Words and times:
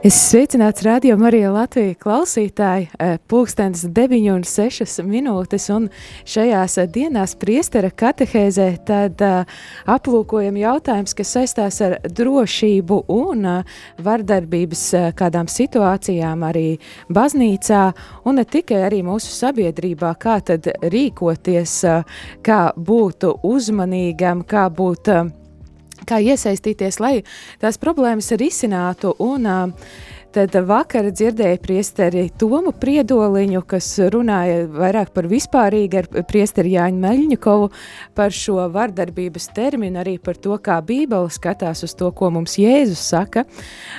Es 0.00 0.16
sveicināts 0.16 0.80
radio 0.80 1.12
Marija 1.20 1.50
Latvija 1.52 1.92
klausītāji, 2.00 2.86
eh, 2.96 3.18
pulkstens 3.28 3.82
9 3.84 4.30
un 4.32 4.44
6 4.48 5.02
minūtes, 5.04 5.66
un 5.74 5.90
šajās 6.24 6.78
dienās 6.88 7.34
priestera 7.36 7.90
katehēzē 7.90 8.78
tad 8.88 9.20
uh, 9.20 9.44
aplūkojam 9.84 10.56
jautājums, 10.56 11.12
kas 11.12 11.34
saistās 11.36 11.82
ar 11.84 11.98
drošību 12.16 13.02
un 13.12 13.44
vardarbības 14.00 14.84
kādām 15.20 15.52
situācijām 15.52 16.46
arī 16.48 16.78
baznīcā, 17.12 17.82
un 18.24 18.40
ne 18.40 18.46
tikai 18.48 18.80
arī 18.86 19.02
mūsu 19.04 19.28
sabiedrībā, 19.36 20.14
kā 20.16 20.40
tad 20.40 20.64
rīkoties, 20.80 21.76
kā 22.40 22.62
būt 22.72 23.28
uzmanīgam, 23.44 24.46
kā 24.48 24.64
būt 24.72 25.12
uh, 25.12 25.28
kā 26.08 26.20
iesaistīties, 26.22 27.00
lai 27.02 27.20
tās 27.60 27.80
problēmas 27.80 28.32
risinātu. 28.40 29.14
Un, 29.20 29.48
Tad 30.30 30.54
vakar 30.62 31.08
dzirdēju 31.10 31.58
priesteri 31.58 32.20
Tomu 32.38 32.70
Priedoliņu, 32.78 33.64
kas 33.66 33.88
runāja 34.14 34.60
vairāk 34.70 35.08
par 35.10 35.26
vispārīgi 35.26 35.98
ar 35.98 36.06
priesteri 36.28 36.76
Jāņu 36.76 37.00
Meļņikovu 37.02 37.64
par 38.14 38.30
šo 38.30 38.68
vardarbības 38.70 39.48
terminu, 39.56 39.98
arī 39.98 40.20
par 40.22 40.38
to, 40.38 40.54
kā 40.62 40.76
Bībele 40.86 41.32
skatās 41.34 41.82
uz 41.82 41.96
to, 41.98 42.12
ko 42.14 42.30
mums 42.30 42.54
Jēzus 42.62 43.02
saka. 43.10 43.42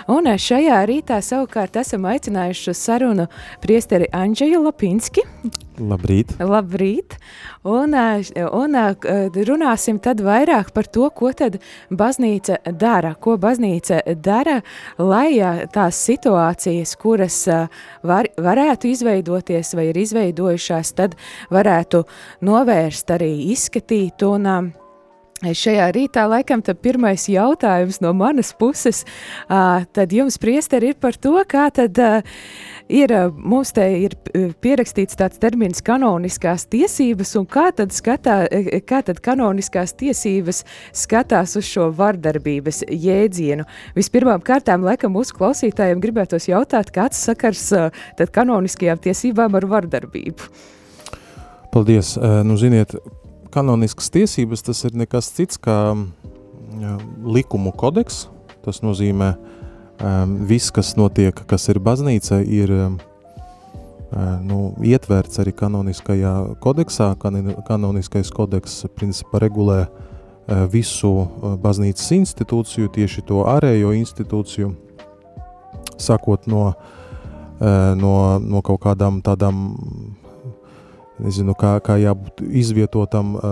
Un 0.07 0.31
šajā 0.31 0.77
rītā 0.87 1.19
savukārt 1.19 1.75
esam 1.83 2.07
aicinājuši 2.07 2.77
sarunu 2.79 3.27
priesteri 3.59 4.07
Andžeju 4.15 4.63
Lapinski, 4.69 5.27
Labrīt! 5.79 6.33
Labrīt! 6.43 7.15
Un, 7.63 7.95
un 7.95 8.75
runāsim 9.47 10.01
tad 10.03 10.19
vairāk 10.25 10.73
par 10.75 10.89
to, 10.91 11.07
ko 11.15 11.31
tad 11.37 11.59
baznīca 11.87 12.57
dara, 12.75 13.13
ko 13.15 13.37
baznīca 13.39 14.01
dara, 14.19 14.59
lai 14.99 15.39
tās 15.71 16.01
situācijas, 16.09 16.95
kuras 16.99 17.39
var, 18.03 18.27
varētu 18.35 18.91
izveidoties 18.91 19.71
vai 19.77 19.87
ir 19.93 20.01
izveidojušās, 20.03 20.93
tad 20.99 21.15
varētu 21.53 22.03
novērst 22.43 23.15
arī 23.15 23.31
izskatīt 23.55 24.27
un 24.27 24.73
Šajā 25.41 25.87
rītā 25.95 26.27
laikam 26.29 26.61
pirmais 26.61 27.23
jautājums 27.25 27.97
no 28.03 28.11
manas 28.13 28.51
puses, 28.53 28.99
tad 29.49 30.11
jums 30.13 30.35
priesteri 30.37 30.91
ir 30.91 30.97
par 31.01 31.15
to, 31.17 31.33
kā 31.49 31.63
tad 31.73 31.97
ir, 32.85 33.13
mums 33.33 33.71
te 33.73 33.87
ir 34.03 34.13
pierakstīts 34.61 35.17
tāds 35.17 35.41
termins 35.41 35.81
kanoniskās 35.81 36.67
tiesības, 36.69 37.31
un 37.39 37.47
kā 37.49 37.71
tad, 37.73 37.89
skatā, 37.89 38.35
kā 38.85 38.99
tad 39.07 39.23
kanoniskās 39.25 39.95
tiesības 39.97 40.61
skatās 40.93 41.55
uz 41.57 41.65
šo 41.65 41.87
vardarbības 41.97 42.83
jēdzienu. 42.85 43.65
Vispirmām 43.97 44.43
kārtām, 44.45 44.85
laikam, 44.85 45.15
mūsu 45.17 45.39
klausītājiem 45.39 46.03
gribētos 46.03 46.51
jautāt, 46.51 46.93
kāds 46.93 47.17
sakars 47.17 47.65
tad 48.19 48.29
kanoniskajām 48.35 49.01
tiesībām 49.07 49.57
ar 49.57 49.65
vardarbību? 49.73 50.53
Paldies! 51.73 52.13
Nu, 52.45 52.59
ziniet, 52.61 52.93
kanoniskas 53.51 54.09
tiesības 54.13 54.63
tas 54.65 54.83
ir 54.87 54.95
nekas 54.97 55.29
cits 55.35 55.59
kā 55.61 55.77
jā, 56.79 56.97
likumu 57.23 57.73
kodeks. 57.75 58.25
Tas 58.61 58.81
nozīmē, 58.85 59.31
um, 60.01 60.35
viss, 60.49 60.71
kas 60.73 60.93
notiek, 60.99 61.35
kas 61.49 61.67
ir 61.73 61.81
baznīca, 61.81 62.41
ir 62.45 62.73
um, 62.75 62.99
nu, 64.45 64.59
ietverts 64.85 65.41
arī 65.41 65.53
kanoniskajā 65.57 66.35
kodeksā. 66.61 67.11
Kanoniskais 67.67 68.31
kodeks 68.35 68.83
principā 68.95 69.41
regulē 69.41 69.81
uh, 69.87 70.63
visu 70.71 71.11
uh, 71.23 71.57
baznīcas 71.61 72.11
institūciju, 72.19 72.93
tieši 72.93 73.25
to 73.27 73.45
ārējo 73.49 73.95
institūciju, 73.97 74.73
sakot 76.01 76.47
no, 76.49 76.71
no, 77.61 78.13
no 78.41 78.61
kaut 78.65 78.79
kādām 78.81 79.19
tādām 79.21 79.59
nezinu, 81.21 81.55
kā, 81.57 81.75
kā 81.83 81.97
jābūt 82.01 82.41
izvietotam 82.61 83.35
uh, 83.35 83.43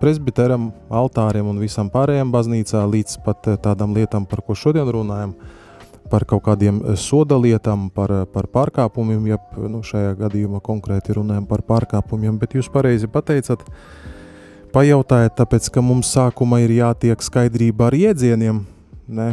presbiteram, 0.00 0.70
altārim 0.90 1.48
un 1.50 1.60
visam 1.62 1.90
pārējām 1.92 2.32
baznīcā, 2.34 2.84
līdz 2.88 3.18
pat 3.26 3.50
uh, 3.50 3.58
tādām 3.60 3.96
lietām, 3.96 4.26
par 4.28 4.44
ko 4.46 4.56
šodien 4.58 4.88
runājam, 4.94 5.34
par 6.12 6.26
kaut 6.28 6.44
kādiem 6.46 6.82
soda 7.00 7.38
lietām, 7.40 7.88
par, 7.94 8.12
par 8.32 8.48
pārkāpumiem, 8.52 9.30
ja 9.32 9.38
nu, 9.56 9.80
šajā 9.86 10.14
gadījumā 10.20 10.60
konkrēti 10.64 11.16
runājam 11.16 11.46
par 11.48 11.64
pārkāpumiem, 11.68 12.36
bet 12.40 12.56
jūs 12.58 12.68
pareizi 12.72 13.08
pateicat, 13.10 13.64
pajautājat, 14.74 15.36
tāpēc, 15.40 15.70
ka 15.72 15.84
mums 15.84 16.12
sākuma 16.12 16.60
ir 16.64 16.74
jātiek 16.76 17.24
skaidrība 17.24 17.88
ar 17.88 17.96
iedzieniem, 17.96 18.62
Ne, 19.12 19.26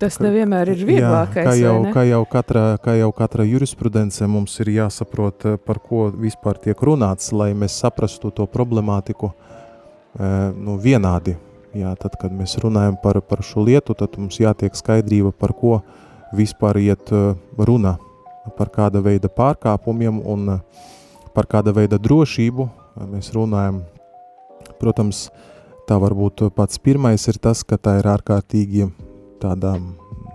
Tas 0.00 0.16
tā, 0.16 0.24
nevienmēr 0.24 0.70
ir 0.72 0.82
vieglākais. 0.88 1.44
Jā, 1.44 1.50
kā, 1.50 1.54
jau, 1.60 1.74
kā, 1.92 2.04
jau 2.08 2.20
katra, 2.30 2.62
kā 2.80 2.94
jau 2.96 3.10
katra 3.16 3.44
jurisprudence 3.44 4.24
mums 4.30 4.54
ir 4.64 4.70
jāsaprot, 4.78 5.44
eh, 5.44 5.58
par 5.60 5.80
ko 5.84 6.06
vispār 6.08 6.56
tiek 6.62 6.80
runāts, 6.88 7.34
lai 7.36 7.50
mēs 7.52 7.76
saprastu 7.82 8.32
to 8.32 8.46
problemātiku 8.48 9.32
eh, 9.34 10.52
nu, 10.56 10.78
vienādi. 10.80 11.36
Jā, 11.76 11.92
tad, 12.00 12.16
kad 12.16 12.32
mēs 12.32 12.56
runājam 12.62 12.96
par, 13.02 13.20
par 13.20 13.44
šo 13.44 13.66
lietu, 13.66 13.92
tad 13.98 14.16
mums 14.16 14.40
jātiek 14.40 14.72
skaidrība, 14.72 15.34
par 15.36 15.52
ko 15.52 15.82
vispār 16.36 16.80
iet 16.80 17.12
eh, 17.12 17.34
runa, 17.60 17.98
par 18.56 18.72
kāda 18.72 19.02
veida 19.04 19.28
pārkāpumiem 19.28 20.22
un 20.24 20.60
par 21.36 21.50
kāda 21.50 21.74
veida 21.76 21.98
drošību 22.00 22.70
mēs 23.10 23.34
runājam. 23.36 23.82
Protams, 24.80 25.26
tā 25.88 25.98
varbūt 26.00 26.46
pats 26.56 26.80
pirmais 26.80 27.28
ir 27.28 27.36
tas, 27.42 27.60
ka 27.66 27.76
tā 27.76 27.98
ir 28.00 28.08
ārkārtīgi 28.08 28.88
tāda 29.42 29.76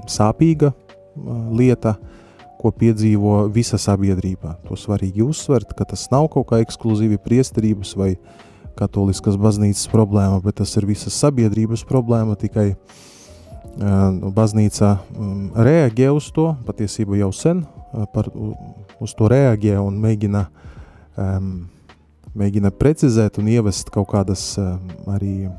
sāpīga 0.10 0.72
lieta, 1.52 1.98
ko 2.62 2.70
piedzīvo 2.78 3.48
visa 3.54 3.80
sabiedrība. 3.82 4.60
To 4.68 4.78
svarīgi 4.78 5.24
uzsvert, 5.26 5.74
ka 5.78 5.88
tas 5.90 6.06
nav 6.14 6.28
kaut 6.34 6.52
kā 6.52 6.60
ekskluzīvi 6.62 7.18
priesterības 7.22 7.96
vai 7.98 8.12
katoliskas 8.78 9.38
baznīcas 9.42 9.90
problēma, 9.92 10.38
bet 10.46 10.60
tas 10.62 10.76
ir 10.78 10.86
visas 10.90 11.18
sabiedrības 11.18 11.84
problēma, 11.90 12.38
tikai 12.40 12.72
uh, 12.72 14.30
baznīca 14.38 14.94
um, 15.18 15.50
reaģē 15.58 16.12
uz 16.14 16.30
to, 16.36 16.52
patiesībā 16.68 17.18
jau 17.20 17.32
sen 17.36 17.66
par, 18.14 18.30
uz 19.02 19.14
to 19.18 19.28
reaģē 19.32 19.78
un 19.82 19.98
mēģina, 20.02 20.46
mēģina 22.38 22.72
precizēt 22.80 23.40
un 23.42 23.50
ievest 23.52 23.92
kaut 23.94 24.10
kādas 24.14 24.54
arī 25.12 25.50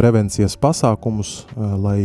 prevencijas 0.00 0.56
pasākumus, 0.60 1.42
uh, 1.52 1.76
lai 1.76 2.00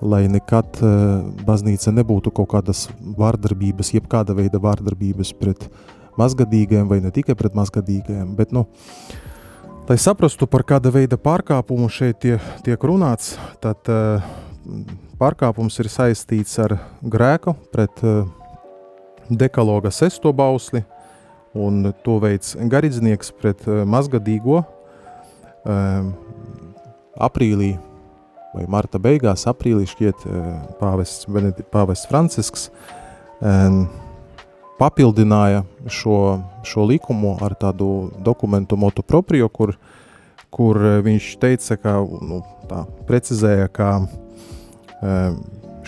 lai 0.00 0.24
nekad 0.32 0.80
uh, 0.80 1.20
baznīca 1.44 1.92
nebūtu 1.92 2.32
kaut 2.32 2.50
kādas 2.54 2.86
vārdarbības, 3.20 3.92
jebkāda 3.96 4.34
veida 4.36 4.60
vārdarbības 4.62 5.34
pret 5.36 5.66
mazgadīgajiem 6.20 6.88
vai 6.88 7.00
ne 7.04 7.12
tikai 7.14 7.36
pret 7.38 7.56
mazgadīgajiem, 7.56 8.32
bet, 8.36 8.54
nu, 8.56 8.64
lai 9.88 9.98
saprastu, 10.00 10.48
par 10.50 10.64
kāda 10.68 10.92
veida 10.94 11.20
pārkāpumu 11.20 11.90
šeit 11.92 12.20
tie, 12.24 12.38
tiek 12.64 12.80
runāts, 12.88 13.34
tad 13.60 13.92
uh, 13.92 14.24
pārkāpums 15.20 15.76
ir 15.82 15.90
saistīts 15.92 16.56
ar 16.64 16.78
grēku 17.04 17.54
pret 17.72 18.00
dekaloga 19.30 19.92
sesto 19.92 20.32
bausli, 20.36 20.82
un 21.56 21.92
to 22.04 22.18
veids 22.22 22.54
garīdznieks 22.56 23.32
pret 23.40 23.64
mazgadīgo. 23.66 24.62
Uh, 27.10 27.20
aprīlī 27.20 27.74
vai 28.54 28.66
marta 28.70 28.98
beigās, 28.98 29.46
aprīlī 29.50 29.86
šķiet 29.88 30.26
eh, 30.26 30.46
pāvests, 30.80 31.26
pāvests 31.70 32.08
Francisks 32.10 32.70
papildināja 34.80 35.62
šo, 35.88 36.40
šo 36.66 36.84
likumu 36.88 37.36
ar 37.40 37.54
tādu 37.56 38.10
dokumentu 38.20 38.76
motu 38.76 39.04
proprio, 39.06 39.48
kur, 39.48 39.72
kur 40.52 40.76
viņš 41.06 41.28
teica, 41.40 41.78
ka, 41.80 41.94
nu, 42.04 42.42
tā 42.68 42.82
precizēja, 43.08 43.70
ka 43.72 43.88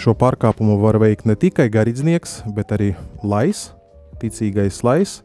šo 0.00 0.14
pārkāpumu 0.16 0.78
var 0.80 0.96
veikt 1.02 1.28
ne 1.28 1.36
tikai 1.36 1.69
garīdznieks, 1.72 2.38
bet 2.56 2.72
arī 2.72 2.94
lais, 3.20 3.66
ticīgais 4.22 4.80
lais, 4.80 5.19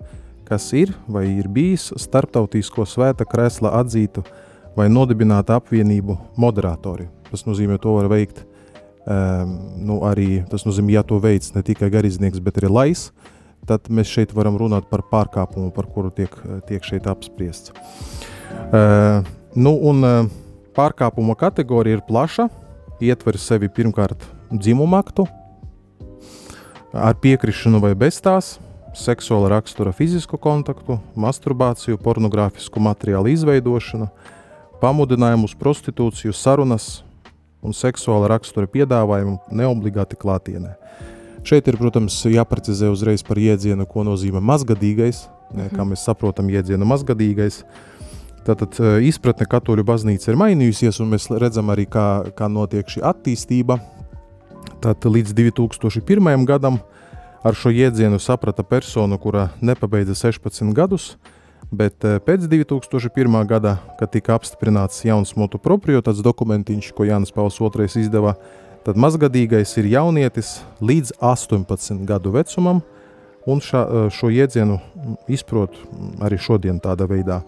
kas 0.48 0.68
ir 0.76 0.92
vai 1.08 1.30
ir 1.38 1.48
bijis 1.48 1.94
starptautisko 1.96 2.84
svēta 2.88 3.28
kresla 3.28 3.72
atzītu 3.80 4.26
vai 4.78 4.88
nodibināta 4.94 5.58
apvienību 5.58 6.18
moderatori. 6.38 7.08
Tas 7.32 7.44
nozīmē, 7.48 7.80
to 7.82 7.96
var 7.98 8.10
veikt 8.12 8.44
um, 8.44 9.56
nu, 9.90 10.02
arī, 10.08 10.44
tas 10.52 10.68
nozīmē, 10.68 10.94
ja 11.00 11.04
to 11.08 11.18
veids 11.24 11.56
ne 11.56 11.64
tikai 11.66 11.90
garīdznieks, 11.94 12.44
bet 12.44 12.62
arī 12.62 12.72
lais, 12.72 13.08
tad 13.68 13.90
mēs 13.92 14.12
šeit 14.12 14.36
varam 14.38 14.60
runāt 14.60 14.88
par 14.92 15.04
pārkāpumu, 15.10 15.74
par 15.76 15.90
kuru 15.92 16.14
tiek, 16.14 16.34
tiek 16.70 16.86
šeit 16.86 17.10
apspriests. 17.10 17.74
Uh, 18.68 19.26
nu, 19.58 19.74
un 19.90 20.06
uh, 20.06 20.30
pārkāpuma 20.78 21.36
kategorija 21.40 22.00
ir 22.00 22.06
plaša, 22.08 22.48
ietver 23.04 23.38
sevi 23.42 23.70
pirmkārt 23.74 24.24
dzimumu 24.54 24.98
aktu, 25.00 25.28
ar 26.94 27.18
piekrišanu 27.22 27.82
vai 27.84 27.92
bez 27.98 28.22
tās, 28.24 28.56
seksuāla 28.98 29.52
rakstura 29.58 29.92
fizisku 29.94 30.40
kontaktu, 30.42 30.98
masturbāciju, 31.20 32.00
pornogrāfisku 32.02 32.82
materiālu 32.82 33.34
izveidošanu, 33.36 34.08
pamudinājumu 34.82 35.48
uz 35.50 35.56
prostitūciju, 35.58 36.34
sarunas 36.36 37.02
un 37.66 37.76
seksuāla 37.76 38.30
rakstura 38.32 38.70
piedāvājumu 38.70 39.40
neobligāti 39.52 40.20
klātienē. 40.20 40.76
Šeit 41.48 41.70
ir, 41.70 41.78
protams, 41.80 42.20
jāprecizē 42.28 42.90
uzreiz 42.92 43.24
par 43.24 43.40
jēdzienu, 43.40 43.88
ko 43.88 44.04
nozīmē 44.08 44.42
mazgadīgais, 44.44 45.26
ne, 45.54 45.70
kā 45.70 45.82
mhm. 45.82 45.94
mēs 45.94 46.08
saprotam 46.08 46.50
jēdzienu 46.52 46.88
mazgadīgais. 46.88 47.62
Tātad 48.48 48.78
e, 48.80 48.92
izpratne 49.10 49.48
katoļu 49.50 49.84
baznīca 49.88 50.32
ir 50.32 50.40
mainījusies, 50.40 51.02
un 51.04 51.12
mēs 51.12 51.28
redzam 51.36 51.72
arī, 51.74 51.88
kā, 51.92 52.28
kā 52.36 52.48
notiek 52.52 52.88
šī 52.88 53.04
attīstība. 53.04 53.80
Tātad 54.84 55.10
līdz 55.12 55.34
2001. 55.36 56.46
gadam 56.48 56.78
uh, 56.80 56.86
Ar 57.48 57.56
šo 57.56 57.70
jēdzienu 57.72 58.18
saprata 58.20 58.64
persona, 58.66 59.18
kura 59.22 59.48
nepabeidza 59.62 60.16
16 60.18 60.74
gadus, 60.76 61.14
bet 61.72 62.04
eh, 62.06 62.20
pēc 62.24 62.48
2001. 62.48 63.48
gada, 63.48 63.78
kad 64.00 64.12
tika 64.14 64.36
apstiprināts 64.38 65.04
jauns 65.06 65.36
motu 65.36 65.60
proprietāts 65.60 66.24
dokumentiņš, 66.26 66.92
ko 66.96 67.08
Jānis 67.08 67.34
Pauls 67.36 67.60
II 67.60 67.88
izdeva, 68.02 68.36
tad 68.86 69.00
mazgadīgais 69.00 69.74
ir 69.82 69.90
jaunietis 69.92 70.62
līdz 70.80 71.18
18 71.20 72.06
gadu 72.08 72.32
vecumam, 72.32 72.82
un 73.48 73.60
šā, 73.60 73.84
eh, 73.84 74.10
šo 74.12 74.32
jēdzienu 74.32 74.80
izprot 75.28 75.76
arī 76.20 76.40
šodien 76.40 76.80
tādā 76.80 77.08
veidā. 77.08 77.44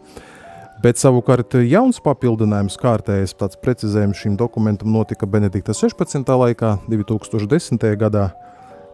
Bet 0.79 0.95
savukārt 0.95 1.57
jauns 1.67 1.99
papildinājums, 1.99 2.77
kārtējais 2.79 3.35
tāds 3.35 3.57
precizējums 3.59 4.15
šim 4.15 4.37
dokumentam 4.39 4.93
notika 4.93 5.27
Benedikta 5.27 5.73
16. 5.75 6.23
laikā, 6.23 6.77
2010. 6.87 7.95
gadā, 7.99 8.31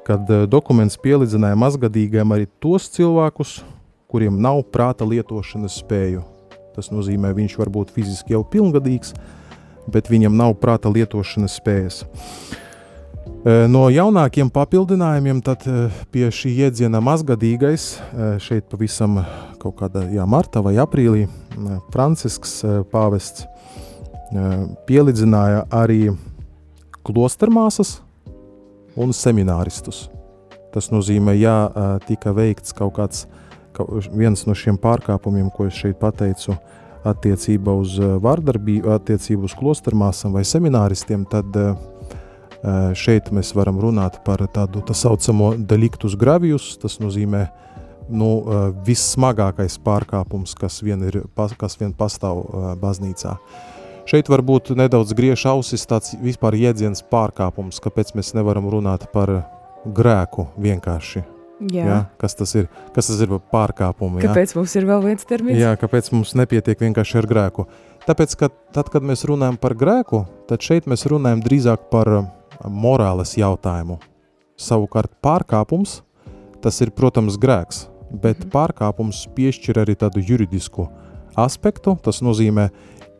kad 0.06 0.30
eh, 0.30 0.46
dokuments 0.50 0.98
pielīdzināja 0.98 1.58
mazgadīgiem 1.58 2.34
arī 2.34 2.48
tos 2.62 2.90
cilvēkus, 2.90 3.60
kuriem 4.16 4.38
nav 4.40 4.62
prāta 4.72 5.04
lietošanas 5.04 5.82
spēju. 5.82 6.22
Tas 6.76 6.88
nozīmē, 6.88 7.34
viņš 7.36 7.58
var 7.60 7.72
būt 7.72 7.92
fiziski 7.96 8.32
jau 8.32 8.46
pilngadīgs, 8.48 9.12
bet 9.92 10.08
viņam 10.08 10.38
nav 10.40 10.56
prāta 10.62 10.88
lietošanas 10.88 11.58
spējas. 11.60 12.06
Eh, 13.46 13.66
no 13.68 13.90
jaunākiem 13.92 14.48
papildinājumiem 14.56 15.42
eh, 15.52 16.00
pie 16.16 16.30
šī 16.32 16.54
jēdziena 16.62 17.04
mazgadīgais 17.04 17.90
šeit 18.40 18.72
pavisam 18.72 19.20
kaut 19.60 19.76
kādā 19.84 20.08
jā, 20.14 20.24
martā 20.24 20.64
vai 20.64 20.78
aprīlī 20.80 21.28
Francisks 21.92 22.62
pāvests 22.92 23.46
pielīdzināja 24.88 25.68
arī 25.72 26.10
klostermāsas, 27.06 28.00
un 28.96 29.14
semināristus. 29.14 30.08
Tas 30.74 30.90
nozīmē, 30.92 31.36
ja 31.38 32.00
tika 32.08 32.34
veikts 32.36 32.76
kaut 32.76 32.96
kāds 32.98 33.26
viens 34.14 34.46
no 34.48 34.56
šiem 34.56 34.80
pārkāpumiem, 34.82 35.52
ko 35.54 35.68
es 35.68 35.76
šeit 35.76 36.00
pateicu, 36.00 36.56
attiecībā 37.06 37.74
uz 37.78 38.00
vārdarbību, 38.00 38.90
attiecībā 38.96 39.46
uz 39.46 39.54
klostermāsām 39.58 40.34
vai 40.34 40.42
semināristiem, 40.48 41.28
tad 41.30 41.60
šeit 42.98 43.30
mēs 43.36 43.54
varam 43.54 43.78
runāt 43.82 44.24
par 44.26 44.42
tādu 44.50 44.82
tā 44.86 44.96
saucamo 44.98 45.54
deliktus 45.60 46.16
gravius. 46.18 46.72
Tas 46.82 46.98
nozīmē 47.04 47.44
nu, 48.10 48.32
vissmagākais 48.88 49.78
pārkāpums, 49.86 50.56
kas 50.58 50.82
vien, 50.86 51.04
ir, 51.06 51.22
kas 51.60 51.78
vien 51.82 51.94
pastāv 51.94 52.42
baznīcā. 52.82 53.38
Šeit 54.10 54.30
var 54.30 54.42
būt 54.46 54.74
nedaudz 54.78 55.14
griež 55.18 55.46
ausis 55.50 55.86
tāds 55.90 56.14
vispār 56.22 56.58
jēdziens 56.58 57.06
pārkāpums, 57.10 57.82
kāpēc 57.82 58.14
mēs 58.18 58.34
nevaram 58.38 58.70
runāt 58.70 59.08
par 59.14 59.34
grēku 59.86 60.50
vienkārši. 60.58 61.35
Jā. 61.56 61.84
Jā, 61.88 61.98
kas 62.20 62.36
tas 62.36 62.52
ir? 62.58 62.66
Kas 62.96 63.08
tas 63.08 63.20
ir 63.24 63.30
par 63.32 63.44
pārkāpumu? 63.54 64.20
Kāpēc 64.20 64.52
jā? 64.52 64.60
mums 64.60 64.74
ir 64.76 64.88
vēl 64.90 65.04
viens 65.06 65.28
termins? 65.28 65.60
Jā, 65.62 65.72
kāpēc 65.80 66.10
mums 66.12 66.34
nepietiek 66.36 66.82
vienkārši 66.84 67.22
ar 67.22 67.28
grēku? 67.32 67.66
Tāpēc, 68.04 68.36
ka 68.42 68.50
tad, 68.76 68.92
kad 68.92 69.06
mēs 69.08 69.24
runājam 69.30 69.56
par 69.62 69.78
grēku, 69.80 70.26
tad 70.50 70.66
šeit 70.66 70.90
mēs 70.92 71.08
runājam 71.08 71.46
drīzāk 71.46 71.88
par 71.94 72.12
morāles 72.68 73.38
jautājumu. 73.40 74.02
Savukārt 74.60 75.16
pārkāpums, 75.24 76.02
tas 76.64 76.82
ir, 76.84 76.92
protams, 76.96 77.40
grēks, 77.40 77.86
bet 78.12 78.44
mm. 78.44 78.52
pārkāpums 78.54 79.26
piešķir 79.36 79.80
arī 79.86 79.96
tādu 80.00 80.24
juridisku 80.24 80.90
aspektu. 81.40 81.96
Tas 82.04 82.20
nozīmē, 82.24 82.68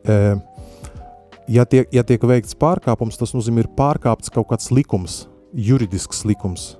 e, 0.04 0.22
ja 1.56 1.64
tiek, 1.64 1.88
ja 1.92 2.04
tiek 2.04 2.20
veikts 2.20 2.56
pārkāpums, 2.60 3.16
tas 3.20 3.32
nozīmē, 3.36 3.64
ir 3.64 3.74
pārkāpts 3.76 4.32
kaut 4.32 4.52
kāds 4.52 4.72
likums, 4.72 5.24
juridisks 5.56 6.26
likums. 6.28 6.74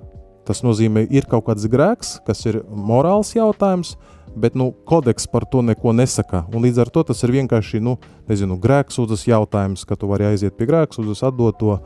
Tas 0.46 0.62
nozīmē, 0.62 1.02
ir 1.10 1.26
kaut 1.26 1.48
kāds 1.48 1.66
grēks, 1.70 2.20
kas 2.26 2.44
ir 2.46 2.60
morāls 2.70 3.32
jautājums, 3.34 3.96
bet 4.36 4.54
nu, 4.54 4.70
kodeks 4.86 5.26
par 5.26 5.46
to 5.50 5.62
neko 5.64 5.94
nesaka. 5.96 6.44
Un 6.54 6.62
līdz 6.62 6.84
ar 6.84 6.90
to 6.92 7.02
tas 7.08 7.22
ir 7.26 7.32
vienkārši 7.34 7.80
nu, 7.82 7.96
nezinu, 8.30 8.58
grēksūdzes 8.62 9.26
jautājums, 9.26 9.82
ka 9.88 9.98
tu 9.98 10.10
vari 10.10 10.28
aiziet 10.28 10.54
pie 10.54 10.68
grēksūdzes, 10.70 11.24
atdot 11.26 11.58
to, 11.58 11.78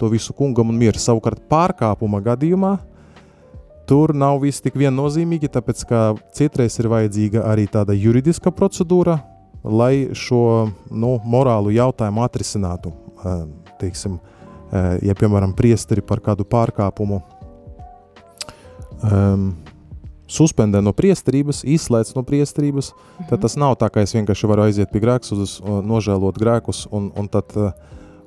to 0.00 0.10
visu 0.10 0.34
kungam 0.34 0.72
un 0.72 0.80
mieru. 0.80 0.98
Savukārt 0.98 1.44
pārkāpuma 1.50 2.22
gadījumā 2.24 2.78
tur 3.90 4.14
nav 4.14 4.40
viss 4.44 4.62
tik 4.62 4.78
viennozīmīgi, 4.78 5.50
tāpēc 5.50 5.80
ka 5.86 6.00
citreiz 6.34 6.78
ir 6.78 6.88
vajadzīga 6.90 7.42
arī 7.50 7.66
tāda 7.70 7.94
juridiska 7.94 8.52
procedūra, 8.54 9.18
lai 9.66 10.10
šo 10.16 10.70
nu, 10.90 11.16
morālu 11.26 11.74
jautājumu 11.74 12.22
atrisinātu. 12.22 12.94
Teiksim, 13.80 14.20
ja, 15.02 15.16
piemēram, 15.18 15.54
priesteri 15.58 16.04
par 16.06 16.22
kādu 16.22 16.46
pārkāpumu 16.46 17.20
um, 19.02 19.52
suspendē 20.30 20.82
no 20.84 20.92
priesterības, 20.96 21.64
izslēdz 21.66 22.14
no 22.16 22.22
priesterības, 22.26 22.92
-hmm. 22.92 23.28
tad 23.28 23.38
mhm. 23.38 23.42
tas 23.42 23.56
nav 23.56 23.76
tā, 23.80 23.90
ka 23.90 24.00
es 24.00 24.14
vienkārši 24.14 24.50
varu 24.50 24.68
aiziet 24.68 24.90
pie 24.92 25.00
grēkus, 25.02 25.60
nožēlot 25.64 26.38
grēkus 26.38 26.86
un, 26.90 27.10
un 27.16 27.28
tad 27.28 27.56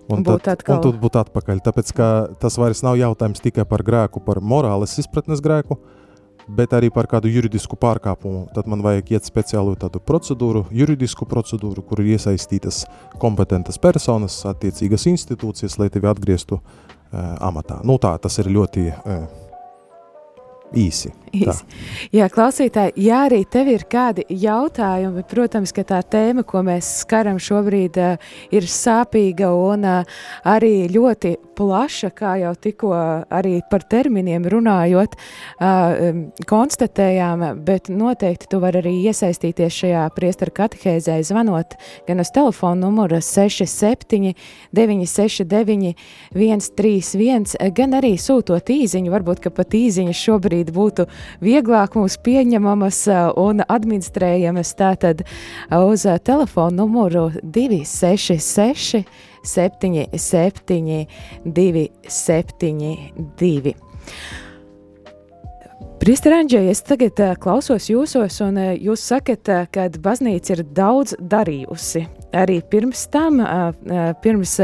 un 0.09 0.23
būt 0.23 0.43
tad, 0.43 0.59
atkal. 0.59 0.77
un 0.77 0.81
tad 0.83 1.01
būt 1.01 1.19
atpakaļ. 1.23 1.63
Tāpēc, 1.63 1.91
tas 2.39 2.57
vairs 2.59 2.83
nav 2.83 2.97
jautājums 2.99 3.43
tikai 3.43 3.65
par 3.65 3.83
grēku, 3.83 4.23
par 4.23 4.41
morāles 4.41 4.97
izpratnes 4.99 5.41
grēku, 5.43 5.77
bet 6.47 6.73
arī 6.75 6.89
par 6.91 7.07
kādu 7.07 7.31
juridisku 7.31 7.77
pārkāpumu. 7.79 8.47
Tad 8.55 8.67
man 8.67 8.83
vajag 8.83 9.13
iet 9.15 9.29
speciālu 9.29 9.77
tādu 9.79 10.01
procedūru, 10.03 10.65
juridisku 10.71 11.27
procedūru, 11.29 11.85
kur 11.87 12.03
ir 12.03 12.17
iesaistītas 12.17 12.83
kompetentas 13.21 13.79
personas, 13.79 14.41
attiecīgas 14.49 15.07
institūcijas, 15.13 15.79
lai 15.79 15.89
tevi 15.93 16.11
atgrieztu 16.11 16.59
uh, 16.59 16.65
amatā. 17.39 17.79
Nu 17.87 17.97
tā, 18.01 18.17
tas 18.19 18.37
ir 18.43 18.51
ļoti 18.51 18.89
uh, 18.91 19.23
īsi. 20.73 21.11
īsi. 21.33 21.65
Jā, 22.13 22.27
klausītāji, 22.33 22.93
ja 23.05 23.23
arī 23.27 23.41
tev 23.49 23.69
ir 23.73 23.85
kādi 23.89 24.25
jautājumi, 24.29 25.23
protams, 25.29 25.73
ka 25.75 25.85
tā 25.87 26.01
tēma, 26.05 26.45
ko 26.47 26.63
mēs 26.65 26.89
skaram 27.03 27.39
šobrīd, 27.41 27.99
uh, 28.01 28.33
ir 28.53 28.69
sāpīga 28.69 29.49
un 29.57 29.87
uh, 29.89 30.19
arī 30.49 30.89
ļoti 30.93 31.35
plaša, 31.57 32.09
kā 32.15 32.35
jau 32.41 32.53
tikko 32.55 32.91
arī 33.33 33.59
par 33.71 33.85
terminiem 33.89 34.45
runājot, 34.49 35.15
uh, 35.15 36.11
konstatējām, 36.49 37.45
bet 37.65 37.89
noteikti 37.93 38.49
tu 38.51 38.59
vari 38.63 38.81
arī 38.83 38.93
iesaistīties 39.09 39.79
šajā 39.83 40.03
priestara 40.15 40.53
katehēzē, 40.61 41.19
zvanot 41.25 41.77
gan 42.07 42.23
uz 42.23 42.31
telefonu 42.33 42.87
numuru 42.87 43.21
67 43.21 44.33
969 44.75 45.93
131, 46.33 47.57
gan 47.75 47.97
arī 47.99 48.15
sūtot 48.19 48.69
īziņu, 48.73 49.11
varbūt, 49.13 49.43
ka 49.43 49.53
pat 49.53 49.75
īziņas 49.77 50.23
šobrīd 50.27 50.73
būtu 50.75 51.07
vieglāk 51.43 51.97
mums 51.99 52.17
pieņemamas 52.23 53.03
un 53.39 53.63
administrējamas. 53.67 54.73
Tātad 54.79 55.23
uz 55.71 56.07
telefonu 56.25 56.83
numuru 56.83 57.29
266 57.43 59.03
77 59.43 61.07
272. 61.45 63.75
Priesteranģē, 66.03 66.59
es 66.67 66.81
tagad 66.83 67.15
uh, 67.23 67.29
klausos 67.39 67.85
jūsos, 67.87 68.35
un 68.43 68.57
uh, 68.59 68.73
jūs 68.75 69.05
sakat, 69.07 69.47
uh, 69.47 69.61
ka 69.71 69.85
baznīca 70.03 70.57
ir 70.57 70.61
daudz 70.75 71.13
darījusi. 71.15 72.01
Arī 72.35 72.57
pirms 72.67 73.05
tam, 73.13 73.37
pirms, 74.23 74.55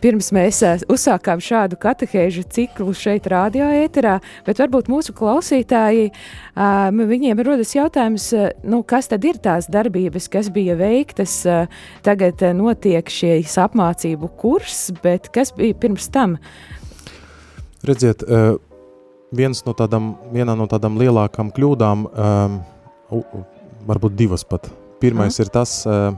pirms 0.00 0.30
mēs 0.32 0.60
uzsākām 0.90 1.42
šādu 1.44 1.76
katehēžu 1.76 2.46
ciklu 2.48 2.94
šeit, 2.96 3.28
radio 3.28 3.68
ēterā, 3.84 4.14
bet 4.46 4.62
varbūt 4.64 4.88
mūsu 4.88 5.12
klausītāji, 5.12 6.08
viņiem 7.12 7.44
rodas 7.44 7.76
jautājums, 7.76 8.30
nu, 8.64 8.80
kas 8.88 9.12
tad 9.12 9.28
ir 9.28 9.36
tās 9.44 9.68
darbības, 9.68 10.30
kas 10.32 10.48
bija 10.48 10.78
veiktas, 10.80 11.42
tagad 12.08 12.40
notiek 12.56 13.14
šīs 13.20 13.60
apmācību 13.68 14.32
kurs, 14.40 14.88
bet 15.04 15.28
kas 15.36 15.52
bija 15.60 15.76
pirms 15.84 16.08
tam? 16.16 16.40
Redziet, 17.84 18.24
uh 18.24 18.71
viens 19.32 19.64
no 19.66 19.74
tādām, 19.76 20.14
viena 20.32 20.56
no 20.58 20.68
tādām 20.70 20.98
lielākām 21.00 21.52
kļūdām, 21.54 22.04
um, 22.08 22.60
varbūt 23.88 24.16
divas 24.18 24.44
pat. 24.48 24.68
Pirmais 25.02 25.34
mm. 25.38 25.42
ir 25.42 25.52
tas, 25.52 25.74
uh, 25.88 26.12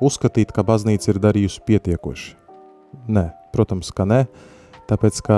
uzskatīt, 0.00 0.52
ka 0.54 0.64
baznīca 0.66 1.12
ir 1.12 1.20
darījusi 1.22 1.64
pietiekoši. 1.66 2.36
Nē, 3.10 3.28
protams, 3.54 3.90
ka 3.94 4.06
nē. 4.08 4.24
Tāpēc, 4.90 5.20
ka 5.22 5.36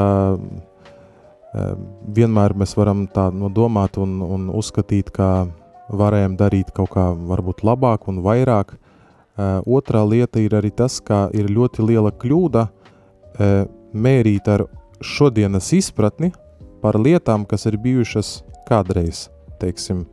vienmēr 2.17 2.55
mēs 2.57 2.76
varam 2.79 3.05
tā 3.12 3.29
nodomāt 3.35 3.99
un, 4.00 4.21
un 4.25 4.49
uzskatīt, 4.57 5.11
ka 5.12 5.47
varējām 5.93 6.37
darīt 6.41 6.73
kaut 6.73 6.95
kā 6.95 7.11
varbūt 7.12 7.61
labāk 7.67 8.09
un 8.09 8.23
vairāk. 8.25 8.73
Otrā 9.69 10.02
lieta 10.09 10.41
ir 10.41 10.57
arī 10.57 10.71
tas, 10.73 11.00
ka 11.05 11.26
ir 11.37 11.50
ļoti 11.52 11.85
liela 11.85 12.12
kļūda 12.12 12.67
mērīt 13.93 14.49
ar 14.49 14.64
šodienas 15.05 15.73
izpratni 15.76 16.33
par 16.83 16.99
lietām, 16.99 17.47
kas 17.49 17.67
ir 17.71 17.79
bijušas 17.81 18.41
kādreiz, 18.69 19.29
teiksim, 19.62 20.05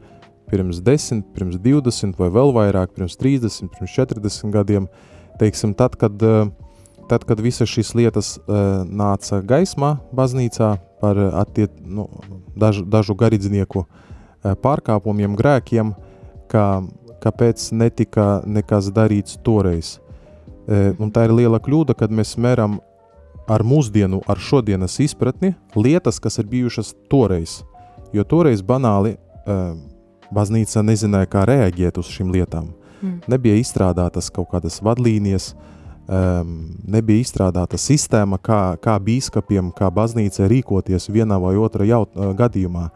pirms 0.50 0.82
10, 0.86 1.24
pirms 1.36 1.58
20 1.62 2.18
vai 2.20 2.30
vēl 2.34 2.54
vairāk, 2.56 2.94
pirms 2.96 3.18
30, 3.20 3.70
pirms 3.74 3.96
40 3.98 4.54
gadiem, 4.54 4.90
teiksim, 5.42 5.74
tad, 5.78 5.98
kad, 6.00 6.18
tad, 7.10 7.26
kad 7.26 7.42
visas 7.42 7.70
šīs 7.70 7.94
lietas 7.98 8.36
nāca 8.48 9.42
gaismā 9.46 9.96
baznīcā 10.16 10.76
par 11.02 11.20
attiet, 11.42 11.74
nu, 11.86 12.10
dažu, 12.60 12.84
dažu 12.86 13.16
garīdznieku 13.18 13.86
pārkāpumiem, 14.64 15.38
grēkiem, 15.40 15.94
kā, 16.52 16.68
kāpēc 17.24 17.70
netika 17.76 18.30
nekas 18.48 18.92
darīts 18.96 19.40
toreiz. 19.46 19.98
Un 20.70 21.10
tā 21.14 21.26
ir 21.26 21.34
liela 21.34 21.58
kļūda, 21.62 21.96
kad 21.98 22.14
mēs 22.14 22.36
mēram 22.38 22.78
ar 23.50 23.64
mūsdienu, 23.66 24.22
ar 24.30 24.40
šodienas 24.40 25.00
izpratni 25.04 25.54
lietas, 25.76 26.20
kas 26.22 26.40
ir 26.40 26.48
bijušas 26.50 26.94
toreiz. 27.10 27.60
Jo 28.14 28.24
toreiz 28.26 28.62
banāli 28.66 29.16
uh, 29.16 29.74
baznīca 30.34 30.84
nezināja, 30.86 31.30
kā 31.30 31.46
reaģēt 31.50 32.00
uz 32.02 32.10
šīm 32.14 32.32
lietām. 32.34 32.72
Mm. 33.02 33.20
Nebija 33.32 33.60
izstrādātas 33.60 34.30
kaut 34.34 34.50
kādas 34.54 34.80
vadlīnijas, 34.86 35.54
um, 36.06 36.58
nebija 36.88 37.24
izstrādāta 37.24 37.80
sistēma, 37.80 38.40
kā, 38.42 38.76
kā 38.82 38.98
bīskapiem, 39.02 39.72
kā 39.76 39.90
baznīcai 39.94 40.50
rīkoties 40.54 41.10
vienā 41.14 41.40
vai 41.42 41.56
otrā 41.60 41.88
uh, 41.96 42.32
gadījumā. 42.38 42.90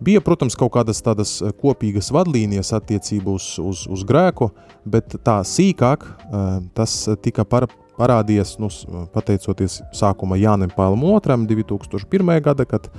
Bija, 0.00 0.20
protams, 0.20 0.56
kaut 0.58 0.74
kādas 0.74 1.00
tādas 1.00 1.38
kopīgas 1.60 2.10
vadlīnijas 2.12 2.74
attiecībā 2.76 3.32
uz, 3.32 3.54
uz, 3.62 3.86
uz 3.88 4.04
grēku, 4.04 4.50
bet 4.84 5.16
tā 5.24 5.38
sīkāk 5.46 6.04
uh, 6.04 6.58
tas 6.76 6.98
tika 7.24 7.46
par, 7.48 7.68
parādījies, 7.96 8.56
nu, 8.60 8.68
pateicoties 9.14 9.80
sākuma 9.96 10.38
Jānim 10.40 10.72
Pālam 10.76 11.04
II 11.06 11.54
2001. 11.64 12.34
gada, 12.44 12.66
kad 12.68 12.90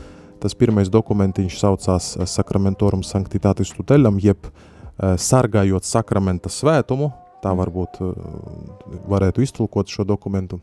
tas 0.41 0.55
pirmais 0.57 0.89
dokumentiņš 0.93 1.59
saucās 1.59 2.15
eh, 2.15 2.25
Sakramentorum 2.29 3.03
Sanctitatis 3.05 3.73
Tutelam, 3.75 4.19
jeb 4.21 4.49
eh, 4.49 5.15
sargājot 5.17 5.85
sakramenta 5.85 6.51
svētumu, 6.53 7.11
tā 7.43 7.53
mm. 7.53 7.61
varbūt 7.61 8.01
eh, 8.01 8.25
varētu 9.09 9.45
iztulkot 9.45 9.93
šo 9.93 10.07
dokumentu. 10.07 10.61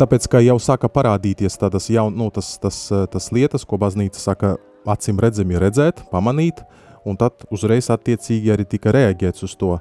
Tāpēc, 0.00 0.26
ka 0.32 0.40
jau 0.40 0.56
sāka 0.62 0.88
parādīties 0.88 1.58
tādas 1.60 1.90
jaun, 1.92 2.14
nu, 2.16 2.30
tas, 2.32 2.54
tas, 2.62 2.76
tas 3.12 3.26
lietas, 3.36 3.66
ko 3.68 3.76
baznīca 3.76 4.16
saka 4.16 4.54
acīm 4.88 5.20
redzami 5.20 5.58
redzēt, 5.60 6.04
pamanīt, 6.12 6.62
un 7.04 7.18
tad 7.20 7.44
uzreiz 7.52 7.90
attiecīgi 7.92 8.52
arī 8.52 8.68
tika 8.68 8.92
reaģēts 8.94 9.44
uz 9.44 9.56
to. 9.58 9.76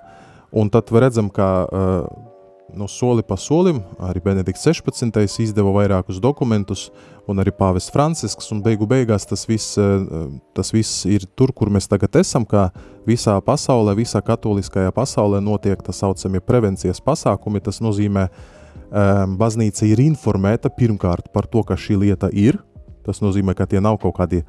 Un 0.55 0.71
tad 0.73 0.89
redzam, 0.91 1.29
ka 1.29 1.49
uh, 1.65 2.29
no 2.75 2.87
soli 2.87 3.23
pa 3.23 3.37
solim, 3.37 3.81
arī 3.99 4.21
Benedikts 4.23 4.65
16. 4.67 5.41
izdeva 5.41 5.71
vairākus 5.73 6.19
dokumentus, 6.21 6.89
un 7.29 7.41
arī 7.41 7.53
Pāvests 7.55 7.93
Francisks, 7.93 8.49
un 8.53 8.61
beigu 8.65 8.87
beigās 8.89 9.27
tas 9.29 9.45
viss, 9.49 9.77
eh, 9.77 10.05
tas 10.53 10.71
viss 10.73 11.05
ir 11.05 11.25
tur, 11.35 11.53
kur 11.53 11.69
mēs 11.69 11.89
tagad 11.89 12.19
esam, 12.21 12.45
kā 12.45 12.69
visā 13.07 13.39
pasaulē, 13.41 13.95
visā 13.95 14.21
katoliskajā 14.21 14.91
pasaulē 14.91 15.41
notiek 15.41 15.81
tā 15.81 15.93
saucamie 15.93 16.41
prevencijas 16.41 17.01
pasākumi, 17.01 17.61
tas 17.63 17.79
nozīmē, 17.79 18.29
um, 18.29 19.37
baznīca 19.37 19.85
ir 19.85 19.97
informēta 19.97 20.69
pirmkārt 20.69 21.31
par 21.33 21.47
to, 21.47 21.63
ka 21.63 21.75
šī 21.75 21.99
lieta 21.99 22.29
ir, 22.33 22.59
tas 23.05 23.21
nozīmē, 23.21 23.55
ka 23.55 23.65
tie 23.65 23.79
nav 23.79 23.99
kaut 23.99 24.17
kādi, 24.17 24.43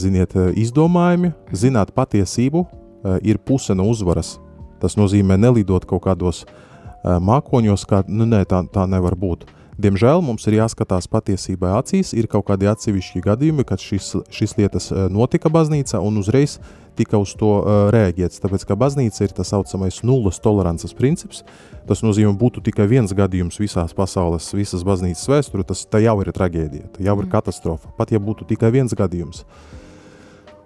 ziniet, 0.00 0.36
izdomājumi, 0.56 1.32
zināt 1.52 1.92
patiesību, 1.96 2.64
uh, 2.66 3.18
ir 3.22 3.38
puse 3.38 3.74
no 3.76 3.88
uzvaras, 3.90 4.36
tas 4.82 4.96
nozīmē 4.98 5.38
nelidot 5.40 5.86
kaut 5.88 6.04
kādos 6.06 6.44
uh, 6.46 7.18
mākoņos, 7.22 7.86
kā 7.88 8.02
nu, 8.08 8.26
nē, 8.28 8.44
tā, 8.48 8.62
tā 8.72 8.86
nevar 8.90 9.16
būt. 9.18 9.46
Diemžēl 9.76 10.22
mums 10.24 10.46
ir 10.48 10.56
jāskatās 10.56 11.04
patiesībai 11.12 11.74
acīs, 11.76 12.14
ir 12.16 12.30
kaut 12.32 12.46
kādi 12.48 12.68
atsevišķi 12.70 13.20
gadījumi, 13.26 13.66
kad 13.68 13.82
šis, 13.82 14.14
šis 14.32 14.56
lietas 14.56 14.88
notika 15.12 15.52
baznīcā 15.52 16.00
un 16.00 16.16
uzreiz 16.16 16.56
tika 16.96 17.20
uz 17.20 17.34
to 17.36 17.50
uh, 17.58 17.90
rēģēts. 17.92 18.40
Tāpēc, 18.40 18.64
ka 18.64 18.78
baznīca 18.80 19.26
ir 19.26 19.36
tas 19.36 19.52
saucamais 19.52 20.00
nulles 20.00 20.40
tolerances 20.40 20.96
princips, 20.96 21.44
tas 21.84 22.00
nozīmē, 22.00 22.32
būtu 22.40 22.64
tikai 22.64 22.88
viens 22.88 23.12
gadījums 23.12 23.60
visās 23.60 23.92
pasaules, 23.92 24.48
visas 24.56 24.80
baznīcas 24.80 25.28
vēsturē, 25.28 25.68
tas 25.68 25.84
jau 25.84 26.16
ir 26.24 26.32
traģēdija, 26.32 26.94
jau 26.96 27.18
ir 27.20 27.26
mm. 27.26 27.32
katastrofa, 27.36 27.92
pat 28.00 28.16
ja 28.16 28.22
būtu 28.22 28.48
tikai 28.48 28.72
viens 28.72 28.96
gadījums. 28.96 29.44
Uh, 29.44 29.75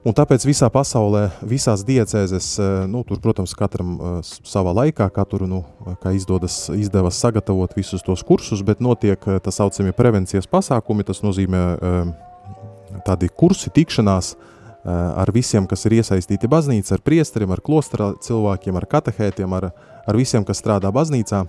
Un 0.00 0.14
tāpēc 0.16 0.46
visā 0.48 0.70
pasaulē, 0.72 1.26
visās 1.44 1.82
diecēzes, 1.84 2.46
eh, 2.56 2.68
nu, 2.88 3.02
tur, 3.04 3.18
protams, 3.20 3.52
katram 3.52 3.90
uh, 3.98 4.14
savā 4.24 4.72
laikā, 4.78 5.10
katru, 5.12 5.44
nu, 5.44 5.58
kā 6.00 6.14
izdodas, 6.16 6.70
izdevas 6.72 7.18
sagatavot 7.20 7.74
visus 7.76 8.04
tos 8.06 8.24
kursus, 8.24 8.62
bet 8.64 8.80
notiek 8.80 9.20
tā 9.20 9.52
saucamie 9.52 9.92
prevencijas 9.92 10.48
pasākumi, 10.48 11.04
tas 11.04 11.20
nozīmē 11.20 11.60
tādi 13.04 13.28
kursi, 13.28 13.68
tikšanās 13.76 14.32
ar 14.88 15.28
visiem, 15.36 15.68
kas 15.68 15.84
ir 15.84 15.98
iesaistīti 15.98 16.48
baznīcā, 16.48 16.96
ar 16.96 17.04
priesteriem, 17.04 17.52
ar 17.52 17.60
klostra 17.60 18.14
cilvēkiem, 18.24 18.80
ar 18.80 18.88
katehētiem, 18.88 19.52
ar, 19.60 19.68
ar 20.08 20.16
visiem, 20.16 20.48
kas 20.48 20.64
strādā 20.64 20.88
baznīcā, 20.96 21.44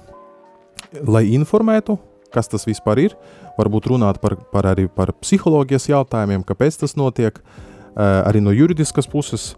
lai 1.08 1.30
informētu, 1.38 1.96
kas 2.36 2.52
tas 2.52 2.68
vispār 2.68 3.06
ir, 3.08 3.20
varbūt 3.56 3.88
runāt 3.94 4.20
par, 4.20 4.36
par 4.52 4.68
arī 4.76 4.90
par 4.92 5.16
psiholoģijas 5.24 5.88
jautājumiem, 5.94 6.44
kāpēc 6.48 6.84
tas 6.84 7.00
notiek, 7.00 7.40
Eh, 7.40 7.71
arī 7.96 8.42
no 8.44 8.54
juridiskas 8.56 9.08
puses, 9.10 9.52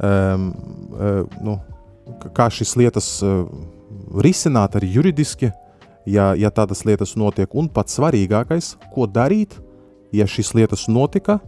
nu, 0.00 1.56
kā 2.34 2.48
šīs 2.52 2.76
lietas 2.78 3.08
risināt 4.24 4.76
arī 4.78 4.90
juridiski, 4.94 5.50
ja, 6.06 6.32
ja 6.38 6.50
tādas 6.54 6.84
lietas 6.86 7.16
notiek, 7.18 7.50
un 7.54 7.68
pats 7.68 7.98
svarīgākais, 7.98 8.74
ko 8.94 9.06
darīt, 9.10 9.58
ja 10.14 10.26
šīs 10.26 10.54
lietas 10.58 10.88
notika, 10.90 11.38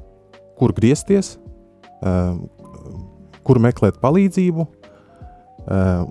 kur 0.59 0.75
griezties, 0.77 1.37
kur 3.43 3.63
meklēt 3.63 3.99
palīdzību, 4.03 4.67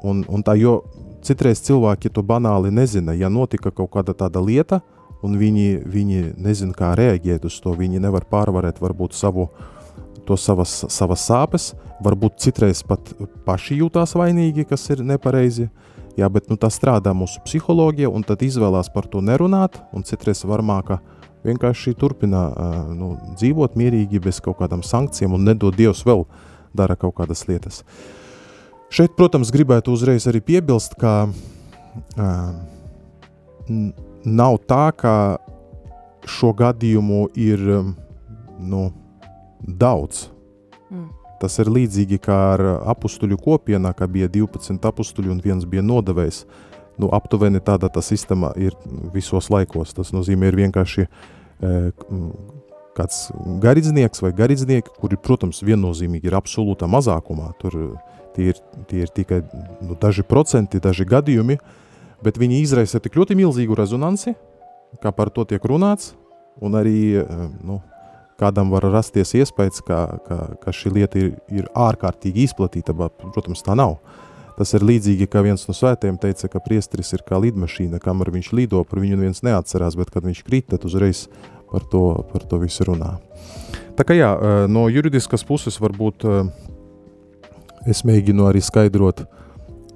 un, 0.07 0.23
un 0.27 0.43
tā, 0.47 0.55
jo 0.59 0.81
citreiz 1.23 1.61
cilvēki 1.63 2.11
to 2.11 2.23
banāli 2.25 2.71
nezina, 2.73 3.13
ja 3.13 3.29
notika 3.29 3.71
kaut 3.71 3.91
kāda 3.93 4.15
tāda 4.17 4.41
lieta, 4.43 4.81
un 5.21 5.35
viņi, 5.37 5.83
viņi 5.85 6.23
nezina, 6.41 6.73
kā 6.73 6.95
reaģēt 6.97 7.45
uz 7.45 7.59
to, 7.61 7.75
viņi 7.77 8.01
nevar 8.01 8.25
pārvarēt 8.31 8.79
varbūt 8.81 9.13
savu 9.13 9.45
uh, 9.45 9.80
to 10.27 10.37
savas, 10.37 10.83
savas 10.89 11.23
sāpes, 11.27 11.71
varbūt 12.03 12.39
citreiz 12.41 12.83
pat 12.87 13.13
paši 13.45 13.79
jūtās 13.81 14.15
vainīgi, 14.17 14.65
kas 14.69 14.87
ir 14.93 15.03
nepareizi, 15.05 15.69
jā, 16.17 16.29
bet 16.29 16.49
nu, 16.51 16.57
tas 16.59 16.77
strādā 16.77 17.13
mūsu 17.17 17.41
psiholoģija, 17.45 18.11
un 18.11 18.25
tad 18.27 18.43
izvēlās 18.45 18.91
par 18.93 19.09
to 19.11 19.21
nerunāt, 19.25 19.79
un 19.93 20.05
citreiz 20.07 20.43
varmāka 20.47 20.99
vienkārši 21.45 21.95
turpina 21.97 22.47
nu, 22.93 23.15
dzīvot 23.39 23.77
mierīgi 23.79 24.21
bez 24.21 24.41
kaut 24.43 24.59
kādām 24.61 24.83
sankcijām, 24.85 25.37
un 25.37 25.47
nedod 25.49 25.75
Dievs 25.77 26.03
vēl 26.05 26.25
dara 26.77 26.97
kaut 26.99 27.15
kādas 27.17 27.47
lietas. 27.49 27.81
Šeit, 28.91 29.15
protams, 29.15 29.53
gribētu 29.55 29.93
uzreiz 29.95 30.27
arī 30.27 30.41
piebilst, 30.43 30.97
ka 30.99 31.31
nav 34.25 34.57
tā, 34.67 34.85
ka 34.95 35.13
šo 36.27 36.51
gadījumu 36.57 37.23
ir 37.39 37.63
nu, 38.59 38.89
daudz. 39.65 40.27
Mm. 40.91 41.09
Tas 41.41 41.57
ir 41.57 41.71
līdzīgi 41.73 42.19
kā 42.21 42.37
ar 42.53 42.61
apstuļu 42.93 43.39
kopienā, 43.41 43.95
ka 43.97 44.05
bija 44.11 44.29
12 44.29 44.85
apstuļi 44.85 45.31
un 45.33 45.39
viens 45.41 45.65
bija 45.65 45.81
nodevējs. 45.81 46.43
Nu, 47.01 47.09
aptuveni 47.15 47.61
tāda 47.65 47.89
tā 47.89 48.03
sistēma 48.05 48.51
ir 48.61 48.75
visos 49.13 49.49
laikos. 49.49 49.95
Tas 49.97 50.11
nozīmē, 50.13 50.51
ir 50.51 50.59
vienkārši 50.59 51.07
e, 51.07 51.71
kāds 52.97 53.23
garīdznieks 53.63 54.21
vai 54.21 54.33
garīdznieki, 54.37 54.93
kuri, 55.01 55.17
protams, 55.17 55.63
viennozīmīgi 55.65 56.29
ir 56.29 56.37
absolūtā 56.37 56.89
mazākumā. 56.91 57.53
Tur 57.63 57.79
tie 58.35 58.51
ir, 58.51 58.61
tie 58.91 59.05
ir 59.07 59.13
tikai 59.15 59.41
nu, 59.81 59.97
daži 59.97 60.27
procenti, 60.27 60.83
daži 60.83 61.07
gadījumi, 61.09 61.57
bet 62.21 62.37
viņi 62.37 62.61
izraisa 62.61 63.01
tik 63.01 63.17
ļoti 63.17 63.39
milzīgu 63.39 63.79
rezonanci, 63.79 64.35
kā 65.01 65.09
par 65.15 65.31
to 65.33 65.47
tiek 65.49 65.65
runāts, 65.65 66.13
un 66.61 66.77
arī 66.77 66.99
e, 67.23 67.25
nu, 67.65 67.81
kādam 68.41 68.73
var 68.73 68.87
rasties 68.89 69.35
iespējas, 69.37 69.83
ka, 69.85 70.01
ka, 70.25 70.39
ka 70.63 70.73
šī 70.75 70.95
lieta 70.97 71.21
ir, 71.21 71.31
ir 71.53 71.69
ārkārtīgi 71.77 72.47
izplatīta, 72.49 72.95
bet, 72.97 73.15
protams, 73.35 73.63
tā 73.65 73.77
nav. 73.77 73.99
Tas 74.57 74.73
ir 74.77 74.83
līdzīgi, 74.85 75.29
kā 75.31 75.41
viens 75.45 75.63
no 75.69 75.73
svētiem 75.73 76.17
teica, 76.21 76.49
ka 76.51 76.59
priesteris 76.61 77.13
ir 77.15 77.23
kā 77.25 77.39
lidmašīna, 77.41 78.01
kamēr 78.03 78.33
viņš 78.35 78.51
lido, 78.57 78.83
par 78.85 78.99
viņu 79.01 79.17
neviens 79.17 79.41
neatcerās, 79.47 79.95
bet 79.97 80.11
kad 80.13 80.27
viņš 80.27 80.43
krīt, 80.45 80.67
tad 80.73 80.85
uzreiz 80.89 81.27
par 81.71 81.85
to, 81.91 82.03
par 82.33 82.45
to 82.45 82.59
visu 82.61 82.85
runā. 82.89 83.15
Tā 83.95 84.05
kā 84.07 84.17
jā, 84.17 84.31
no 84.71 84.87
juridiskas 84.91 85.45
puses 85.47 85.79
varbūt 85.81 86.25
es 87.89 88.03
mēģinu 88.07 88.49
arī 88.49 88.61
skaidrot 88.63 89.23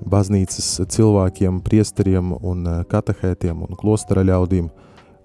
baznīcas 0.06 0.70
cilvēkiem, 0.92 1.62
priesteriem 1.66 2.34
un 2.40 2.66
katehētiem 2.90 3.64
un 3.66 3.78
klostera 3.80 4.24
ļaudīm, 4.28 4.70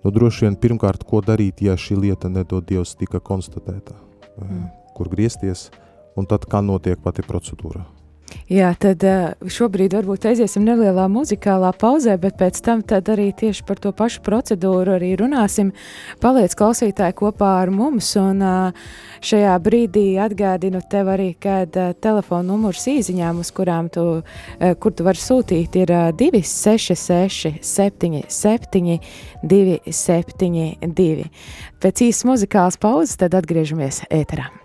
nu 0.04 0.12
droši 0.14 0.46
vien 0.46 0.56
pirmkārt, 0.56 1.04
ko 1.04 1.22
darīt, 1.24 1.62
ja 1.64 1.76
šī 1.76 1.98
lieta 2.00 2.32
nedod 2.32 2.66
Dievs 2.66 2.96
tika 3.00 3.20
konstatēta, 3.20 3.96
mm. 4.40 4.66
kur 4.96 5.10
griezties, 5.12 5.68
un 6.16 6.28
tad 6.30 6.48
kā 6.50 6.62
notiek 6.64 7.00
pati 7.02 7.24
procedūra. 7.26 7.84
Jā, 8.50 8.72
tad 8.74 9.04
uh, 9.06 9.48
šobrīd 9.50 9.94
varbūt 9.94 10.24
aiziesim 10.32 10.64
nelielā 10.66 11.04
muzikālā 11.10 11.70
pauzē, 11.78 12.16
bet 12.18 12.34
pēc 12.40 12.58
tam 12.66 12.82
arī 12.82 13.28
tieši 13.36 13.62
par 13.66 13.78
to 13.78 13.92
pašu 13.94 14.24
procedūru 14.26 14.96
arī 14.96 15.12
runāsim. 15.20 15.70
Paliec 16.22 16.56
klausītāji 16.58 17.14
kopā 17.20 17.52
ar 17.62 17.70
mums, 17.70 18.10
un 18.18 18.42
uh, 18.42 18.88
šajā 19.22 19.54
brīdī 19.62 20.18
atgādinu 20.18 20.82
tev 20.90 21.12
arī, 21.14 21.30
kad 21.38 21.78
uh, 21.78 21.92
telefona 21.94 22.48
numurs 22.50 22.86
īziņām, 22.90 23.38
uz 23.38 23.52
kurām 23.54 23.90
tu, 23.92 24.06
kur 24.82 24.94
tu 24.98 25.06
vari 25.06 25.22
sūtīt, 25.22 25.78
ir 25.84 25.94
uh, 25.94 26.10
266 26.18 27.60
77 27.62 28.98
272. 29.46 31.30
Pēc 31.80 32.08
īsas 32.10 32.26
muzikālas 32.28 32.80
pauzes 32.80 33.14
tad 33.20 33.38
atgriežamies 33.38 34.04
ēterā. 34.10 34.59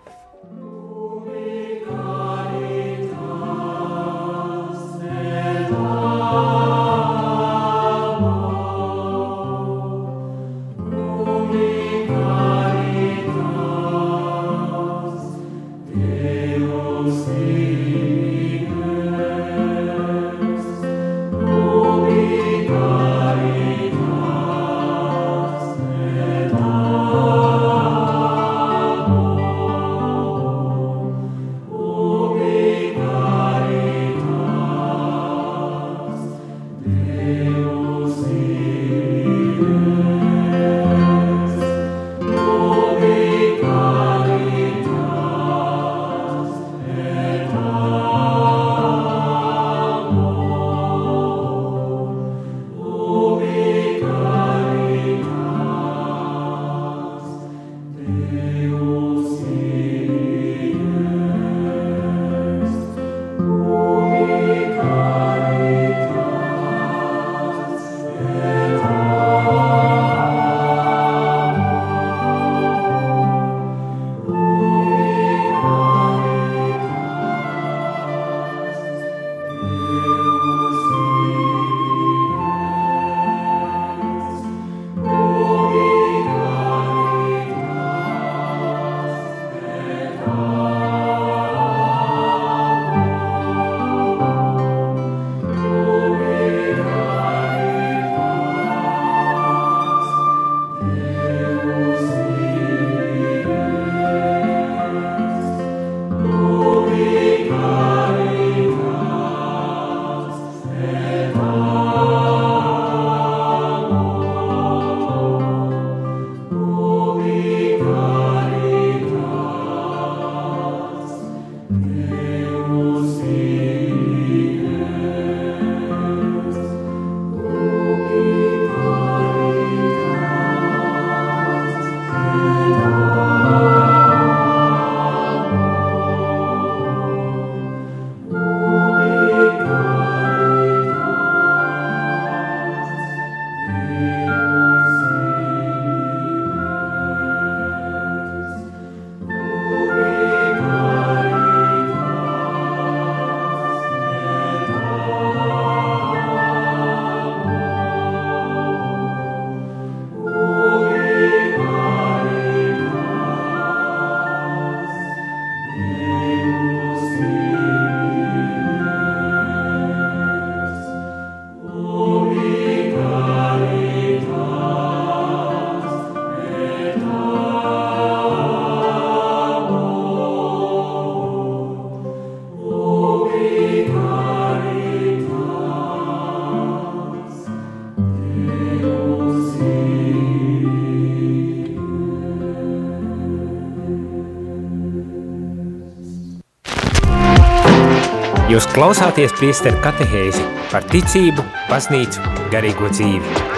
Klausāties 198.75 199.31
priesteru 199.40 199.77
katehēzi 199.79 200.44
par 200.68 200.83
ticību, 200.92 201.44
baznīcu, 201.70 202.20
garīgo 202.51 202.90
dzīvi. 202.92 203.53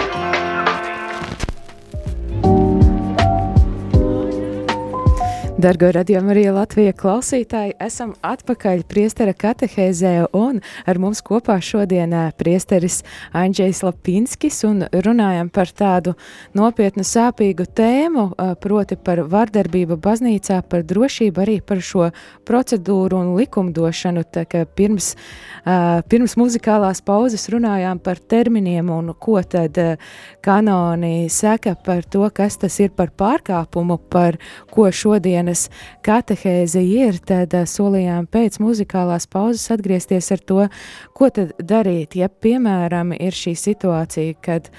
Dargo 5.58 5.90
radījuma 5.96 6.30
arī 6.36 6.44
Latvija 6.54 6.94
klausītāji, 6.94 7.74
esam 7.80 8.12
atpakaļ 8.26 8.82
priestera 8.90 9.32
katehēzē 9.32 10.12
un 10.36 10.60
ar 10.88 10.98
mums 11.00 11.22
kopā 11.24 11.56
šodien 11.64 12.12
priesteris 12.38 13.00
Andžejs 13.36 13.80
Lapinskis 13.86 14.60
un 14.68 14.84
runājam 14.92 15.48
par 15.48 15.72
tādu 15.72 16.14
nopietnu 16.58 17.06
sāpīgu 17.06 17.68
tēmu, 17.78 18.26
proti 18.60 18.98
par 19.00 19.22
vardarbību 19.30 19.96
baznīcā, 20.04 20.60
par 20.68 20.84
drošību, 20.88 21.44
arī 21.44 21.56
par 21.64 21.80
šo 21.80 22.10
procedūru 22.48 23.22
un 23.22 23.32
likumdošanu, 23.38 24.26
tā 24.28 24.44
ka 24.50 24.64
pirms, 24.66 25.14
pirms 25.64 26.36
muzikālās 26.40 27.00
pauzes 27.06 27.48
runājām 27.52 28.02
par 28.04 28.20
terminiem 28.20 28.92
un 28.92 29.14
ko 29.18 29.40
tad 29.42 29.78
kanoni 30.44 31.30
saka 31.32 31.76
par 31.84 32.04
to, 32.04 32.26
kas 32.34 32.60
tas 32.60 32.78
ir 32.82 32.92
par 32.96 33.14
pārkāpumu, 33.16 33.98
par 34.10 34.36
ko 34.74 34.90
šodien 34.92 35.38
dienas 35.38 35.68
katehēze 36.06 36.82
ir, 36.82 37.18
tad 37.24 37.54
solījām 37.68 38.28
pēc 38.30 38.60
muzikālās 38.62 39.28
pauzes 39.30 39.68
atgriezties 39.74 40.32
ar 40.34 40.42
to, 40.44 40.64
ko 41.16 41.28
tad 41.34 41.54
darīt, 41.60 42.16
ja, 42.18 42.28
piemēram, 42.28 43.14
ir 43.18 43.36
šī 43.36 43.56
situācija, 43.58 44.40
kad 44.44 44.72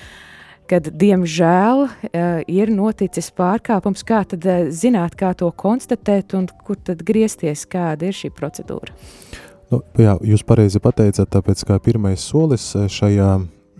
kad, 0.69 0.86
diemžēl, 1.02 1.80
uh, 1.88 2.25
ir 2.45 2.69
noticis 2.69 3.32
pārkāpums, 3.34 4.04
kā 4.06 4.21
tad 4.30 4.45
uh, 4.45 4.67
zināt, 4.69 5.15
kā 5.17 5.32
to 5.34 5.49
konstatēt 5.49 6.36
un 6.38 6.45
kur 6.65 6.78
tad 6.78 7.02
griezties, 7.06 7.65
kāda 7.65 8.12
ir 8.12 8.17
šī 8.17 8.30
procedūra? 8.38 8.93
Nu, 9.69 9.82
jā, 9.97 10.15
jūs 10.25 10.45
pareizi 10.45 10.82
pateicāt, 10.82 11.30
tāpēc 11.34 11.65
kā 11.65 11.80
pirmais 11.82 12.21
solis 12.21 12.71
šajā, 12.89 13.32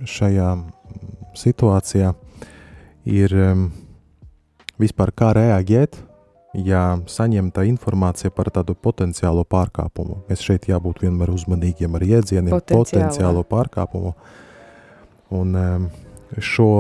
šajā 0.06 0.50
situācijā 1.38 2.12
ir 3.10 3.34
um, 3.38 3.64
vispār 4.82 5.14
kā 5.16 5.32
reaģēt, 5.38 5.98
ja 6.54 6.84
saņemta 7.10 7.64
informācija 7.70 8.32
par 8.34 8.50
tādu 8.54 8.74
potenciālo 8.76 9.44
pārkāpumu. 9.46 10.24
Mēs 10.30 10.44
šeit 10.46 10.70
jābūt 10.70 11.04
vienmēr 11.06 11.32
uzmanīgiem 11.34 11.96
ar 11.96 12.06
jēdzieniem 12.06 12.56
Potenciālo. 12.72 13.44
pārkāpumu. 13.46 14.14
Un 15.30 15.54
um, 15.56 15.86
šo 16.42 16.72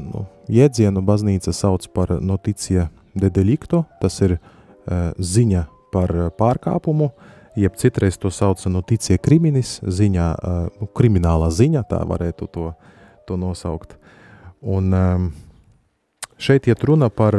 nu, 0.00 0.24
jēdzienu 0.48 1.02
baznīca 1.04 1.52
sauc 1.52 1.86
par 1.92 2.16
noticija 2.20 2.88
de 3.14 3.28
delicto, 3.28 3.84
tas 4.00 4.16
ir 4.24 4.38
uh, 4.38 5.12
ziņa 5.18 5.66
par 5.92 6.14
pārkāpumu, 6.38 7.10
jeb 7.56 7.76
citreiz 7.76 8.16
to 8.16 8.30
sauc 8.32 8.64
noticija 8.64 9.20
kriminis, 9.20 9.78
ziņa, 9.84 10.28
uh, 10.32 10.68
nu, 10.80 10.88
kriminālā 10.88 11.50
ziņa, 11.52 11.84
tā 11.90 12.00
varētu 12.08 12.48
to, 12.48 12.72
to 13.28 13.36
nosaukt. 13.36 13.98
Un 14.62 14.88
um, 14.96 15.30
šeit 16.40 16.70
iet 16.70 16.84
runa 16.88 17.10
par 17.12 17.36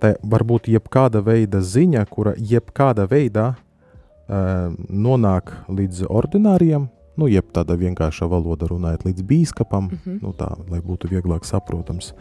tā 0.00 0.14
varbūt 0.24 0.68
jebkāda 0.70 1.22
veida 1.24 1.60
ziņa, 1.64 2.04
kura 2.10 2.34
jebkādā 2.36 3.06
veidā 3.10 3.52
uh, 3.54 4.74
nonāk 4.88 5.52
līdz 5.68 6.06
ordināriem, 6.08 6.88
nu, 7.16 7.30
jeb 7.32 7.48
tāda 7.56 7.78
vienkārša 7.80 8.28
valoda 8.30 8.68
runājot 8.70 9.06
līdz 9.08 9.26
bīskapam, 9.26 9.88
mm 9.88 9.98
-hmm. 10.04 10.18
nu 10.22 10.34
tā, 10.36 10.50
lai 10.70 10.80
būtu 10.80 11.10
vieglāk 11.12 11.44
saprotams. 11.44 12.12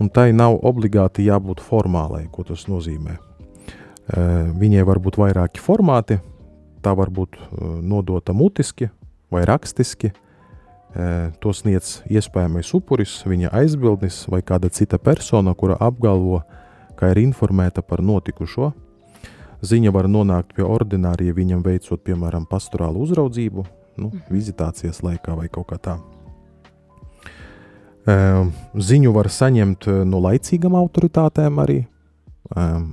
Un 0.00 0.08
tai 0.08 0.32
nav 0.32 0.58
obligāti 0.62 1.26
jābūt 1.26 1.60
formālai, 1.60 2.26
ko 2.30 2.42
tas 2.42 2.66
nozīmē. 2.66 3.16
Uh, 3.16 4.50
viņai 4.60 4.84
var 4.84 4.98
būt 4.98 5.16
vairāki 5.16 5.60
formāti, 5.60 6.18
tā 6.82 6.96
var 6.96 7.10
būt 7.10 7.36
uh, 7.36 7.80
nodota 7.82 8.32
mutiski 8.32 8.90
vai 9.30 9.44
rakstiski, 9.44 10.12
to 11.40 11.52
sniedz 11.52 12.04
iespējamais 12.06 12.68
upuris, 12.74 13.24
viņa 13.26 13.48
aizbildnis 13.50 14.28
vai 14.30 14.42
kāda 14.42 14.68
cita 14.70 14.98
persona, 14.98 15.54
kura 15.54 15.74
apgalvo, 15.80 16.36
uh, 16.36 16.63
kā 16.98 17.12
ir 17.12 17.22
informēta 17.24 17.82
par 17.82 18.02
notikušo. 18.02 18.72
Ziņa 19.64 19.92
var 19.94 20.08
nonākt 20.10 20.52
pie 20.56 20.64
ordinārija 20.66 21.34
viņam 21.36 21.62
veicot, 21.64 22.02
piemēram, 22.04 22.44
pastorālu 22.50 23.04
uzraudzību, 23.06 23.64
nu, 23.96 24.10
mhm. 24.10 24.26
vizitācijas 24.30 25.02
laikā 25.06 25.36
vai 25.38 25.48
kaut 25.48 25.70
kā 25.72 25.80
tā. 25.80 25.98
Ehm, 28.04 28.50
ziņu 28.76 29.14
var 29.16 29.30
saņemt 29.32 29.86
eh, 29.88 30.02
no 30.04 30.20
laicīgām 30.20 30.74
autoritātēm 30.76 31.60
arī, 31.62 31.78
ehm, 32.52 32.90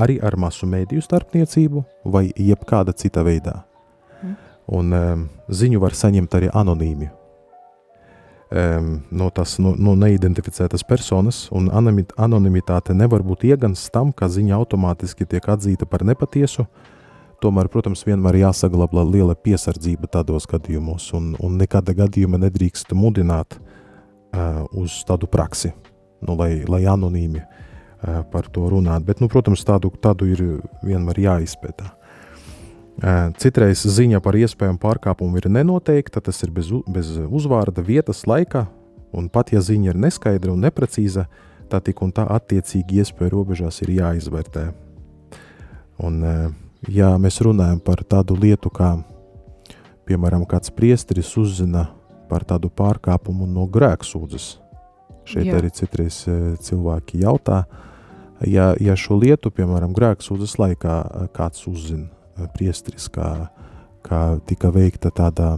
arī 0.00 0.16
ar 0.24 0.36
masu 0.40 0.66
mēdīju 0.66 1.04
starpniecību 1.04 1.84
vai 2.08 2.30
jebkāda 2.32 2.94
cita 2.96 3.24
veidā. 3.26 3.58
Mhm. 4.22 4.32
Un 4.78 4.96
ehm, 4.96 5.26
ziņu 5.48 5.80
var 5.80 5.92
saņemt 5.92 6.38
arī 6.40 6.48
anonīmi, 6.48 7.10
no 8.50 9.30
tās 9.34 9.56
no, 9.58 9.74
no 9.74 9.94
neidentificētas 9.98 10.84
personas, 10.86 11.48
un 11.50 11.70
anonimitāte 11.72 12.94
nevar 12.94 13.24
būt 13.26 13.46
iegans 13.48 13.88
tam, 13.90 14.12
ka 14.12 14.28
ziņa 14.28 14.54
automātiski 14.58 15.26
tiek 15.26 15.48
atzīta 15.48 15.88
par 15.88 16.04
nepatiesu. 16.06 16.66
Tomēr, 17.42 17.68
protams, 17.68 18.04
vienmēr 18.06 18.38
jāsaglabā 18.44 19.02
liela 19.04 19.34
piesardzība 19.34 20.08
tādos 20.08 20.46
gadījumos, 20.48 21.10
un, 21.16 21.34
un 21.42 21.58
nekāda 21.60 21.92
gadījuma 21.96 22.38
nedrīkst 22.40 22.94
mudināt 22.96 23.58
uh, 23.58 24.62
uz 24.72 25.02
tādu 25.08 25.28
praksi, 25.28 25.74
nu, 26.24 26.38
lai, 26.38 26.62
lai 26.68 26.84
anonīmi 26.88 27.42
uh, 27.42 28.22
par 28.32 28.48
to 28.54 28.70
runātu. 28.72 29.08
Bet, 29.10 29.20
nu, 29.20 29.28
protams, 29.32 29.66
tādu, 29.66 29.90
tādu 30.00 30.30
ir 30.30 30.44
vienmēr 30.86 31.20
jāizpētā. 31.26 31.90
Citreiz 33.42 33.82
ziņa 33.90 34.20
par 34.22 34.36
iespējamu 34.38 34.78
pārkāpumu 34.78 35.40
ir 35.40 35.48
nenoteikta, 35.50 36.22
tas 36.22 36.38
ir 36.46 36.52
bez, 36.54 36.70
bez 36.86 37.10
uzvārda, 37.26 37.82
vietas, 37.82 38.22
laika, 38.30 38.68
un 39.12 39.26
pat 39.28 39.50
ja 39.52 39.62
ziņa 39.64 39.90
ir 39.90 39.98
neskaidra 40.06 40.54
un 40.54 40.62
neprecīza, 40.62 41.26
tā 41.70 41.80
tik 41.82 42.02
un 42.06 42.12
tā 42.14 42.26
attiecīgi 42.30 43.02
iespēju 43.02 43.32
robežās 43.34 43.80
ir 43.82 43.96
jāizvērtē. 43.96 44.68
Un, 46.06 46.22
ja 46.90 47.10
mēs 47.18 47.40
runājam 47.42 47.82
par 47.82 48.04
tādu 48.06 48.38
lietu, 48.38 48.70
kā, 48.70 48.94
piemēram, 50.06 50.46
kāds 50.46 50.70
priesteris 50.74 51.34
uzzina 51.40 51.88
par 52.30 52.46
tādu 52.46 52.70
pārkāpumu 52.70 53.48
no 53.50 53.66
grēksūdzes, 53.70 54.48
šeit 55.28 55.50
Jā. 55.50 55.58
arī 55.58 55.70
citreiz 55.74 56.22
cilvēki 56.62 57.24
jautā, 57.24 57.64
ja, 58.46 58.72
ja 58.78 58.96
šo 58.98 59.18
lietu, 59.18 59.50
piemēram, 59.54 59.94
grēksūdzes 59.96 60.58
laikā 60.60 60.98
kāds 61.36 61.66
uzzina, 61.70 62.10
priestris, 62.56 63.08
kā, 63.12 63.48
kā 64.06 64.20
tika 64.48 64.70
veikta 64.74 65.12
tāda, 65.14 65.54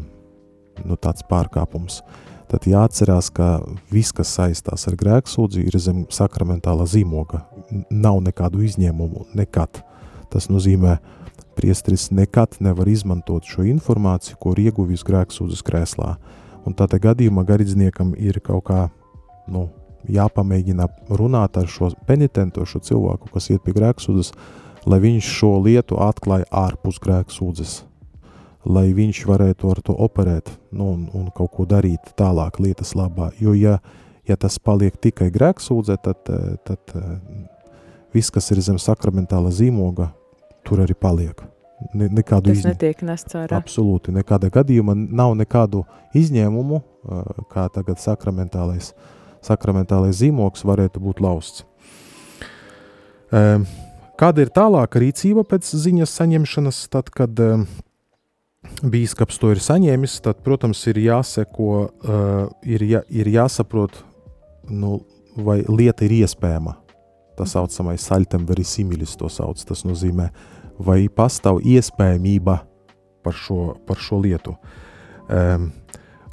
nu, 0.85 0.97
tāds 0.97 1.25
pārkāpums. 1.29 2.03
Tad 2.47 2.69
jāatcerās, 2.71 3.33
ka 3.35 3.59
viss, 3.91 4.15
kas 4.15 4.31
saistās 4.37 4.87
ar 4.87 4.95
grēksūdzi, 4.99 5.65
ir 5.67 5.79
zem 5.83 6.05
sakramentāla 6.15 6.87
zīmoga. 6.87 7.43
Nav 7.91 8.21
nekādu 8.23 8.63
izņēmumu, 8.69 9.27
nekad. 9.35 9.83
Tas 10.31 10.47
nozīmē, 10.53 10.99
priestris 11.59 12.11
nekad 12.15 12.61
nevar 12.63 12.87
izmantot 12.89 13.49
šo 13.49 13.65
informāciju, 13.67 14.39
ko 14.39 14.53
ir 14.55 14.69
ieguvis 14.69 15.03
grēksūdzes 15.09 15.65
krēslā. 15.67 16.15
Un 16.67 16.75
tādā 16.79 17.01
gadījumā 17.03 17.43
garīdzniekam 17.49 18.15
ir 18.19 18.39
kaut 18.45 18.67
kā, 18.69 18.81
nu, 19.51 19.69
jāpamēģina 20.13 20.87
runāt 21.19 21.59
ar 21.59 21.67
šo 21.71 21.91
penitentu, 22.07 22.67
šo 22.67 22.83
cilvēku, 22.85 23.31
kas 23.33 23.51
iet 23.51 23.65
pie 23.65 23.75
grēksūdzes, 23.77 24.33
lai 24.87 25.01
viņš 25.03 25.29
šo 25.41 25.53
lietu 25.65 25.99
atklāja 26.03 26.47
ārpus 26.55 27.01
grēka 27.03 27.35
sūdzes, 27.35 27.81
lai 28.67 28.89
viņš 28.95 29.25
varētu 29.29 29.71
ar 29.71 29.83
to 29.85 29.95
operēt 30.07 30.51
nu, 30.71 30.93
un, 30.95 31.07
un 31.15 31.29
kaut 31.35 31.53
ko 31.57 31.67
darīt 31.69 32.15
tālāk 32.19 32.61
lietas 32.63 32.95
labā. 32.99 33.33
Jo, 33.43 33.55
ja, 33.55 33.79
ja 34.27 34.39
tas 34.39 34.59
paliek 34.59 34.97
tikai 34.99 35.31
grēka 35.35 35.63
sūdze, 35.63 35.99
tad, 36.03 36.31
tad 36.67 36.97
viss, 38.15 38.33
kas 38.35 38.51
ir 38.55 38.63
zem 38.65 38.79
sakramentāla 38.83 39.53
zīmoga, 39.55 40.11
tur 40.67 40.83
arī 40.87 40.97
paliek. 40.99 41.43
Ne, 41.93 42.09
nekādu 42.09 42.51
Tas 42.51 42.63
izņem... 42.63 42.73
netiek 42.73 43.03
nests 43.05 43.37
ārā. 43.37 43.59
Absolūti, 43.59 44.15
nekāda 44.17 44.49
gadījuma 44.53 44.95
nav 44.97 45.35
nekādu 45.37 45.83
izņēmumu, 46.17 46.81
kā 47.53 47.67
tagad 47.75 48.01
sakramentālais, 48.01 48.95
sakramentālais 49.45 50.17
zīmogs 50.23 50.65
varētu 50.67 51.03
būt 51.05 51.21
lausts. 51.21 51.67
Um, 53.35 53.67
Kāda 54.17 54.47
ir 54.47 54.49
tālāka 54.49 55.01
rīcība 55.03 55.43
pēc 55.45 55.75
ziņas 55.77 56.15
saņemšanas, 56.17 56.77
tad, 56.89 57.11
kad 57.13 57.37
uh, 57.45 57.67
bīskaps 58.81 59.37
to 59.43 59.51
ir 59.53 59.61
saņēmis, 59.61 60.15
tad, 60.25 60.41
protams, 60.47 60.81
ir 60.89 61.03
jāseko, 61.05 61.67
uh, 61.85 62.47
ir, 62.65 62.85
jā, 62.89 63.03
ir 63.13 63.29
jāsaprot, 63.35 63.99
nu, 64.73 65.03
vai 65.37 65.59
lieta 65.69 66.07
ir 66.09 66.17
iespējama. 66.23 66.79
Tas 67.37 67.53
saucamais 67.53 68.09
saļtem 68.09 68.49
verisimilis 68.49 69.19
to 69.21 69.29
sauc, 69.29 69.61
tas 69.69 69.85
nozīmē, 69.85 70.31
vai 70.81 71.03
pastāv 71.13 71.61
iespējamība 71.61 72.63
par 73.21 73.37
šo, 73.37 73.75
par 73.85 74.01
šo 74.01 74.23
lietu. 74.25 74.57
Um, 75.29 75.69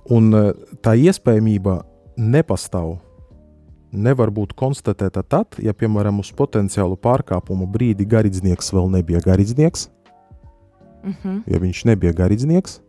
un 0.07 0.31
tā 0.79 0.95
iespējamība 1.03 1.81
nepastāv 2.15 2.95
nevar 3.93 4.31
būt 4.33 4.53
konstatēta 4.57 5.23
tad, 5.23 5.59
ja, 5.63 5.73
piemēram, 5.73 6.19
uz 6.19 6.31
potenciālu 6.35 6.97
pārkāpumu 6.97 7.67
brīdi 7.71 8.05
garīdznieks 8.09 8.73
vēl 8.73 8.89
nebija 8.97 9.21
garīdznieks. 9.25 9.89
Mm 11.03 11.13
-hmm. 11.23 11.43
Ja 11.47 11.59
viņš 11.59 11.85
nebija 11.85 12.13
garīdznieks, 12.13 12.79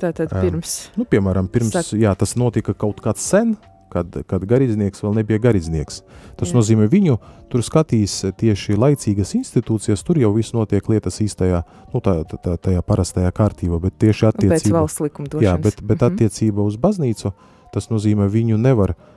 Tātad 0.00 0.32
pirms. 0.32 0.88
Um, 0.88 1.02
nu, 1.02 1.04
piemēram, 1.08 1.50
pirms, 1.52 1.74
Sak... 1.74 1.98
jā, 2.00 2.12
tas 2.16 2.32
notika 2.40 2.72
kaut 2.72 3.02
kāds 3.04 3.20
sen, 3.20 3.52
kad, 3.92 4.14
kad 4.30 4.46
garīdznieks 4.48 5.02
vēl 5.04 5.18
nebija 5.18 5.42
garīdznieks. 5.42 6.00
Tas 6.40 6.52
jā. 6.52 6.56
nozīmē, 6.56 6.86
viņu 6.90 7.18
tur 7.52 7.64
skatīs 7.66 8.20
tieši 8.40 8.78
laicīgas 8.80 9.34
institūcijas, 9.36 10.04
tur 10.06 10.22
jau 10.22 10.32
viss 10.36 10.54
notiek 10.56 10.88
lietas 10.92 11.20
īstajā, 11.24 11.62
nu, 11.92 12.00
tā, 12.00 12.20
tā, 12.30 12.40
tā, 12.40 12.56
tajā 12.68 12.82
parastajā 12.86 13.32
kārtībā, 13.36 13.80
bet 13.82 13.98
tieši 14.00 14.30
attiecībā. 14.30 14.56
Pēc 14.56 14.76
valsts 14.78 15.04
likumdošanas. 15.04 15.48
Jā, 15.48 15.56
bet, 15.58 15.82
bet 15.82 16.00
mm 16.00 16.06
-hmm. 16.06 16.14
attiecībā 16.14 16.64
uz 16.64 16.80
baznīcu, 16.80 17.34
tas 17.74 17.90
nozīmē, 17.90 18.30
viņu 18.30 18.56
nevar 18.56 18.94
uh, 18.94 19.09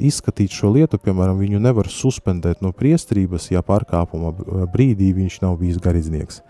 izskatīt 0.00 0.54
šo 0.56 0.70
lietu, 0.72 0.98
piemēram, 0.98 1.36
viņu 1.40 1.60
nevar 1.60 1.88
suspendēt 1.92 2.62
no 2.64 2.72
priestrības, 2.76 3.50
ja 3.52 3.62
pārkāpuma 3.66 4.32
brīdī 4.72 5.12
viņš 5.16 5.40
nav 5.44 5.58
bijis 5.60 5.80
garīdznieks. 5.84 6.40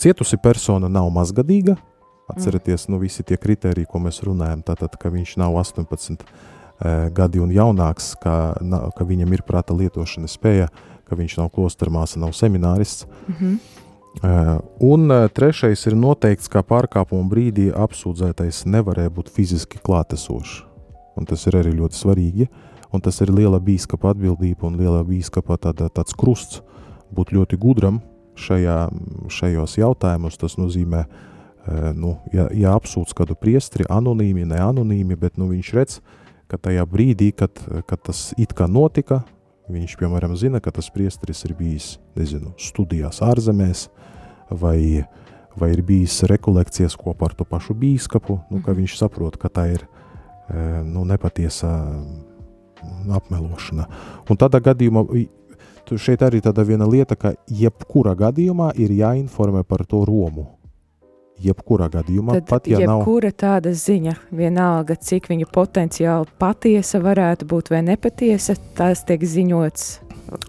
Cietusi 0.00 0.38
persona 0.40 0.88
nav 0.88 1.08
mazgadīga, 1.12 1.76
atcerieties, 2.32 2.88
nu 2.92 3.00
visi 3.00 3.24
tie 3.24 3.38
kriteriji, 3.40 3.88
ko 3.88 4.00
mēs 4.04 4.22
runājam, 4.24 4.64
tātad, 4.64 4.96
ka 5.00 5.12
viņš 5.12 5.36
nav 5.40 5.56
18 5.60 6.26
gadi 7.14 7.40
un 7.40 7.52
jaunāks, 7.54 8.12
ka, 8.20 8.36
ka 8.96 9.08
viņam 9.08 9.32
ir 9.32 9.44
prāta 9.46 9.76
lietošanas 9.76 10.36
spēja, 10.36 10.68
ka 11.08 11.16
viņš 11.16 11.38
nav 11.40 11.50
klostermāsa, 11.54 12.20
nav 12.20 12.36
seminārists. 12.36 13.06
Mm 13.28 13.34
-hmm. 13.40 13.58
Un 14.80 15.10
trešais 15.34 15.86
ir 15.86 15.96
noteikts, 15.96 16.48
ka 16.48 16.62
pārkāpuma 16.62 17.28
brīdī 17.28 17.72
apsūdzētais 17.72 18.64
nevarēja 18.66 19.10
būt 19.10 19.28
fiziski 19.28 19.78
klātesošs 19.78 20.73
un 21.18 21.28
tas 21.28 21.46
ir 21.48 21.58
arī 21.58 21.74
ļoti 21.76 21.98
svarīgi, 21.98 22.48
un 22.94 23.02
tas 23.02 23.20
ir 23.24 23.32
liela 23.34 23.60
bīskapa 23.62 24.12
atbildība 24.14 24.68
un 24.68 24.78
liela 24.80 25.02
bīskapa 25.06 25.58
tāda, 25.68 25.90
tāds 25.90 26.16
krusts 26.18 26.62
būt 27.14 27.34
ļoti 27.34 27.58
gudram, 27.60 28.00
šajā, 28.38 28.78
šajos 29.30 29.78
jautājumos. 29.78 30.38
Tas 30.40 30.56
nozīmē, 30.58 31.04
nu, 31.98 32.16
ja, 32.34 32.48
ja 32.54 32.74
apsūdz 32.78 33.14
kādu 33.16 33.36
priestri, 33.38 33.86
anonīmi, 33.90 34.46
ne 34.50 34.60
anonīmi, 34.62 35.18
bet 35.18 35.38
nu, 35.40 35.48
viņš 35.52 35.72
redz, 35.76 36.00
ka 36.50 36.58
tajā 36.60 36.84
brīdī, 36.88 37.32
kad, 37.36 37.62
kad 37.88 38.02
tas 38.04 38.32
it 38.40 38.54
kā 38.56 38.68
notika, 38.70 39.22
viņš, 39.72 39.96
piemēram, 40.00 40.34
zina, 40.36 40.60
ka 40.60 40.74
tas 40.74 40.90
priestris 40.92 41.44
ir 41.48 41.54
bijis, 41.56 41.94
nezinu, 42.18 42.52
studijās 42.60 43.22
ārzemēs 43.24 43.88
vai, 44.52 45.04
vai 45.56 45.70
ir 45.72 45.80
bijis 45.86 46.20
rekolekcijas 46.28 46.98
kopā 47.00 47.30
ar 47.30 47.38
to 47.38 47.46
pašu 47.48 47.76
bīskapu, 47.78 48.38
nu, 48.50 48.60
ka 48.60 48.74
mhm. 48.74 48.82
viņš 48.82 48.98
saprot, 49.00 49.40
ka 49.40 49.48
tā 49.48 49.70
ir 49.78 49.86
nu, 50.84 51.04
nepatiesa 51.08 51.70
apmelošana. 53.16 53.86
Un 54.30 54.40
tādā 54.40 54.60
gadījumā 54.64 55.04
šeit 56.00 56.24
arī 56.24 56.40
tāda 56.44 56.64
viena 56.66 56.88
lieta, 56.88 57.16
ka 57.16 57.34
jebkurā 57.48 58.14
gadījumā 58.18 58.72
ir 58.80 58.92
jāinformē 58.92 59.64
par 59.68 59.84
to 59.88 60.04
Romu. 60.08 60.46
Jebkurā 61.44 61.88
gadījumā, 61.90 62.36
Tad 62.38 62.46
pat 62.46 62.68
ja 62.70 62.78
jebkura 62.78 62.90
nav. 62.92 63.00
Jebkura 63.00 63.30
tāda 63.34 63.72
ziņa, 63.74 64.14
vienalga, 64.30 64.94
cik 64.94 65.26
viņa 65.32 65.48
potenciāli 65.50 66.30
patiesa 66.38 67.00
varētu 67.02 67.48
būt 67.50 67.72
vai 67.74 67.82
nepatiesa, 67.88 68.54
tas 68.78 69.02
tiek 69.08 69.24
ziņots 69.26 69.88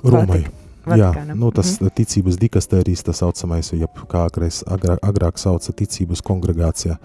Romai. 0.04 0.44
Jā, 0.86 1.10
nu, 1.34 1.50
tas 1.50 1.80
mm 1.80 1.88
-hmm. 1.88 1.96
ticības 1.98 2.38
dikastērijas, 2.38 3.04
tas 3.04 3.18
saucamais, 3.18 3.74
jeb 3.74 3.90
kā 4.08 4.28
agrāk, 4.30 5.00
agrāk, 5.02 5.38
sauca 5.38 5.74
ticības 5.74 6.22
kongregācijā. 6.22 6.98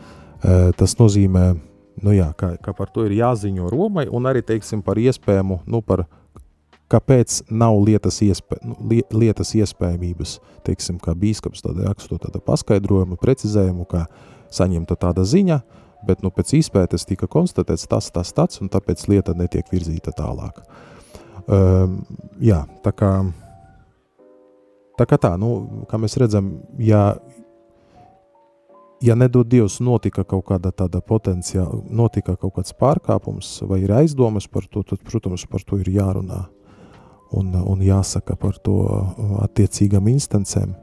Tas 0.77 0.97
nozīmē, 0.99 1.55
nu 2.05 2.15
jā, 2.17 2.31
ka, 2.39 2.55
ka 2.63 2.75
par 2.77 2.91
to 2.95 3.05
ir 3.09 3.17
jāziņo 3.19 3.69
Romai 3.73 4.07
un 4.11 4.29
arī, 4.31 4.43
teiksim, 4.47 4.83
par 4.85 5.01
iespējamu, 5.01 5.61
nu, 5.71 5.83
par 5.85 6.07
kāpēc 6.91 7.43
nav 7.51 7.79
lietas, 7.85 8.21
iespē, 8.25 8.59
nu, 8.67 8.77
lietas 9.15 9.55
iespējamības, 9.59 10.39
teiksim, 10.67 10.99
kā 11.03 11.15
bīskaps 11.19 11.63
tāda 11.65 11.91
raksto 11.91 12.19
tāda 12.23 12.43
paskaidrojumu, 12.45 13.19
precizējumu, 13.21 13.87
kā 13.91 14.07
saņemta 14.51 14.97
tāda 14.99 15.25
ziņa, 15.29 15.61
bet 16.07 16.25
nu, 16.25 16.33
pēc 16.35 16.57
izpētes 16.59 17.07
tika 17.07 17.29
konstatēts 17.31 17.87
tas, 17.91 18.11
tas, 18.15 18.33
tas, 18.35 18.61
un 18.63 18.73
tāpēc 18.73 19.07
lieta 19.11 19.37
netiek 19.37 19.69
virzīta 19.71 20.15
tālāk. 20.17 20.63
Um, 21.51 22.01
jā, 22.43 22.65
tā 22.85 22.93
kā, 22.97 23.13
tā 24.99 25.07
kā 25.09 25.19
tā, 25.21 25.35
nu, 25.41 25.85
kā 25.91 26.01
mēs 26.01 26.19
redzam, 26.21 26.53
ja, 26.81 27.15
ja 29.01 29.15
nedod 29.15 29.49
Dievs 29.49 29.81
notika 29.81 30.25
kaut 30.25 30.47
kāda 30.51 30.73
tāda 30.73 31.01
potenciāla, 31.01 31.83
notika 31.91 32.37
kaut 32.37 32.59
kāds 32.59 32.75
pārkāpums 32.77 33.61
vai 33.69 33.83
ir 33.85 33.93
aizdomas 33.97 34.49
par 34.49 34.67
to, 34.69 34.83
tad, 34.83 35.03
protams, 35.07 35.47
par 35.51 35.65
to 35.67 35.81
ir 35.81 35.91
jārunā 35.95 36.45
un, 37.37 37.53
un 37.55 37.83
jāsaka 37.85 38.37
par 38.37 38.59
to 38.63 38.77
attiecīgam 39.45 40.09
instancēm. 40.11 40.75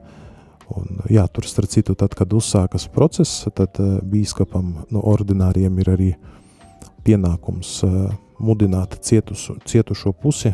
Un, 0.68 1.02
jā, 1.08 1.24
tur, 1.32 1.46
starp 1.48 1.72
citu, 1.72 1.96
tad, 1.96 2.16
kad 2.18 2.34
uzsākas 2.36 2.90
process, 2.92 3.46
tad 3.56 3.80
uh, 3.80 4.00
bīskapam, 4.04 4.74
no 4.90 4.98
nu, 4.98 5.04
ordināriem 5.08 5.78
ir 5.80 5.92
arī 5.94 6.08
pienākums 7.08 7.70
uh, 7.88 8.10
mudināt 8.44 8.98
cietusu, 9.00 9.56
cietušo 9.64 10.12
pusi 10.12 10.52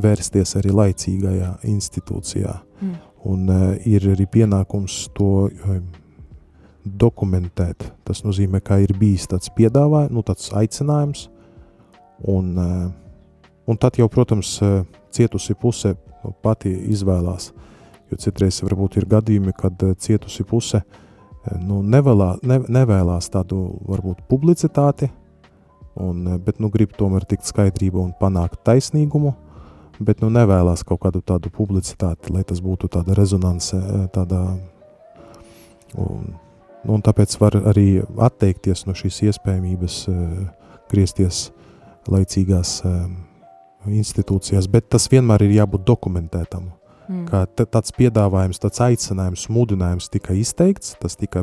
vērsties 0.00 0.54
arī 0.60 0.70
laicīgajā 0.70 1.50
institūcijā. 1.66 2.54
Mm. 2.78 2.94
Un 3.30 3.50
uh, 3.50 3.64
ir 3.90 4.06
arī 4.14 4.28
pienākums 4.30 5.02
to 5.18 5.32
uh, 5.48 5.80
dokumentēt. 6.84 7.90
Tas 8.04 8.22
nozīmē, 8.24 8.62
ka 8.64 8.80
ir 8.80 8.94
bijis 8.98 9.28
tāds 9.30 9.52
piedāvājums, 9.56 10.14
nu, 10.14 10.24
tāds 10.26 10.50
aicinājums, 10.56 11.26
un, 12.28 12.54
uh, 12.56 12.88
un 13.68 13.80
tad 13.80 13.98
jau, 14.00 14.08
protams, 14.12 14.56
uh, 14.64 14.82
cietusi 15.10 15.54
puse 15.54 15.94
nu, 16.24 16.32
pati 16.42 16.72
izvēlās. 16.92 17.50
Jo 18.10 18.18
citreiz 18.18 18.58
varbūt 18.64 18.98
ir 18.98 19.06
gadījumi, 19.10 19.54
kad 19.56 19.82
eh, 19.86 19.94
cietusi 19.98 20.44
puse 20.46 20.80
eh, 20.80 21.58
nu, 21.62 21.80
nevēlā, 21.86 22.32
ne, 22.46 22.58
nevēlās 22.66 23.30
tādu 23.30 23.60
varbūt 23.86 24.24
publicitāti, 24.30 25.10
un, 25.94 26.24
eh, 26.26 26.40
bet 26.42 26.58
nu, 26.62 26.72
grib 26.74 26.96
tomēr 26.98 27.26
tikt 27.30 27.46
skaidrību 27.46 28.02
un 28.02 28.12
panākt 28.18 28.64
taisnīgumu, 28.66 29.34
bet 30.02 30.24
nu, 30.24 30.30
nevēlās 30.34 30.82
kaut 30.86 31.04
kādu 31.04 31.22
tādu 31.22 31.52
publicitāti, 31.54 32.32
lai 32.34 32.42
tas 32.48 32.62
būtu 32.64 32.90
tāda 32.90 33.14
rezonance, 33.14 33.78
tādā, 34.14 34.42
un, 36.00 36.32
un 36.88 37.02
tāpēc 37.04 37.36
var 37.40 37.56
arī 37.72 38.02
atteikties 38.20 38.86
no 38.88 38.94
šīs 38.96 39.22
iespējamības 39.30 40.02
griezties 40.90 41.48
laicīgās 42.10 42.80
institūcijās, 43.88 44.68
bet 44.70 44.88
tas 44.92 45.08
vienmēr 45.12 45.44
ir 45.46 45.56
jābūt 45.60 45.84
dokumentētam. 45.88 46.70
Mm. 47.10 47.26
Kā 47.26 47.44
tāds 47.58 47.94
piedāvājums, 47.96 48.60
tāds 48.62 48.80
aicinājums, 48.84 49.48
mudinājums 49.50 50.10
tika 50.12 50.36
izteikts, 50.36 50.94
tas 51.00 51.16
tika, 51.18 51.42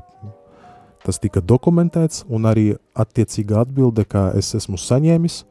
tas 1.04 1.20
tika 1.20 1.42
dokumentēts, 1.44 2.24
un 2.30 2.48
arī 2.48 2.70
attiecīga 2.96 3.64
atbilde, 3.66 4.06
ka 4.08 4.30
es 4.38 4.54
esmu 4.56 4.80
saņēmis 4.80 5.42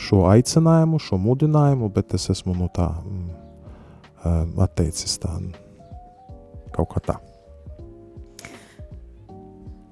šo 0.00 0.24
aicinājumu, 0.32 1.00
šo 1.02 1.20
mudinājumu, 1.20 1.90
bet 1.92 2.16
es 2.18 2.30
esmu 2.32 2.56
no 2.56 2.70
tā 2.72 2.88
mm, 2.98 4.54
atteicis 4.64 5.18
tā 5.22 5.36
kaut 6.74 6.94
kā 6.94 7.04
tā. 7.12 7.20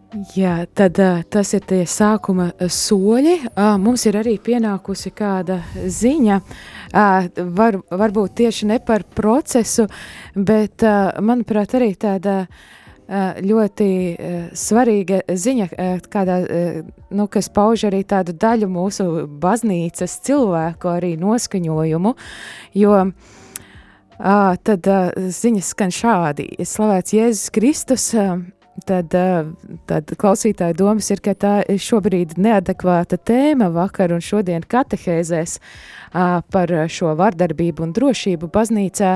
Jā, 0.09 0.63
tad 0.73 0.97
tas 1.29 1.51
ir 1.53 1.67
tie 1.69 1.83
sākuma 1.85 2.47
soļi. 2.57 3.35
Mums 3.77 4.07
ir 4.09 4.17
arī 4.17 4.39
pienākusi 4.41 5.13
kāda 5.13 5.59
ziņa, 5.77 6.39
var, 7.59 7.77
varbūt 7.93 8.39
tieši 8.41 8.71
ne 8.71 8.79
par 8.81 9.05
procesu, 9.05 9.85
bet, 10.33 10.81
manuprāt, 11.21 11.77
arī 11.77 11.91
tāda 12.01 12.39
ļoti 13.45 13.91
svarīga 14.57 15.21
ziņa, 15.29 15.69
kādā, 16.09 16.41
nu, 17.13 17.29
kas 17.29 17.53
pauž 17.53 17.85
arī 17.93 18.01
tādu 18.09 18.33
daļu 18.33 18.73
mūsu 18.73 19.11
baznīcas 19.29 20.19
cilvēku 20.25 20.89
arī 20.89 21.19
noskaņojumu, 21.21 22.17
jo 22.81 22.99
tad 24.65 24.95
ziņas 25.37 25.75
skan 25.77 25.93
šādi. 25.93 26.55
Slavēts 26.65 27.21
Jēzus 27.21 27.51
Kristus, 27.53 28.15
tad, 28.87 29.15
eh, 29.15 29.45
tad 29.87 30.13
klausītāja 30.19 30.77
domas 30.77 31.11
ir, 31.11 31.23
ka 31.25 31.35
tā 31.35 31.55
ir 31.69 31.79
šobrīd 31.83 32.37
neadekvāta 32.39 33.19
tēma 33.19 33.71
vakar 33.75 34.13
un 34.13 34.21
šodien 34.21 34.63
katehēzēs 34.63 35.59
par 36.53 36.73
šo 36.89 37.13
vardarbību 37.19 37.85
un 37.85 37.93
drošību 37.93 38.49
baznīcā. 38.53 39.11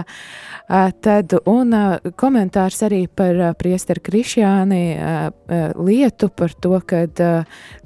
Tad, 1.03 1.35
un 1.48 1.75
komentārs 2.20 2.83
arī 2.87 3.07
par 3.09 3.55
priesteru 3.57 4.05
Krišjāni 4.05 4.83
lietu 5.77 6.29
par 6.29 6.53
to, 6.53 6.79
kad 6.87 7.22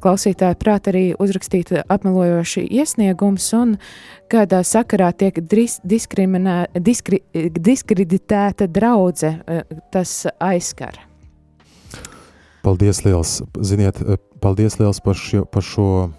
klausītāja 0.02 0.58
prāt 0.58 0.90
arī 0.90 1.04
uzrakstīt 1.18 1.72
apmelojoši 1.86 2.66
iesniegums 2.80 3.48
un 3.58 3.76
kādā 4.30 4.62
sakarā 4.66 5.12
tiek 5.16 5.38
diskri, 5.46 6.28
diskreditēta 7.70 8.70
draudze, 8.70 9.36
tas 9.94 10.24
aizskar. 10.42 11.06
Paldies 12.66 13.04
liels, 13.04 13.44
ziniet, 13.62 14.00
eh, 14.02 14.18
paldies 14.42 14.74
liels 14.80 14.98
par, 14.98 15.14
šio, 15.14 15.44
par 15.46 15.62
šo, 15.62 16.10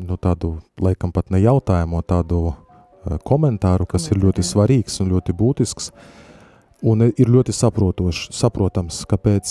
nu 0.00 0.16
tādu, 0.16 0.54
laikam 0.80 1.10
pat 1.12 1.28
ne 1.28 1.42
jautājumu, 1.42 1.98
tādu 2.08 2.38
uh, 2.48 3.18
komentāru, 3.20 3.84
kas 3.84 4.06
Komentāri. 4.08 4.16
ir 4.16 4.22
ļoti 4.24 4.44
svarīgs 4.48 4.94
un 5.02 5.10
ļoti 5.12 5.34
būtisks. 5.36 5.90
Un 6.82 7.04
ir 7.04 7.28
ļoti 7.28 7.52
saprotošs, 7.52 8.30
saprotams, 8.32 9.04
kāpēc 9.06 9.50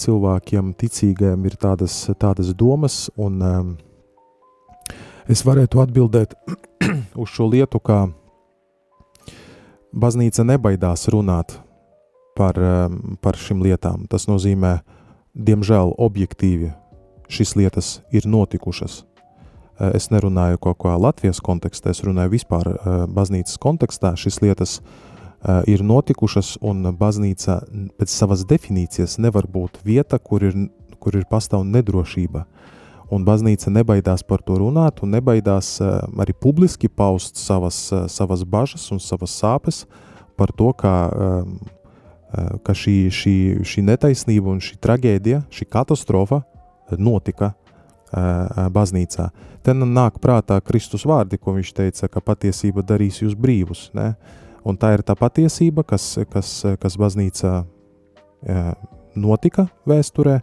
cilvēkiem 0.00 0.72
ticīgajiem 0.74 1.44
ir 1.46 1.58
tādas, 1.60 1.98
tādas 2.18 2.54
domas, 2.56 3.10
un 3.14 3.36
um, 3.42 3.76
es 5.28 5.44
varētu 5.44 5.84
atbildēt 5.84 6.32
uz 7.22 7.28
šo 7.28 7.50
lietu, 7.52 7.78
ka 7.78 8.08
baznīca 9.92 10.48
nebaidās 10.48 11.06
runāt 11.12 11.54
par, 12.34 12.56
um, 12.56 13.18
par 13.20 13.36
šīm 13.36 13.62
lietām. 13.62 14.08
Tas 14.10 14.26
nozīmē, 14.26 14.74
uh, 14.80 14.98
diemžēl 15.34 15.94
objektīvi 15.98 16.72
šīs 17.32 17.56
lietas 17.56 18.00
ir 18.12 18.26
notikušas. 18.28 19.02
Eh, 19.02 19.90
es 19.96 20.10
nerunāju 20.12 20.60
kaut 20.60 20.82
kā 20.84 20.96
Latvijas 21.00 21.40
kontekstā, 21.40 21.90
es 21.90 22.02
runāju 22.04 22.34
vispār 22.36 22.74
eh, 22.74 22.90
baznīcas 23.08 23.58
kontekstā. 23.62 24.12
Šīs 24.20 24.42
lietas 24.44 24.78
eh, 24.80 25.62
ir 25.72 25.84
notikušas, 25.86 26.58
un 26.60 26.92
baznīca 26.98 27.62
pēc 27.98 28.12
savas 28.12 28.44
definīcijas 28.48 29.18
nevar 29.18 29.48
būt 29.48 29.80
vieta, 29.84 30.20
kur 30.20 30.44
ir, 30.44 30.58
kur 31.00 31.16
ir 31.16 31.26
pastāv 31.30 31.64
nedrošība. 31.64 32.46
Un 33.12 33.26
baznīca 33.28 33.68
nebaidās 33.68 34.22
par 34.24 34.40
to 34.40 34.56
runāt, 34.56 35.02
un 35.04 35.10
nebaidās 35.12 35.82
arī 35.84 36.32
publiski 36.32 36.88
paust 36.88 37.36
savas, 37.36 37.90
savas 38.08 38.44
bažas 38.48 38.86
un 38.88 39.02
savas 39.04 39.34
sāpes 39.36 39.82
par 40.40 40.48
to, 40.56 40.70
kā 40.72 40.94
ka 42.64 42.74
šī, 42.76 42.96
šī, 43.12 43.36
šī 43.66 43.84
netaisnība 43.84 44.52
un 44.54 44.62
šī 44.64 44.78
traģēdija, 44.82 45.42
šī 45.52 45.68
katastrofa 45.72 46.42
notika 46.98 47.52
uh, 47.52 48.68
baznīcā. 48.72 49.28
Te 49.62 49.74
nāk 49.76 50.18
prātā 50.22 50.58
Kristus 50.64 51.04
vārdi, 51.06 51.38
ko 51.38 51.54
viņš 51.56 51.72
teica, 51.76 52.08
ka 52.08 52.20
patiesība 52.20 52.82
darīs 52.82 53.22
jūs 53.22 53.36
brīvus. 53.38 53.90
Ne? 53.94 54.14
Un 54.64 54.78
tā 54.78 54.94
ir 54.96 55.04
tā 55.06 55.14
patiesība, 55.18 55.84
kas, 55.86 56.18
kas, 56.30 56.62
kas 56.82 56.98
baznīcā 56.98 57.62
notika 59.14 59.68
vēsturē, 59.86 60.40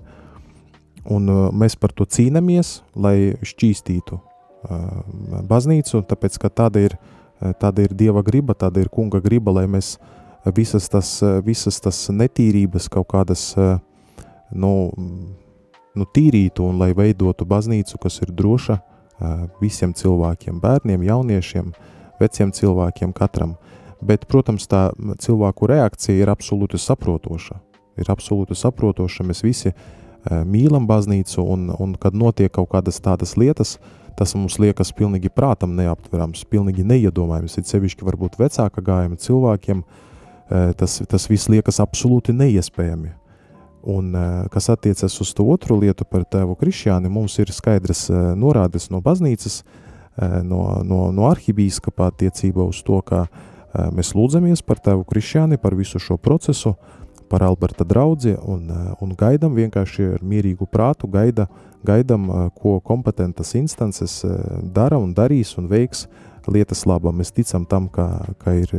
un 1.12 1.28
mēs 1.56 1.75
par 1.80 1.91
to 1.95 2.08
cīnāmies, 2.08 2.80
lai 2.95 3.36
šķīstītu 3.43 4.19
baznīcu, 5.49 6.04
tāpēc, 6.08 6.38
ka 6.39 6.52
tāda 6.52 6.84
ir, 6.88 6.95
tāda 7.60 7.86
ir 7.86 7.95
Dieva 7.95 8.23
griba, 8.23 8.56
tāda 8.56 8.84
ir 8.84 8.91
kunga 8.91 9.21
griba, 9.23 9.54
lai 9.56 9.67
mēs 9.71 9.97
visas 10.56 10.90
tas, 10.90 11.20
visas 11.46 11.80
tas 11.84 12.02
netīrības 12.14 12.90
kaut 12.92 13.10
kādas, 13.12 13.52
nu, 14.52 14.74
nu, 15.96 16.08
tīrītu 16.16 16.66
un 16.66 16.80
lai 16.82 16.92
veidotu 16.98 17.48
baznīcu, 17.50 18.00
kas 18.02 18.22
ir 18.24 18.34
droša 18.36 18.80
visiem 19.60 19.94
cilvēkiem, 19.94 20.60
bērniem, 20.64 21.04
jauniešiem, 21.04 21.74
veciem 22.20 22.54
cilvēkiem, 22.56 23.14
katram. 23.16 23.58
Bet, 24.00 24.26
protams, 24.32 24.68
tā 24.72 24.90
cilvēku 25.20 25.68
reakcija 25.68 26.22
ir 26.22 26.32
absolūti 26.32 26.80
saprotoša. 26.80 27.58
Ir 28.00 28.12
absolūti 28.12 28.56
saprotoša. 28.56 29.26
Mēs 29.28 29.44
visi 29.44 29.74
mīlam 30.48 30.88
baznīcu, 30.88 31.44
un, 31.44 31.68
un 31.76 31.96
kad 32.00 32.16
notiek 32.16 32.52
kaut 32.56 32.72
kādas 32.72 33.02
tādas 33.04 33.36
lietas, 33.40 33.78
tas 34.20 34.36
mums 34.36 34.58
liekas 34.60 34.92
pilnīgi 34.96 35.32
prātam 35.32 35.76
neaptverams, 35.80 36.46
pilnīgi 36.52 36.84
neiedomājams. 36.88 37.58
Ir 37.60 37.68
sevišķi 37.68 38.08
varbūt 38.08 38.40
vecāka 38.40 38.84
gājuma 38.84 39.20
cilvēkiem, 39.20 39.84
tas, 40.50 41.00
tas 41.10 41.30
viss 41.30 41.50
liekas 41.52 41.80
absolūti 41.84 42.34
neiespējami. 42.36 43.14
Un, 43.90 44.12
kas 44.52 44.68
attiecas 44.74 45.14
uz 45.24 45.32
to 45.34 45.46
otru 45.48 45.78
lietu 45.80 46.04
par 46.04 46.26
tēvu 46.28 46.58
Krišjāni, 46.60 47.08
mums 47.12 47.38
ir 47.40 47.52
skaidrs 47.56 48.10
norādes 48.36 48.90
no 48.92 49.00
baznīcas, 49.04 49.62
no, 50.44 50.64
no, 50.84 51.06
no 51.16 51.30
arhibīskapa 51.30 52.10
attiecībā 52.12 52.66
uz 52.68 52.82
to, 52.84 53.00
ka 53.08 53.28
mēs 53.96 54.12
lūdzamies 54.18 54.66
par 54.68 54.82
tēvu 54.84 55.06
Krišjāni, 55.08 55.62
par 55.62 55.78
visu 55.80 56.02
šo 56.02 56.18
procesu, 56.20 56.76
par 57.30 57.46
Alberta 57.46 57.86
draudzi 57.88 58.34
un, 58.42 58.68
un 59.00 59.16
gaidam 59.16 59.56
vienkārši 59.56 60.16
ar 60.18 60.24
mierīgu 60.26 60.68
prātu, 60.68 61.08
gaida, 61.08 61.46
gaidam, 61.86 62.26
ko 62.58 62.80
kompetentas 62.84 63.54
instances 63.56 64.24
dara 64.76 65.00
un 65.00 65.14
darīs 65.16 65.54
un 65.62 65.70
veiks 65.72 66.08
lietas 66.50 66.84
labā. 66.90 67.14
Mēs 67.16 67.32
ticam 67.32 67.68
tam, 67.70 67.88
ka, 67.94 68.10
ka 68.42 68.58
ir 68.58 68.74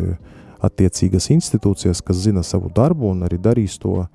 attiecīgas 0.62 1.30
institūcijas, 1.32 2.02
kas 2.04 2.24
zina 2.26 2.42
savu 2.46 2.70
darbu 2.74 3.10
un 3.14 3.24
arī 3.26 3.38
darīs 3.40 3.78
to 3.80 4.02
uh, 4.02 4.08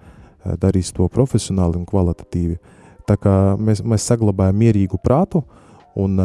darīs 0.54 0.94
to 0.94 1.08
profesionāli 1.10 1.80
un 1.80 1.86
kvalitatīvi. 1.90 2.58
Tā 3.06 3.18
kā 3.22 3.34
mēs, 3.58 3.82
mēs 3.86 4.06
saglabājam 4.10 4.58
mierīgu 4.62 5.00
prātu, 5.02 5.44
un 5.98 6.18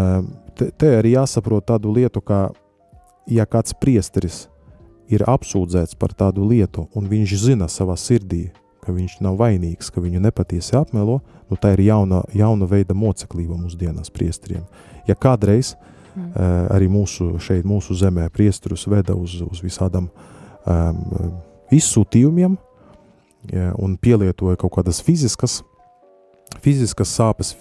te, 0.57 0.71
te 0.71 0.95
arī 0.99 1.15
jāsaprot 1.17 1.67
tādu 1.73 1.93
lietu, 1.97 2.23
ka, 2.25 2.49
ja 3.29 3.47
kāds 3.49 3.77
priesteris 3.77 4.47
ir 5.11 5.25
apsūdzēts 5.29 5.97
par 6.01 6.15
tādu 6.17 6.47
lietu, 6.47 6.87
un 6.97 7.09
viņš 7.11 7.37
zina 7.41 7.69
savā 7.69 7.97
sirdī, 8.01 8.49
ka 8.81 8.95
viņš 8.97 9.19
nav 9.25 9.37
vainīgs, 9.41 9.91
ka 9.93 10.01
viņu 10.01 10.23
nepatiesi 10.25 10.77
apmelo, 10.79 11.19
nu 11.51 11.59
tā 11.61 11.75
ir 11.75 11.85
jauna, 11.91 12.23
jauna 12.33 12.69
veida 12.71 12.97
moceklība 12.97 13.59
mūsdienās 13.59 14.13
priesteriem. 14.15 14.65
Ja 15.09 15.17
kādreiz 15.19 15.75
mm. 16.15 16.31
uh, 16.31 16.67
arī 16.75 16.91
mūsu 16.91 17.35
šeit, 17.43 17.67
mūsu 17.69 17.97
zemē 17.99 18.29
priesterus 18.35 18.87
veda 18.91 19.17
uz, 19.17 19.39
uz 19.45 19.63
visādam 19.65 20.11
um, 20.67 21.35
izsūtījumiem, 21.75 22.57
ja, 23.55 23.73
un 23.79 23.97
pielietoja 24.01 24.59
kaut 24.61 24.75
kādas 24.79 25.01
fiziskas, 25.05 25.61
fiziskas 26.65 27.13
sāpes, 27.15 27.55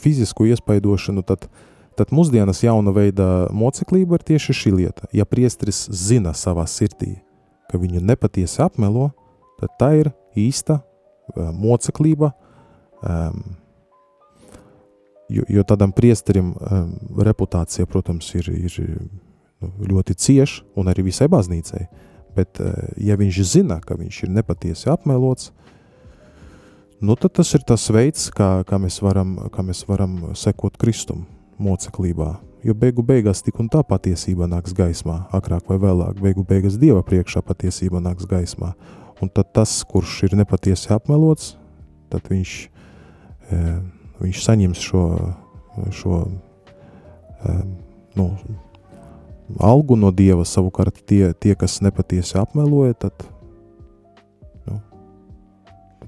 fizisku 0.00 0.48
iespaidošanu, 0.48 1.24
tad, 1.28 1.46
tad 1.98 2.14
mūsdienas 2.14 2.62
jauna 2.64 2.94
veida 2.96 3.28
moceklība 3.52 4.18
ir 4.18 4.26
tieši 4.32 4.56
šī 4.56 4.74
lieta. 4.78 5.10
Ja 5.12 5.28
priestris 5.28 5.84
zina 5.92 6.32
savā 6.36 6.64
sirdī, 6.70 7.18
ka 7.70 7.78
viņu 7.78 8.02
nepatiesi 8.02 8.62
apmelo, 8.64 9.10
tad 9.60 9.76
tā 9.78 9.92
ir 10.00 10.12
īsta 10.38 10.80
moceklība, 11.36 12.32
um, 13.02 13.42
jo, 15.30 15.46
jo 15.48 15.64
tādam 15.64 15.94
priesterim 15.96 16.52
um, 16.52 16.92
reputācija, 17.22 17.86
protams, 17.90 18.28
ir, 18.34 18.50
ir 18.50 18.78
nu, 19.60 19.72
ļoti 19.94 20.16
cieša 20.18 20.78
un 20.80 20.90
arī 20.92 21.06
visai 21.10 21.30
baznīcai. 21.32 21.86
Uh, 21.86 22.06
Bet, 22.34 22.60
eh, 22.60 22.70
ja 23.10 23.18
viņš 23.18 23.40
zina, 23.46 23.80
ka 23.82 23.96
viņš 23.98 24.24
ir 24.24 24.34
nepatiesi 24.34 24.90
apmelots, 24.90 25.50
nu, 27.00 27.16
tad 27.16 27.34
tas 27.40 27.50
ir 27.56 27.64
tas 27.66 27.88
veids, 27.90 28.28
kā, 28.34 28.62
kā, 28.68 28.78
mēs, 28.78 29.00
varam, 29.02 29.36
kā 29.52 29.64
mēs 29.66 29.82
varam 29.88 30.32
sekot 30.38 30.78
Kristum 30.78 31.26
moceklībā. 31.58 32.36
Jo 32.64 32.74
beigu 32.76 33.02
beigās 33.02 33.40
tik 33.42 33.56
un 33.62 33.70
tā 33.72 33.80
patiesība 33.86 34.44
nāks 34.50 34.74
gaismā, 34.76 35.24
agrāk 35.32 35.64
vai 35.70 35.78
vēlāk, 35.80 36.20
beigu 36.20 36.44
beigās 36.44 36.76
Dieva 36.76 37.00
priekšā 37.02 37.40
patiesība 37.42 38.02
nāks 38.04 38.28
gaismā. 38.28 38.74
Un 39.20 39.32
tad 39.32 39.52
tas, 39.56 39.72
kurš 39.84 40.26
ir 40.28 40.36
nepatiesi 40.36 40.92
apmelots, 40.92 41.54
tad 42.12 42.28
viņš, 42.28 42.52
e, 43.48 43.62
viņš 44.20 44.42
saņems 44.44 44.82
šo, 44.84 45.04
šo 45.94 46.20
e, 46.24 47.54
nu, 48.18 48.26
algu 49.58 49.96
no 49.98 50.12
dieva, 50.14 50.44
savukārt 50.46 51.02
tie, 51.06 51.32
tie 51.34 51.56
kas 51.58 51.80
nepatiesi 51.84 52.38
apmeloja, 52.40 52.94
tad 53.06 53.26
nu, 54.68 54.80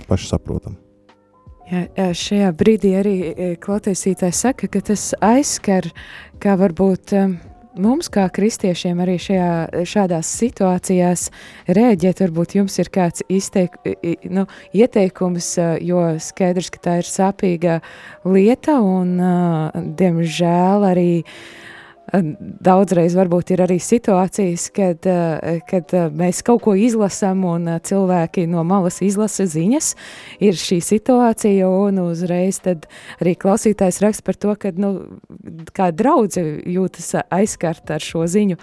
paši 0.07 0.33
saprotam. 0.35 0.79
Jā, 1.72 2.11
šajā 2.12 2.51
brīdī 2.59 2.90
arī 2.98 3.14
e, 3.31 3.46
klausītājs 3.62 4.42
saka, 4.44 4.68
ka 4.68 4.83
tas 4.92 5.12
aizskar, 5.25 5.87
kā 6.42 6.57
varbūt 6.61 7.14
e, 7.16 7.22
mums, 7.78 8.11
kā 8.12 8.26
kristiešiem, 8.32 9.00
arī 9.04 9.16
šajā, 9.22 9.52
šādās 9.88 10.30
situācijās 10.40 11.26
rēģēt. 11.68 12.22
Varbūt 12.26 12.56
jums 12.58 12.78
ir 12.82 12.92
kāds 12.92 13.24
izteik, 13.32 13.78
nu, 14.30 14.46
ieteikums, 14.76 15.54
jo 15.85 16.04
skaidrs, 16.22 16.70
ka 16.74 16.85
tā 16.87 17.00
ir 17.02 17.08
sāpīga 17.08 17.80
lieta 18.28 18.78
un, 18.85 19.18
diemžēl, 19.98 20.88
arī 20.92 21.11
uh, 21.22 21.37
Daudzreiz 22.12 23.14
varbūt 23.16 23.55
ir 23.55 23.62
arī 23.64 23.79
situācijas, 23.81 24.66
kad, 24.77 25.07
eh, 25.09 25.62
kad 25.64 25.94
eh, 25.96 26.11
mēs 26.12 26.42
kaut 26.44 26.61
ko 26.66 26.75
izlasām 26.77 27.46
un 27.48 27.70
eh, 27.72 27.79
cilvēki 27.81 28.44
no 28.53 28.61
malas 28.68 29.01
izlasa 29.01 29.46
ziņas. 29.48 29.94
Ir 30.44 30.61
šī 30.61 30.83
situācija 30.85 31.70
un 31.72 32.03
uzreiz 32.05 32.61
arī 32.68 33.33
klausītājs 33.33 34.03
raksta 34.05 34.29
par 34.29 34.37
to, 34.37 34.53
ka 34.61 34.75
nu, 34.77 34.92
kā 35.72 35.88
draudze 35.88 36.44
jūtas 36.68 37.14
aizskarta 37.33 37.96
ar 37.96 38.05
šo 38.05 38.29
ziņu. 38.29 38.61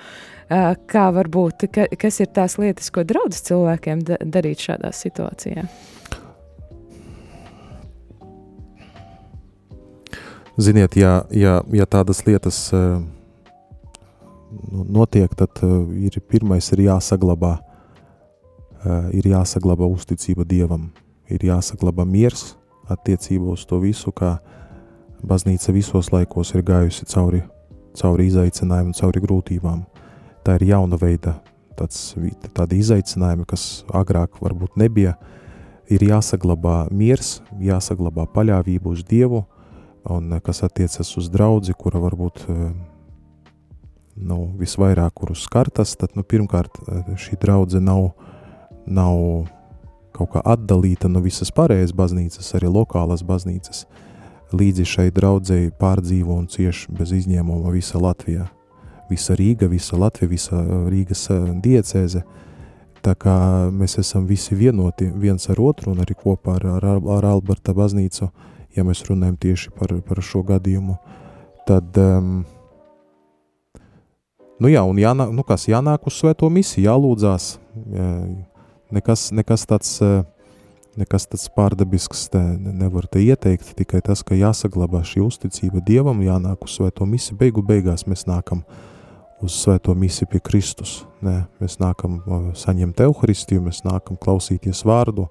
Kā 0.50 1.10
varbūt, 1.14 1.68
ka, 1.74 1.86
kas 1.98 2.22
ir 2.22 2.30
tās 2.34 2.58
lietas, 2.58 2.90
ko 2.94 3.04
draudzes 3.06 3.44
cilvēkiem 3.50 4.02
da 4.06 4.18
darīt 4.22 4.62
šādā 4.66 4.90
situācijā? 4.94 5.66
Ziniet, 10.58 10.98
ja, 10.98 11.22
ja, 11.30 11.62
ja 11.72 11.86
tādas 11.86 12.26
lietas 12.26 12.58
uh, 12.74 12.98
notiek, 14.72 15.34
tad 15.38 15.62
uh, 15.64 15.84
ir 15.96 16.20
pirmais 16.30 16.72
ir 16.74 16.86
jāsaglabā, 16.88 17.58
uh, 17.60 19.10
ir 19.16 19.30
jāsaglabā 19.32 19.88
uzticība 19.90 20.46
Dievam, 20.48 20.90
ir 21.30 21.46
jāsaglabā 21.50 22.06
miers 22.08 22.56
attiecībā 22.90 23.54
uz 23.54 23.66
to 23.70 23.80
visu, 23.84 24.12
kā 24.12 24.38
baznīca 25.26 25.74
visos 25.76 26.12
laikos 26.14 26.54
ir 26.56 26.64
gājusi 26.66 27.06
cauri, 27.12 27.44
cauri 28.00 28.30
izaicinājumiem, 28.32 28.96
cauri 28.98 29.24
grūtībām. 29.24 29.84
Tā 30.46 30.56
ir 30.58 30.70
jauna 30.72 30.98
veida 31.00 31.36
tāds, 31.78 32.14
tādi 32.56 32.80
izaicinājumi, 32.82 33.46
kas 33.50 33.84
agrāk 33.94 34.40
varbūt 34.42 34.80
nebija, 34.80 35.16
ir 35.90 36.06
jāsaglabā 36.06 36.88
miers, 36.94 37.40
jāsaglabā 37.62 38.28
paļāvība 38.34 38.94
uz 38.94 39.04
Dievu, 39.08 39.44
un 40.10 40.40
kas 40.44 40.64
attiecas 40.66 41.12
uz 41.20 41.28
draudzi, 41.30 41.76
kura 41.78 42.02
varbūt 42.02 42.46
uh, 42.48 42.72
nu, 44.20 44.50
visvairāk 44.60 45.14
kurus 45.22 45.46
skartas, 45.48 45.96
tad 46.00 46.16
nu, 46.18 46.24
pirmkārt 46.24 46.82
eh, 46.84 47.16
šī 47.20 47.40
draudzene 47.42 47.86
nav, 47.88 48.12
nav 48.86 49.18
kaut 50.16 50.34
kā 50.34 50.44
atdalīta 50.44 51.10
no 51.12 51.22
visas 51.24 51.52
pārējās 51.56 51.94
baznīcas, 51.96 52.54
arī 52.58 52.72
lokālās 52.74 53.24
baznīcas. 53.26 53.86
Līdzi 54.50 54.86
šai 54.90 55.10
draudzēji 55.14 55.76
pārdzīvo 55.78 56.34
un 56.42 56.48
cieši 56.50 56.96
bez 56.98 57.14
izņēmuma 57.14 57.72
visa 57.74 58.02
Latvija. 58.02 58.48
Visa 59.10 59.36
Rīga, 59.38 59.70
visa 59.70 59.98
Latvija, 59.98 60.30
visa 60.30 60.60
eh, 60.60 60.76
Rīgas 60.92 61.26
eh, 61.34 61.50
diecēze. 61.64 62.24
Tā 63.00 63.16
kā 63.16 63.34
mēs 63.72 63.96
esam 64.02 64.26
visi 64.28 64.58
vienoti 64.60 65.08
viens 65.16 65.48
ar 65.50 65.62
otru 65.64 65.94
un 65.94 66.02
arī 66.04 66.18
kopā 66.20 66.58
ar, 66.58 66.66
ar, 66.76 66.98
ar 67.00 67.28
Alberta 67.30 67.72
baznīcu, 67.72 68.28
ja 68.76 68.84
mēs 68.84 69.06
runājam 69.08 69.38
tieši 69.40 69.72
par, 69.78 69.94
par 70.04 70.20
šo 70.20 70.42
gadījumu, 70.44 70.98
tad 71.70 71.96
um, 71.96 72.42
Nu 74.60 74.68
jā, 74.68 74.82
un 74.84 74.98
jānāk, 75.00 75.32
nu 75.32 75.44
kas, 75.48 75.70
jānāk 75.72 76.10
uz 76.10 76.18
svēto 76.20 76.50
misiju, 76.52 76.84
jālūdzās. 76.90 77.54
Nekas, 78.92 79.30
nekas 79.32 79.64
tāds, 79.70 79.92
nekas 81.00 81.30
tāds 81.32 81.48
pārdabisks 81.56 82.26
te 82.34 82.42
nevar 82.58 83.08
te 83.08 83.22
ieteikt, 83.24 83.72
tikai 83.80 84.02
tas, 84.04 84.24
ka 84.26 84.36
jāsaglabā 84.36 85.00
šī 85.08 85.24
uzticība 85.24 85.84
Dievam, 85.86 86.20
jānāk 86.26 86.68
uz 86.68 86.76
svēto 86.76 87.08
misiju, 87.08 87.38
beigu 87.40 87.64
beigās 87.64 88.04
mēs 88.10 88.26
nākam 88.28 88.66
uz 89.40 89.56
svēto 89.62 89.96
misiju 89.96 90.28
pie 90.34 90.44
Kristus. 90.44 90.98
Nē, 91.24 91.38
mēs 91.64 91.80
nākam 91.80 92.20
saņemt 92.60 93.00
euharistiju, 93.08 93.64
mēs 93.70 93.86
nākam 93.88 94.20
klausīties 94.20 94.84
vārdu, 94.84 95.30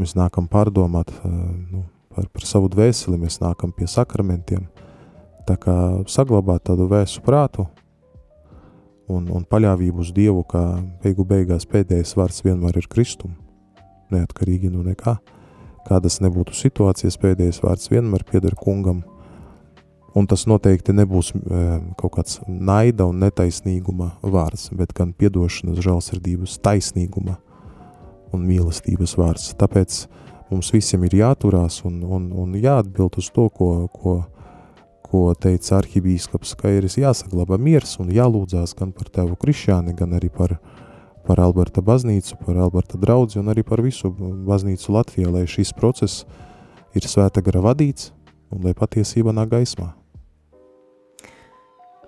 mēs 0.00 0.16
nākam 0.16 0.48
pārdomāt 0.48 1.12
nu, 1.28 1.84
par, 2.14 2.30
par 2.32 2.48
savu 2.48 2.72
dvēseli, 2.72 3.20
mēs 3.20 3.36
nākam 3.44 3.76
pie 3.76 3.90
sakramentiem. 3.90 4.64
Tā 5.44 5.60
kā 5.60 5.76
saglabāt 6.08 6.64
tādu 6.70 6.88
vēsu 6.88 7.20
prātu 7.26 7.68
un, 9.12 9.28
un 9.32 9.46
paļāvību 9.48 10.04
uz 10.04 10.12
Dievu, 10.16 10.42
kā 10.48 10.62
beigu 11.04 11.26
beigās 11.28 11.68
pēdējais 11.68 12.16
vārds 12.18 12.42
vienmēr 12.46 12.80
ir 12.80 12.88
Kristum, 12.92 13.36
neatkarīgi 14.12 14.72
no 14.72 14.84
nekā. 14.86 15.16
Kādas 15.86 16.20
nebūtu 16.22 16.54
situācijas, 16.54 17.18
pēdējais 17.18 17.62
vārds 17.64 17.90
vienmēr 17.90 18.22
pieder 18.28 18.54
kungam, 18.58 19.02
Un 20.12 20.26
tas 20.28 20.44
noteikti 20.44 20.92
nebūs 20.92 21.30
e, 21.32 21.60
kaut 21.96 22.12
kāds 22.18 22.40
naida 22.44 23.06
un 23.08 23.22
netaisnīguma 23.22 24.10
vārds, 24.20 24.68
bet 24.76 24.92
gan 24.96 25.14
piedošanas, 25.16 25.80
žēlsirdības, 25.80 26.58
taisnīguma 26.64 27.38
un 28.36 28.44
mīlestības 28.44 29.16
vārds. 29.16 29.46
Tāpēc 29.60 30.02
mums 30.50 30.68
visiem 30.74 31.06
ir 31.08 31.16
jāturās 31.22 31.80
un, 31.88 32.02
un, 32.04 32.28
un 32.44 32.52
jāatbild 32.60 33.16
uz 33.22 33.30
to, 33.32 33.48
ko, 33.56 33.70
ko, 33.94 34.18
ko 35.12 35.34
teica 35.36 35.76
arhibīskaps, 35.82 36.54
ka 36.56 36.72
ir 36.72 36.88
jāsaglabā 36.88 37.58
miers 37.60 37.98
un 38.00 38.08
jālūdzās 38.12 38.72
gan 38.78 38.94
par 38.96 39.12
tevu 39.12 39.36
krišāni, 39.36 39.92
gan 39.98 40.16
arī 40.16 40.32
par, 40.32 40.56
par 41.28 41.42
Alberta 41.44 41.84
baznīcu, 41.84 42.40
par 42.40 42.56
Alberta 42.64 43.00
draudzi 43.00 43.42
un 43.42 43.52
arī 43.52 43.64
par 43.66 43.84
visu 43.84 44.08
baznīcu 44.48 44.96
Latvijā, 44.96 45.28
lai 45.28 45.44
šis 45.44 45.74
process 45.76 46.24
ir 46.96 47.04
svēta 47.04 47.44
gara 47.44 47.60
vadīts 47.60 48.14
un 48.52 48.64
lai 48.64 48.72
patiesība 48.76 49.36
nāk 49.36 49.52
gaismā. 49.52 49.92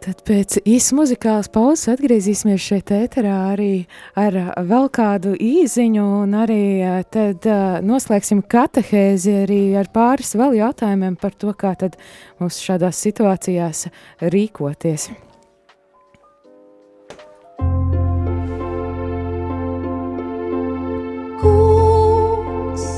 Tad 0.05 0.19
pēc 0.29 0.59
īsa 0.69 0.93
muzikālas 0.99 1.47
pauzes 1.49 1.89
atgriezīsimies 1.95 2.61
šeit 2.61 2.91
ēterā 2.93 3.37
arī 3.55 3.87
ar 4.21 4.35
vēl 4.69 4.91
kādu 4.93 5.33
īziņu 5.41 6.05
un 6.19 6.35
arī 6.43 6.85
tad 7.09 7.49
noslēgsim 7.89 8.43
katehēzi 8.45 9.33
arī 9.47 9.63
ar 9.81 9.89
pāris 9.95 10.35
vēl 10.37 10.59
jautājumiem 10.59 11.17
par 11.17 11.33
to, 11.33 11.55
kā 11.57 11.73
tad 11.81 11.97
mums 12.37 12.61
šādās 12.61 13.01
situācijās 13.01 13.87
rīkoties. 14.21 15.09
Kungs, 21.41 22.89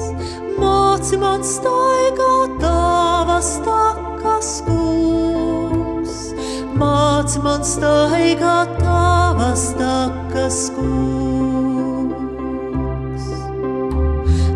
māci 0.59 1.23
man 1.23 1.47
staigāt 1.55 2.63
tavas 2.67 3.59
takas, 3.63 4.57
kungs 4.67 5.46
māc 6.77 7.37
man 7.43 7.63
staigāt 7.65 8.73
tavas 8.81 9.63
takas, 9.79 10.59
kungs. 10.77 12.05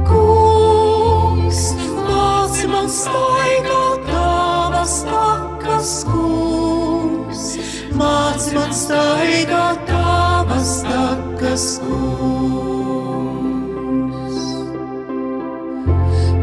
Kungs, 0.08 1.60
māc 2.08 2.56
man 2.72 2.88
staigāt 2.96 4.04
tavas 4.10 4.94
takas, 5.08 5.92
kungs. 6.10 7.42
Māc 8.00 8.42
man 8.56 8.70
staigāt 8.82 9.78
tavas 9.88 10.74
takas, 10.88 11.64
kungs. 11.86 13.30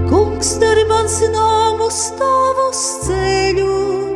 Kungs, 0.09 0.49
dari 0.63 0.83
man 0.89 1.05
zināmus 1.19 2.01
tavus 2.17 2.83
ceļus 3.05 4.06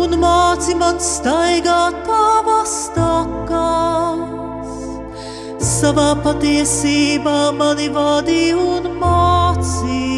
un 0.00 0.14
māci 0.20 0.74
man 0.80 0.96
staigāt 1.02 1.96
tavas 2.06 2.74
takās. 2.94 4.70
Savā 5.60 6.10
patiesībā 6.24 7.52
mani 7.56 7.88
vadī 7.92 8.52
un 8.56 8.88
mācī, 9.00 10.08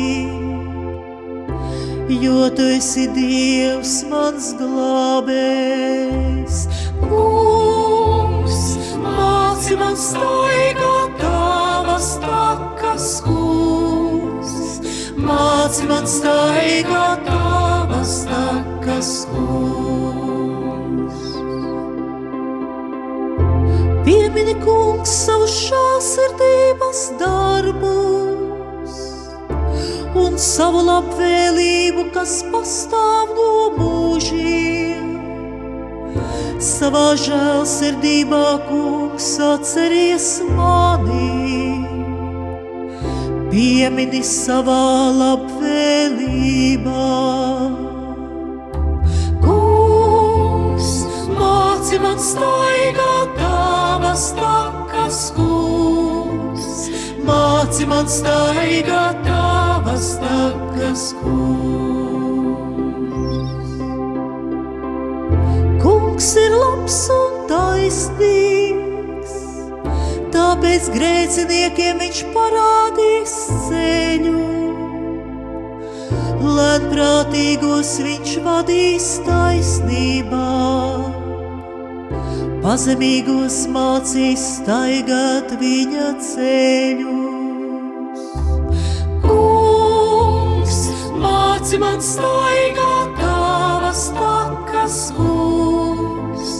jo 2.22 2.48
tu 2.56 2.64
esi 2.76 3.06
Dievs 3.16 3.94
mans 4.10 4.52
glābējs. 4.60 6.56
Kungs, 7.02 8.60
māci 9.02 9.78
man 9.80 9.96
staigāt 10.06 11.12
tavas 11.22 12.08
takas, 12.22 13.06
kungs, 13.26 14.54
māci 15.18 15.82
man 15.90 16.04
staigāt 16.18 17.26
tavas 17.26 18.14
takas, 18.30 18.61
kungs. 19.32 20.48
Piemini, 24.04 24.54
kungs, 24.64 25.12
savu 25.26 25.46
šāsirdības 25.46 27.00
darbus 27.20 28.94
un 30.18 30.38
savu 30.38 30.82
labvēlību, 30.86 32.08
kas 32.14 32.42
pastāv 32.52 33.32
no 33.36 33.52
mūžiem. 33.78 35.08
Savā 36.62 37.14
žēlsirdībā, 37.18 38.44
kungs, 38.68 39.28
atceries 39.42 40.28
mani, 40.52 41.82
piemini 43.50 44.22
savā 44.26 44.84
labvēlībā. 45.22 47.08
Māci 51.92 52.00
man 52.00 52.20
staigāt 52.24 53.34
tavas 53.36 54.22
takas, 54.32 55.16
kungs. 55.36 56.86
Māci 57.20 57.84
man 57.84 58.08
staigāt 58.08 59.20
tavas 59.26 60.06
takas, 60.22 61.02
kungs. 61.20 62.24
Kungs 65.84 66.32
ir 66.46 66.56
labs 66.56 66.98
un 67.18 67.38
taisnīgs, 67.52 69.36
tāpēc 70.32 70.88
grēciniekiem 70.96 72.00
viņš 72.06 72.26
parādīs 72.32 73.40
ceļu. 73.68 74.38
Lēnprātīgos 76.56 77.98
viņš 78.08 78.38
vadīs 78.48 79.16
taisnībā 79.28 81.11
pazemīgos 82.62 83.56
mācīs 83.74 84.42
staigāt 84.58 85.50
viņa 85.58 86.08
ceļus. 86.22 88.20
Kungs, 89.24 90.78
māci 91.22 91.80
man 91.82 91.98
staigāt 92.06 93.10
tavas 93.18 94.02
takas, 94.18 94.98
kungs, 95.18 96.52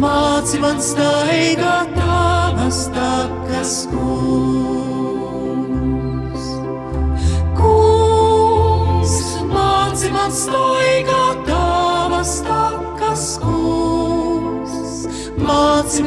māci 0.00 0.62
man 0.64 0.80
staigāt 0.80 1.92
tavas 1.98 2.80
takas, 2.96 3.74
kungs. 3.92 5.22
Kungs, 7.60 9.14
māci 9.52 10.08
man 10.16 10.32
staigāt 10.32 10.91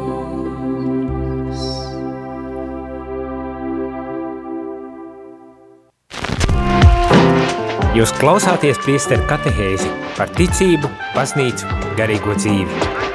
Jūs 7.98 8.12
klausāties 8.22 8.78
priesteru 8.86 9.24
katehēzi 9.28 9.90
par 10.16 10.30
ticību, 10.38 10.88
baznīcu, 11.18 11.66
garīgo 12.00 12.34
dzīvi. 12.40 13.09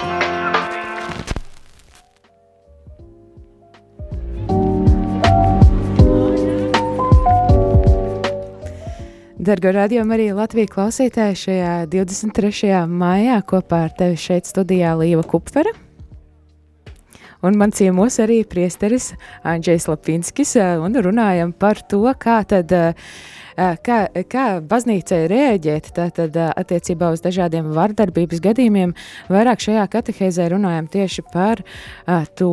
Dargo 9.45 9.69
radiomu 9.75 10.15
arī 10.15 10.31
Latvijas 10.33 10.71
klausītāji 10.73 11.37
šajā 11.37 11.73
23. 11.93 12.69
maijā 12.89 13.35
kopā 13.45 13.83
ar 13.85 13.93
tevi 13.99 14.17
šeit 14.17 14.49
studijā 14.49 14.95
Līva 14.97 15.21
Kupfera. 15.29 15.69
Un 17.45 17.59
man 17.61 17.75
ciemos 17.77 18.17
arī 18.25 18.39
priesteris 18.49 19.11
Andrzejs 19.45 19.85
Lapinskis 19.91 20.55
un 20.81 20.97
runājam 20.97 21.53
par 21.53 21.83
to, 21.85 22.01
kā 22.17 22.39
tad 22.49 22.73
uh, 22.73 23.11
kā, 23.57 23.99
kā 24.31 24.45
baznīcai 24.65 25.21
rēģēt 25.31 25.91
tātad 25.97 26.37
attiecībā 26.45 27.11
uz 27.15 27.23
dažādiem 27.25 27.71
vardarbības 27.75 28.43
gadījumiem. 28.45 28.95
Vairāk 29.33 29.63
šajā 29.65 29.85
katehēzē 29.93 30.49
runājam 30.53 30.89
tieši 30.91 31.25
par 31.33 31.63
to 32.39 32.53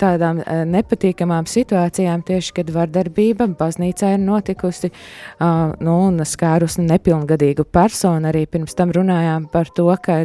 tādām 0.00 0.42
nepatīkamām 0.72 1.48
situācijām, 1.50 2.24
tieši 2.26 2.56
kad 2.60 2.72
vardarbība 2.74 3.48
baznīcā 3.58 4.14
ir 4.16 4.24
notikusi 4.24 4.90
nu, 5.40 5.96
un 6.08 6.24
skārus 6.28 6.78
nepilngadīgu 6.80 7.66
personu. 7.68 8.30
Arī 8.32 8.46
pirms 8.50 8.76
tam 8.78 8.94
runājām 8.94 9.48
par 9.52 9.70
to, 9.76 9.90
ka 10.02 10.22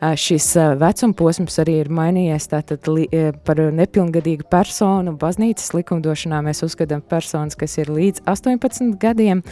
šis 0.00 0.46
vecuma 0.80 1.14
posms 1.16 1.58
arī 1.62 1.76
ir 1.82 1.90
mainījies. 1.92 2.48
Tātad 2.50 2.88
li, 2.90 3.06
par 3.44 3.60
nepilngadīgu 3.76 4.46
personu 4.50 5.14
baznīcas 5.20 5.74
likumdošanā 5.76 6.40
mēs 6.46 6.64
uzskatām 6.66 7.02
personas, 7.04 7.58
kas 7.58 7.76
ir 7.80 7.92
līdz 7.92 8.24
18 8.30 8.96
gadiem. 9.00 9.44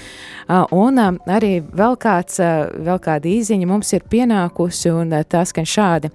Un 0.75 1.01
arī 1.01 1.53
vēl, 1.63 1.99
kāds, 2.01 2.41
vēl 2.41 3.01
kāda 3.05 3.31
īziņa 3.31 3.69
mums 3.69 3.93
ir 3.97 4.07
pienākusi, 4.09 4.93
un 4.95 5.17
tas 5.29 5.53
skan 5.53 5.69
šādi. 5.69 6.13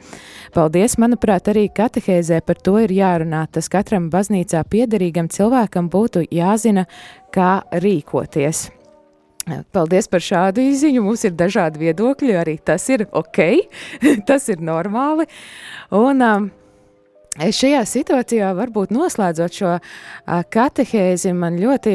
Paldies, 0.54 0.98
manuprāt, 1.02 1.50
arī 1.50 1.68
katehēzē 1.74 2.44
par 2.46 2.62
to 2.62 2.78
ir 2.84 2.94
jārunā. 2.94 3.46
Tas 3.54 3.70
katram 3.72 4.12
baznīcā 4.14 4.62
piederīgam 4.70 5.30
cilvēkam 5.34 5.90
būtu 5.94 6.28
jāzina, 6.30 6.86
kā 7.34 7.60
rīkoties. 7.74 8.70
Paldies 9.76 10.08
par 10.08 10.24
šādu 10.24 10.64
izziņu. 10.64 11.04
Mums 11.04 11.26
ir 11.28 11.34
dažādi 11.36 11.82
viedokļi, 11.82 12.36
arī 12.40 12.58
tas 12.64 12.86
ir 12.94 13.08
ok, 13.12 13.40
tas 14.30 14.48
ir 14.54 14.64
normāli. 14.64 15.28
Un, 16.00 16.24
um, 16.24 16.52
Šajā 17.34 17.80
situācijā, 17.90 18.52
varbūt 18.54 18.92
noslēdzot 18.94 19.56
šo 19.58 19.70
katehēzi, 20.54 21.32
man 21.34 21.56
ļoti 21.58 21.94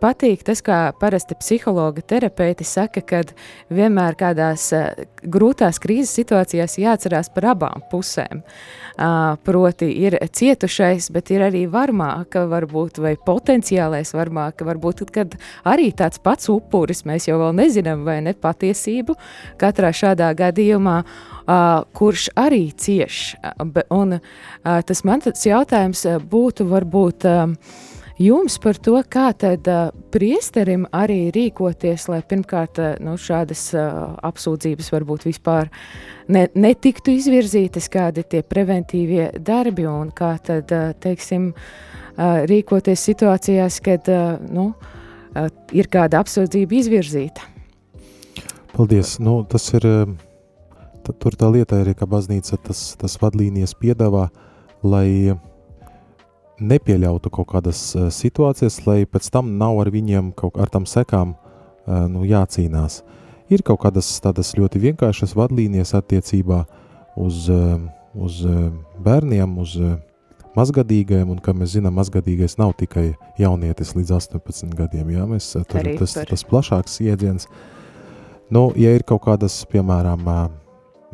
patīk 0.00 0.44
tas, 0.46 0.62
kā 0.64 0.80
parasti 1.00 1.36
psihologa 1.38 2.02
terapeiti 2.02 2.66
saka, 2.66 3.02
ka 3.02 3.22
vienmēr 3.72 4.16
kādās 4.18 4.68
grūtās 5.22 5.80
krīzes 5.82 6.14
situācijās 6.20 6.78
jāatcerās 6.80 7.30
par 7.34 7.50
abām 7.54 7.84
pusēm. 7.90 8.42
Uh, 8.96 9.36
proti 9.44 9.90
ir 10.06 10.16
cietušais, 10.32 11.10
bet 11.12 11.30
ir 11.34 11.44
arī 11.44 11.66
varmāka, 11.68 12.46
varbūt, 12.48 13.00
vai 13.04 13.12
potenciālais 13.20 14.14
varmāka, 14.16 14.64
varbūt, 14.64 15.04
kad 15.12 15.36
arī 15.68 15.90
tāds 15.92 16.22
pats 16.24 16.48
upuris, 16.52 17.04
mēs 17.04 17.28
jau 17.28 17.36
vēl 17.42 17.52
nezinām, 17.58 18.06
vai 18.08 18.22
ne 18.24 18.32
patiesību, 18.32 19.18
katrā 19.60 19.92
šādā 19.96 20.32
gadījumā, 20.38 21.02
Uh, 21.46 21.84
kurš 21.94 22.24
arī 22.34 22.72
cieš. 22.74 23.36
Uh, 23.38 23.68
un 23.94 24.16
uh, 24.16 24.80
tas 24.82 25.04
man 25.06 25.20
tas 25.22 25.44
jautājums 25.46 26.00
būtu 26.26 26.66
varbūt 26.66 27.26
uh, 27.30 27.52
jums 28.18 28.56
par 28.62 28.78
to, 28.80 28.96
kā 29.10 29.28
tad 29.36 29.68
uh, 29.68 29.90
priesterim 30.12 30.86
arī 30.94 31.28
rīkoties, 31.34 32.08
lai 32.10 32.22
pirmkārt 32.26 32.80
uh, 32.80 32.92
nu, 33.04 33.16
šādas 33.20 33.68
uh, 33.76 34.16
apsūdzības 34.26 34.90
varbūt 34.94 35.26
vispār 35.28 35.70
ne, 36.32 36.46
netiktu 36.56 37.14
izvirzītas, 37.16 37.90
kādi 37.92 38.24
tie 38.24 38.42
preventīvie 38.46 39.30
darbi 39.44 39.86
un 39.90 40.12
kā 40.16 40.36
tad, 40.42 40.72
uh, 40.72 40.94
teiksim, 41.00 41.50
uh, 41.52 42.44
rīkoties 42.48 43.04
situācijās, 43.10 43.80
kad 43.84 44.08
uh, 44.12 44.38
nu, 44.48 44.70
uh, 44.72 45.50
ir 45.76 45.90
kāda 45.92 46.22
apsūdzība 46.24 46.80
izvirzīta. 46.80 47.52
Paldies. 48.76 49.16
Nu, 49.24 49.40
tas 49.48 49.70
ir, 49.76 49.84
tur 51.20 51.36
tā 51.36 51.48
lieta 51.52 51.78
ir, 51.80 51.94
ka 51.96 52.08
baznīca 52.08 52.58
tas, 52.64 52.90
tas 53.00 53.16
vadlīnijas 53.22 53.72
piedāvā, 53.80 54.26
lai 54.84 55.08
uh, 55.32 55.38
nepieļautu 56.60 57.30
kaut 57.32 57.50
kādas 57.52 57.80
uh, 57.96 58.08
situācijas, 58.12 58.80
lai 58.86 59.04
pēc 59.08 59.28
tam 59.32 59.56
nav 59.60 59.80
ar 59.82 59.90
viņiem 59.92 60.32
kaut 60.36 60.56
ar 60.60 60.72
tam 60.72 60.86
sekām 60.88 61.34
uh, 61.34 62.06
nu, 62.10 62.24
jācīnās. 62.28 63.02
Ir 63.52 63.62
kaut 63.66 63.84
kādas 63.84 64.08
tādas 64.22 64.54
ļoti 64.58 64.80
vienkāršas 64.88 65.36
vadlīnijas 65.38 65.94
attiecībā 65.98 66.64
uz, 67.16 67.46
uh, 67.52 67.78
uz 68.16 68.42
bērniem, 69.04 69.58
uz 69.62 69.76
mazgadīgajiem, 70.56 71.30
un, 71.30 71.40
kā 71.44 71.52
mēs 71.56 71.74
zinām, 71.76 71.96
mazgadīgais 72.00 72.56
nav 72.58 72.72
tikai 72.80 73.10
jaunietis 73.38 73.92
līdz 73.96 74.14
18 74.16 74.72
gadiem, 74.76 75.10
jā, 75.12 75.26
mēs, 75.28 75.50
tur, 75.58 75.82
Arī 75.82 75.96
tas, 76.00 76.16
par. 76.16 76.30
tas 76.32 76.46
plašāks 76.48 77.00
iedziens. 77.04 77.48
Nu, 78.50 78.70
ja 78.78 78.94
ir 78.96 79.04
kaut 79.06 79.26
kādas, 79.26 79.58
piemēram, 79.68 80.24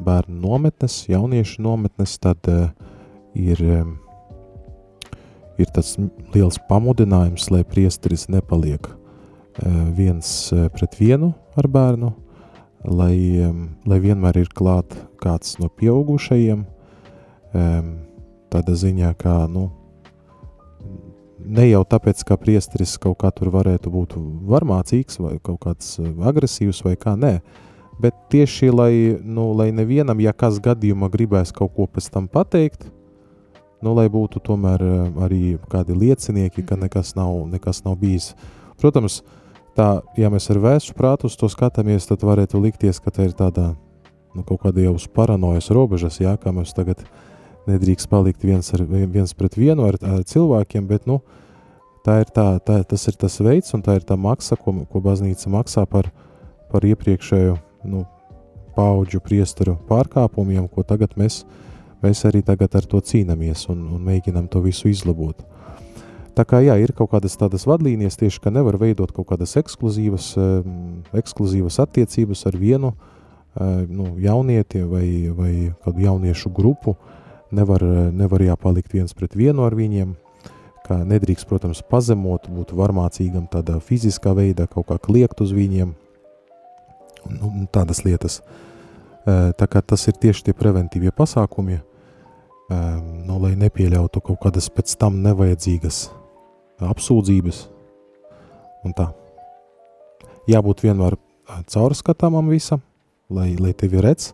bērnu 0.02 0.38
nometnes, 0.44 1.02
jauniešu 1.10 1.64
nometnes, 1.64 2.14
tad 2.22 2.46
ir 3.34 3.64
ir 5.62 5.70
tas 5.74 5.94
liels 6.34 6.58
pamudinājums, 6.68 7.48
lai 7.54 7.62
priesteris 7.66 8.28
nepaliek 8.32 8.88
viens 9.96 10.28
pret 10.74 10.96
vienu 11.00 11.32
ar 11.58 11.68
bērnu, 11.68 12.12
lai, 12.88 13.16
lai 13.86 13.98
vienmēr 14.00 14.42
ir 14.42 14.50
klāt 14.56 14.94
kāds 15.22 15.58
no 15.60 15.68
pieaugušajiem, 15.68 16.64
tādā 18.52 18.76
ziņā, 18.76 19.12
kā, 19.20 19.36
nu, 19.52 19.68
ne 21.38 21.66
jau 21.68 21.82
tāpēc, 21.88 22.24
ka 22.26 22.38
priesteris 22.40 22.96
kaut 23.02 23.20
kā 23.22 23.32
tur 23.34 23.52
varētu 23.52 23.92
būt 23.92 24.16
varmācīgs 24.48 25.20
vai 25.20 25.36
kaut 25.42 25.60
kāds 25.66 25.98
agresīvs 26.00 26.82
vai 26.86 26.96
kā, 26.96 27.14
nē, 27.18 27.36
bet 28.02 28.16
tieši, 28.32 28.72
lai, 28.72 28.92
nu, 29.20 29.50
lai 29.58 29.70
nevienam, 29.74 30.20
ja 30.24 30.32
kas 30.32 30.58
gadījumā 30.64 31.12
gribēs 31.12 31.52
kaut 31.54 31.74
ko 31.76 31.86
pēc 31.86 32.08
tam 32.14 32.28
pateikt, 32.32 32.88
nu, 33.82 33.94
lai 33.98 34.06
būtu 34.12 34.40
tomēr 34.46 34.82
eh, 34.86 34.98
arī 35.26 35.42
kādi 35.70 35.96
liecinieki, 35.98 36.64
ka 36.64 36.76
mhm. 36.76 36.86
nekas 36.86 37.14
nav, 37.18 37.34
nekas 37.50 37.82
nav 37.86 37.98
bijis. 38.00 38.32
Protams, 38.80 39.20
tā, 39.78 40.00
ja 40.18 40.30
mēs 40.32 40.48
ar 40.52 40.62
vēstu 40.62 40.96
prātu 40.98 41.28
uz 41.30 41.36
to 41.38 41.50
skatāmies, 41.52 42.08
tad 42.08 42.24
varētu 42.26 42.62
likties, 42.62 43.02
ka 43.02 43.12
tā 43.14 43.28
ir 43.28 43.36
tāda 43.38 43.72
nu, 44.32 44.44
kaut 44.46 44.62
kāda 44.64 44.86
jau 44.86 44.96
uz 44.96 45.06
paranojas 45.06 45.70
robežas, 45.74 46.20
jā, 46.22 46.34
kā 46.40 46.54
mēs 46.54 46.74
tagad 46.76 47.02
nedrīkst 47.68 48.10
palikt 48.10 48.42
viens, 48.42 48.72
ar, 48.74 48.82
viens 48.88 49.34
pret 49.38 49.58
vienu 49.58 49.86
ar, 49.86 49.98
ar 50.02 50.24
cilvēkiem, 50.26 50.88
bet, 50.88 51.06
nu, 51.06 51.20
tā 52.06 52.22
ir 52.24 52.32
tā, 52.34 52.56
tā, 52.64 52.80
tas 52.88 53.06
ir 53.06 53.18
tas 53.20 53.38
veids 53.44 53.70
un 53.76 53.84
tā 53.84 54.00
ir 54.00 54.06
tā 54.08 54.16
maksa, 54.18 54.58
ko, 54.58 54.74
ko 54.90 55.02
baznīca 55.04 55.52
maksā 55.52 55.84
par, 55.86 56.08
par 56.72 56.86
iepriekšējo, 56.88 57.54
nu, 57.92 58.06
paudžu 58.72 59.20
priesteru 59.20 59.76
pārkāpumiem, 59.86 60.64
ko 60.72 60.82
tagad 60.88 61.12
mēs 61.20 61.42
uh, 61.44 61.71
mēs 62.02 62.24
arī 62.28 62.42
tagad 62.46 62.74
ar 62.78 62.86
to 62.88 63.00
cīnāmies 63.00 63.68
un, 63.72 63.86
un 63.94 64.02
mēģinām 64.06 64.48
to 64.52 64.62
visu 64.64 64.90
izlabot. 64.90 65.44
Tā 66.32 66.46
kā 66.48 66.62
jā, 66.64 66.78
ir 66.80 66.94
kaut 66.96 67.10
kādas 67.12 67.36
tādas 67.36 67.66
vadlīnijas 67.68 68.16
tieši, 68.16 68.40
ka 68.40 68.52
nevar 68.52 68.78
veidot 68.80 69.10
kaut 69.12 69.28
kādas 69.28 69.52
ekskluzīvas, 69.60 70.30
um, 70.40 71.02
ekskluzīvas 71.16 71.76
attiecības 71.84 72.46
ar 72.48 72.56
vienu 72.56 72.94
uh, 72.94 73.82
nu, 73.84 74.14
jaunieti 74.20 74.80
vai, 74.88 75.06
vai 75.36 75.52
kādu 75.84 76.06
jauniešu 76.06 76.52
grupu. 76.56 76.96
Nevar, 77.52 77.84
nevar 78.16 78.40
jāpalikt 78.40 78.94
viens 78.96 79.12
pret 79.12 79.34
vienu 79.36 79.66
ar 79.66 79.74
viņiem, 79.76 80.14
kā 80.86 81.02
nedrīkst, 81.04 81.44
protams, 81.50 81.82
pazemot, 81.84 82.48
būt 82.48 82.72
varmācīgam 82.72 83.44
tādā 83.52 83.76
fiziskā 83.84 84.32
veidā, 84.32 84.64
kaut 84.72 84.88
kā 84.88 84.96
kliegt 84.96 85.44
uz 85.44 85.52
viņiem, 85.52 85.92
nu, 87.28 87.52
tādas 87.68 88.06
lietas. 88.06 88.40
Uh, 88.40 89.52
tā 89.52 89.68
kā 89.68 89.84
tas 89.84 90.08
ir 90.08 90.16
tieši 90.16 90.48
tie 90.48 90.56
preventīvie 90.56 91.12
pasākumi, 91.12 91.82
nu, 93.26 93.38
lai 93.42 93.54
nepieļautu 93.58 94.22
kaut 94.24 94.40
kādas 94.44 94.68
pēc 94.72 94.94
tam 95.00 95.20
nevajadzīgas 95.24 96.04
apsūdzības. 96.82 97.64
Un 98.86 98.94
tā. 98.98 99.08
Jābūt 100.50 100.82
vienmēr 100.82 101.16
caurskatāmam 101.70 102.48
visam, 102.50 102.82
lai, 103.30 103.52
lai 103.60 103.74
tevi 103.78 104.00
redz, 104.02 104.32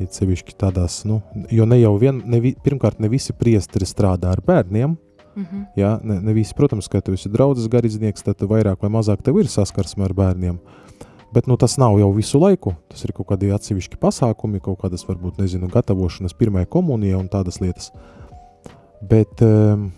ir 0.00 0.08
sevišķi 0.12 0.56
tādās, 0.60 1.02
nu, 1.08 1.20
jo 1.52 1.66
ne 1.68 1.80
jau 1.80 1.94
vien, 2.00 2.22
ne, 2.24 2.40
pirmkārt 2.64 3.00
ne 3.00 3.10
visi 3.12 3.36
priesteri 3.36 3.88
strādā 3.88 4.32
ar 4.36 4.44
bērniem, 4.44 4.96
Mm 5.36 5.44
-hmm. 5.44 5.64
Jā, 5.76 6.00
ne, 6.02 6.20
ne 6.20 6.32
visi, 6.32 6.54
protams, 6.54 6.88
ka 6.88 7.00
tu 7.00 7.12
esi 7.12 7.28
draudzes 7.28 7.68
garīdznieks, 7.68 8.22
tad 8.24 8.40
vairāk 8.40 8.76
vai 8.80 8.88
mazāk 8.88 9.22
tev 9.22 9.36
ir 9.36 9.46
saskarsme 9.46 10.04
ar 10.04 10.14
bērniem. 10.14 10.54
Uh, 10.54 10.85
Bet 11.34 11.46
nu, 11.46 11.56
tas 11.56 11.76
nav 11.76 11.98
jau 11.98 12.10
visu 12.14 12.38
laiku. 12.40 12.76
Tas 12.90 13.02
ir 13.04 13.12
kaut 13.16 13.28
kādi 13.32 13.50
atsevišķi 13.54 13.98
pasākumi, 14.00 14.62
kaut 14.62 14.78
kādas, 14.84 15.04
varbūt, 15.08 15.40
nezinu, 15.42 15.68
gatavošanas 15.72 16.36
pirmajai 16.38 16.68
komunijai 16.70 17.18
un 17.18 17.28
tādas 17.32 17.58
lietas. 17.60 17.90
Bet, 19.02 19.42
ehm, 19.42 19.88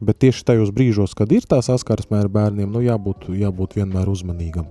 bet 0.00 0.18
tieši 0.24 0.46
tajos 0.48 0.72
brīžos, 0.74 1.14
kad 1.18 1.30
ir 1.32 1.46
tā 1.46 1.60
saskarsme 1.62 2.18
ar 2.22 2.32
bērniem, 2.32 2.70
nu, 2.72 2.82
jābūt, 2.82 3.28
jābūt 3.28 3.76
vienmēr 3.78 4.08
uzmanīgam. 4.10 4.66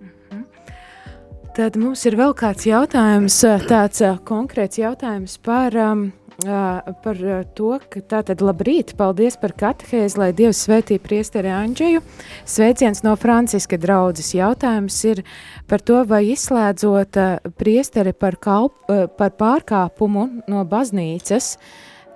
Mhm. 0.00 0.44
Tad 1.58 1.76
mums 1.76 2.06
ir 2.06 2.14
vēl 2.14 2.36
kāds 2.38 2.68
jautājums, 2.70 3.42
tāds 3.66 4.04
konkrēts 4.24 4.78
jautājums 4.78 5.38
par 5.42 5.74
um, 5.74 6.12
par 6.38 7.18
to, 7.58 7.72
ka 7.90 8.00
tātad 8.06 8.38
labrīt, 8.44 8.92
paldies 8.98 9.34
par 9.40 9.56
katehēzi, 9.58 10.18
lai 10.20 10.28
Dievs 10.30 10.60
svētī 10.68 11.00
priesteri 11.02 11.50
Andžeju. 11.50 11.98
Sveiciens 12.46 13.02
no 13.02 13.16
Franciska 13.18 13.74
draudzes 13.80 14.30
jautājums 14.36 15.00
ir 15.10 15.24
par 15.66 15.82
to, 15.82 16.04
vai 16.06 16.28
izslēdzot 16.30 17.18
priesteri 17.58 18.14
par, 18.14 18.38
kalp, 18.38 18.78
par 19.18 19.34
pārkāpumu 19.34 20.28
no 20.46 20.64
baznīcas, 20.64 21.56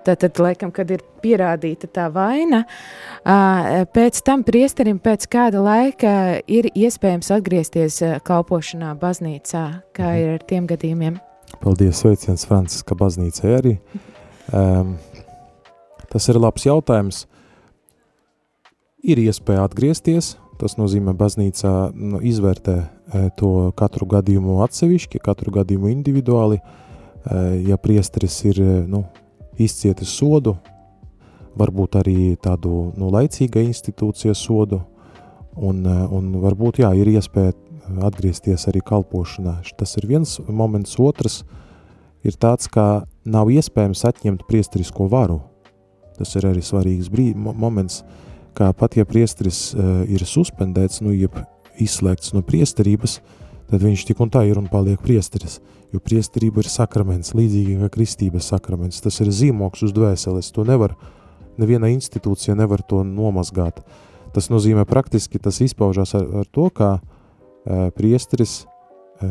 Tātad, 0.03 0.35
laikam, 0.43 0.73
kad 0.75 0.91
ir 0.91 0.99
pierādīta 1.23 1.87
tā 1.87 2.09
vaina, 2.11 2.65
pēc 3.95 4.19
tam 4.27 4.43
priesterim 4.43 4.99
pēc 4.99 5.29
kāda 5.31 5.63
laika 5.63 6.15
ir 6.51 6.67
iespējams 6.75 7.31
atgriezties 7.37 8.01
kalpošanā 8.27 8.97
baznīcā, 8.99 9.67
kā 9.95 10.09
mhm. 10.09 10.23
ir 10.25 10.33
ar 10.41 10.49
tiem 10.51 10.67
gadījumiem. 10.71 11.21
Paldies, 11.63 12.01
sveiciens 12.03 12.49
Franciska 12.49 12.99
baznīcai 12.99 13.55
arī. 13.61 13.77
Um, 14.53 14.97
tas 16.13 16.29
ir 16.29 16.41
labs 16.41 16.67
jautājums. 16.67 17.25
Ir 19.03 19.19
iespēja 19.19 19.65
atgriezties, 19.67 20.37
tas 20.61 20.77
nozīmē 20.79 21.15
baznīcā 21.19 21.73
nu, 21.97 22.21
izvērtē 22.23 22.77
to 23.37 23.73
katru 23.77 24.07
gadījumu 24.13 24.61
atsevišķi, 24.63 25.21
katru 25.25 25.55
gadījumu 25.59 25.91
individuāli. 25.91 26.61
Ja 27.67 27.79
priesteris 27.79 28.37
ir 28.47 28.61
nu, 28.91 29.05
izcietis 29.59 30.13
sodu, 30.15 30.55
varbūt 31.59 31.99
arī 32.01 32.17
tādu 32.43 32.93
nu, 32.99 33.11
laicīga 33.13 33.63
institūcija 33.67 34.35
sodu, 34.39 34.81
un, 35.57 35.83
un 35.87 36.31
varbūt 36.43 36.83
jā, 36.83 36.93
ir 36.99 37.11
iespēja 37.13 37.55
atgriezties 38.07 38.69
arī 38.71 38.83
kalpošanā. 38.87 39.59
Tas 39.79 39.97
ir 39.99 40.09
viens 40.11 40.39
moments, 40.49 40.95
otrs 41.03 41.43
ir 42.23 42.39
tāds, 42.39 42.71
ka 42.71 43.05
nav 43.25 43.51
iespējams 43.53 44.05
atņemt 44.09 44.47
priesterisko 44.49 45.09
varu. 45.13 45.41
Tas 46.19 46.35
ir 46.39 46.47
arī 46.49 46.63
svarīgs 46.65 47.11
brīd, 47.13 47.37
moments, 47.37 48.03
kā 48.57 48.71
pat 48.77 48.99
ja 48.99 49.07
priesteris 49.09 49.73
uh, 49.75 50.03
ir 50.09 50.25
suspendēts, 50.29 51.01
nu, 51.05 51.15
jeb 51.17 51.39
izslēgts 51.81 52.35
no 52.37 52.43
priesterības, 52.45 53.21
tad 53.71 53.83
viņš 53.83 54.05
tik 54.11 54.21
un 54.21 54.31
tā 54.33 54.45
ir 54.49 54.61
un 54.61 54.69
paliek 54.71 55.01
priesteris 55.01 55.61
jo 55.93 56.01
priesterība 56.01 56.63
ir 56.63 56.71
sakraments, 56.73 57.35
līdzīgi 57.37 57.77
kā 57.83 57.91
kristības 57.93 58.49
sakraments. 58.53 59.03
Tas 59.05 59.21
ir 59.21 59.33
zīmoks 59.33 59.85
uz 59.87 59.93
dvēseles, 59.95 60.51
to 60.55 60.65
nevar, 60.69 60.97
neviena 61.61 61.91
institūcija 61.93 62.57
nevar 62.59 62.83
to 62.89 63.03
nomazgāt. 63.05 63.83
Tas 64.33 64.49
nozīmē 64.49 64.87
praktiski, 64.89 65.41
tas 65.43 65.61
izpaužās 65.61 66.15
ar, 66.17 66.25
ar 66.43 66.49
to, 66.49 66.71
ka 66.73 66.95
e, 66.97 67.91
priesteris 67.97 68.63
e, 69.21 69.29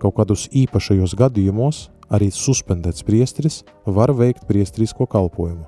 kaut 0.00 0.16
kādos 0.16 0.46
īpašajos 0.48 1.12
gadījumos, 1.20 1.88
arī 2.12 2.30
suspendēts 2.34 3.04
priesteris, 3.06 3.62
var 3.86 4.12
veikt 4.12 4.48
priesterisko 4.48 5.06
kalpojumu. 5.06 5.64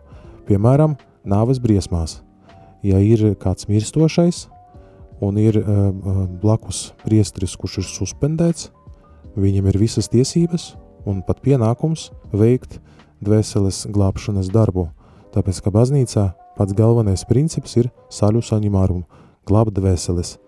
Piemēram, 0.46 0.96
nāves 1.24 1.60
briesmās. 1.62 2.20
Ja 2.86 3.00
ir 3.02 3.34
kāds 3.40 3.68
mirstošais 3.68 4.46
un 5.24 5.38
ir 5.40 5.58
e, 5.58 5.64
blakus 6.42 6.92
priesteris, 7.02 7.56
kurš 7.58 7.80
ir 7.80 7.88
suspendēts, 7.88 8.70
Viņam 9.36 9.66
ir 9.68 9.76
visas 9.76 10.08
tiesības 10.08 10.70
un 11.04 11.20
pat 11.20 11.42
pienākums 11.44 12.08
veikt 12.32 12.78
dvēseles 13.20 13.82
glābšanas 13.92 14.48
darbu, 14.48 14.86
tāpēc, 15.36 15.60
ka 15.60 15.72
baznīcā 15.74 16.24
pats 16.56 16.76
galvenais 16.76 17.26
princips 17.28 17.76
ir 17.76 17.90
saļu 18.08 18.40
saņemārumu, 18.40 19.04
glābt 19.44 19.76
dvēseles. 19.76 20.38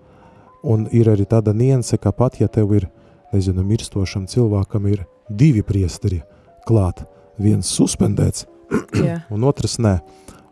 Un 0.64 0.88
ir 0.88 1.12
arī 1.12 1.28
tāda 1.28 1.52
nianse, 1.52 2.00
ka 2.00 2.14
pat, 2.16 2.40
ja 2.40 2.48
tev 2.48 2.72
ir, 2.80 2.88
nezinu, 3.34 3.60
mirstošam 3.60 4.24
cilvēkam 4.24 4.88
ir 4.88 5.04
divi 5.28 5.62
priesteri 5.66 6.22
klāt, 6.68 7.04
viens 7.38 7.68
suspendēts, 7.68 8.46
yeah. 9.04 9.24
un 9.32 9.46
otrs 9.48 9.78
nē. 9.82 9.98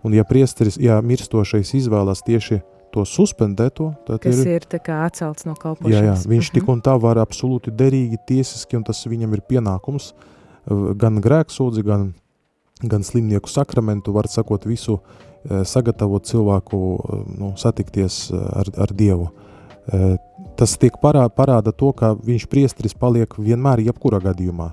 Un 0.06 0.14
ja 0.14 0.22
priesteris, 0.28 0.76
ja 0.78 1.00
mirstošais 1.02 1.72
izvēlas 1.74 2.22
tieši 2.26 2.60
to 2.94 3.02
suspendēto, 3.08 3.90
tad 4.06 4.22
Kas 4.22 4.38
ir, 4.40 4.52
ir 4.60 4.66
tā 4.70 4.78
kā 4.80 5.02
atcelts 5.04 5.44
no 5.48 5.56
kalpošanas. 5.58 5.92
Jā, 5.92 6.04
jā, 6.06 6.14
viņš 6.30 6.52
tik 6.54 6.68
un 6.72 6.80
tā 6.84 6.94
var 7.00 7.18
absolūti 7.20 7.74
derīgi, 7.74 8.20
tiesiski, 8.28 8.78
un 8.78 8.86
tas 8.86 9.02
viņam 9.08 9.34
ir 9.36 9.42
pienākums 9.50 10.12
gan 11.00 11.20
grēksūdzi, 11.22 11.84
gan, 11.86 12.08
gan 12.82 13.04
slimnieku 13.06 13.50
sakramentu, 13.50 14.14
var 14.16 14.30
sakot 14.30 14.66
visu, 14.66 15.00
sagatavot 15.46 16.26
cilvēku 16.26 16.80
nu, 17.38 17.52
satikties 17.60 18.26
ar, 18.32 18.70
ar 18.86 18.94
Dievu. 18.96 19.28
Tas 20.56 20.78
tiek 20.80 20.94
parā, 21.02 21.26
parāda 21.28 21.72
to, 21.72 21.92
ka 21.92 22.14
viņš 22.16 22.46
priestris 22.48 22.96
paliek 22.96 23.34
vienmēr 23.38 23.84
jebkurā 23.90 24.22
gadījumā 24.24 24.72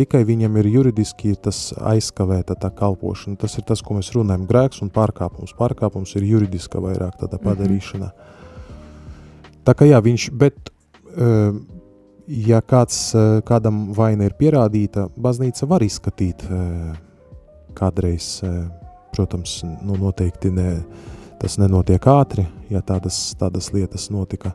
tikai 0.00 0.22
viņam 0.24 0.56
ir 0.60 0.68
juridiski 0.70 1.34
tas 1.44 1.74
aizkavēta 1.76 2.56
tā 2.60 2.70
kalpošana. 2.72 3.36
Tas 3.40 3.58
ir 3.58 3.66
tas, 3.68 3.82
ko 3.84 3.98
mēs 3.98 4.12
runājam, 4.14 4.46
grēks 4.48 4.80
un 4.84 4.90
pārkāpums. 4.94 5.52
Pārkāpums 5.58 6.14
ir 6.16 6.24
juridiska 6.28 6.80
vairāk 6.80 7.18
tāda 7.20 7.36
mhm. 7.36 7.44
padarīšana. 7.48 8.08
Mm 8.08 8.10
-hmm. 8.10 8.38
Tā 9.64 9.74
kā 9.76 9.86
jā, 9.86 10.00
viņš, 10.00 10.30
bet 10.32 10.70
uh, 10.70 11.54
ja 12.26 12.60
kāds, 12.60 13.14
uh, 13.14 13.42
kādam 13.44 13.92
vaina 13.94 14.24
ir 14.24 14.34
pierādīta, 14.38 15.08
baznīca 15.16 15.66
var 15.66 15.82
izskatīt 15.82 16.42
uh, 16.48 16.96
kādreiz, 17.74 18.42
protams, 19.12 19.60
nu 19.62 19.94
noteikti 19.96 20.50
ne, 20.50 20.82
tas 21.38 21.58
nenotiek 21.58 22.06
ātri, 22.06 22.46
ja 22.70 22.80
tādas, 22.82 23.34
tādas 23.38 23.72
lietas 23.72 24.10
notika. 24.10 24.52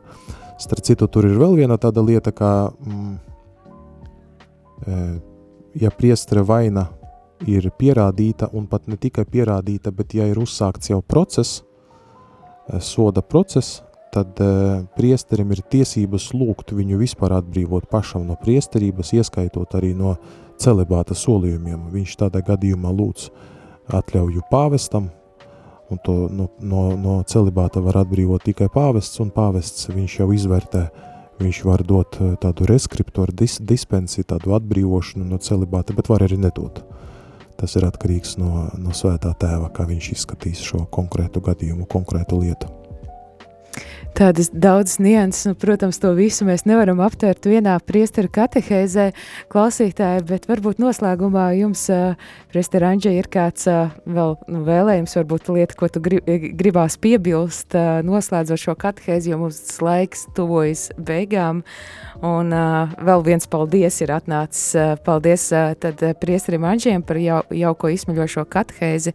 Starp 0.56 0.84
citu, 0.84 1.08
tur 1.12 1.26
ir 1.28 1.36
vēl 1.36 1.56
viena 1.58 1.76
tāda 1.80 2.00
lieta, 2.04 2.32
kā 2.32 2.70
mm, 2.72 3.16
ja 5.76 5.90
priestera 5.92 6.44
vaina 6.46 6.86
ir 7.44 7.68
pierādīta, 7.76 8.48
un 8.56 8.66
pat 8.70 8.86
ne 8.88 8.96
tikai 8.96 9.26
pierādīta, 9.28 9.92
bet 9.92 10.14
ja 10.16 10.26
ir 10.28 10.40
uzsākts 10.40 10.90
jau 10.90 11.02
process, 11.04 11.62
soda 12.80 13.22
process, 13.22 13.82
tad 14.16 14.40
priesterim 14.96 15.52
ir 15.52 15.60
tiesības 15.70 16.30
lūgt 16.32 16.72
viņu 16.72 17.02
vispār 17.02 17.36
atbrīvot 17.36 17.90
pašam 17.92 18.24
no 18.26 18.38
priesterības, 18.40 19.12
ieskaitot 19.18 19.76
arī 19.76 19.92
no 19.94 20.16
celibāta 20.60 21.14
solījumiem. 21.14 21.90
Viņš 21.92 22.16
tādā 22.24 22.40
gadījumā 22.46 22.92
lūdz 22.96 23.28
atļauju 24.00 24.46
pāvestam, 24.50 25.10
un 25.90 26.00
to 26.04 26.14
no, 26.32 26.48
no, 26.60 26.86
no 26.98 27.18
celibāta 27.28 27.82
var 27.84 28.02
atbrīvot 28.02 28.46
tikai 28.48 28.70
pāvests, 28.72 29.20
un 29.22 29.30
pāvests 29.34 29.90
viņš 29.92 30.20
jau 30.20 30.32
izvērtē 30.34 30.86
Viņš 31.36 31.58
var 31.68 31.82
dot 31.84 32.16
eh, 32.20 32.32
tādu 32.40 32.64
reskriptoru 32.68 33.34
dis, 33.36 33.58
dispensi, 33.60 34.24
tādu 34.24 34.54
atbrīvošanu 34.56 35.26
no 35.28 35.40
celibāta, 35.42 35.92
bet 35.96 36.08
var 36.08 36.24
arī 36.24 36.38
nedot. 36.40 36.80
Tas 37.60 37.76
ir 37.76 37.84
atkarīgs 37.88 38.36
no, 38.40 38.66
no 38.80 38.96
svētā 38.96 39.32
tēva, 39.40 39.68
kā 39.72 39.84
viņš 39.88 40.10
izskatīs 40.16 40.64
šo 40.64 40.84
konkrētu 40.92 41.44
gadījumu, 41.44 41.88
konkrētu 41.92 42.40
lietu 42.40 42.72
tādas 44.16 44.48
daudzas 44.52 44.98
nianses, 45.02 45.46
un, 45.50 45.54
protams, 45.60 45.98
to 46.00 46.12
visu 46.16 46.46
mēs 46.48 46.64
nevaram 46.68 47.00
aptvert 47.04 47.46
vienā 47.48 47.76
priesteru 47.84 48.30
katehēzē 48.32 49.10
klausītāji, 49.52 50.24
bet 50.28 50.48
varbūt 50.48 50.80
noslēgumā 50.80 51.50
jums, 51.58 51.84
priestera 52.52 52.92
Anģa, 52.94 53.12
ir 53.12 53.28
kāds 53.32 53.68
vēl 53.68 54.36
nu, 54.48 54.62
vēlējums, 54.66 55.16
varbūt 55.20 55.50
lieta, 55.52 55.76
ko 55.78 55.90
tu 55.92 56.02
grib, 56.04 56.24
gribās 56.56 56.96
piebilst, 57.02 57.76
noslēdzot 58.06 58.62
šo 58.62 58.76
katehēzi, 58.80 59.34
jo 59.34 59.40
mums 59.42 59.60
laiks 59.84 60.26
tuvojas 60.36 60.88
beigām, 60.96 61.62
un 62.24 62.56
vēl 63.10 63.26
viens 63.26 63.48
paldies 63.52 64.00
ir 64.04 64.14
atnācis, 64.16 64.72
paldies 65.04 65.50
tad 65.82 66.02
priesterim 66.22 66.64
Anģiem 66.68 67.04
par 67.06 67.20
jau, 67.20 67.42
jauko 67.52 67.92
izsmeļošo 67.92 68.46
katehēzi, 68.48 69.12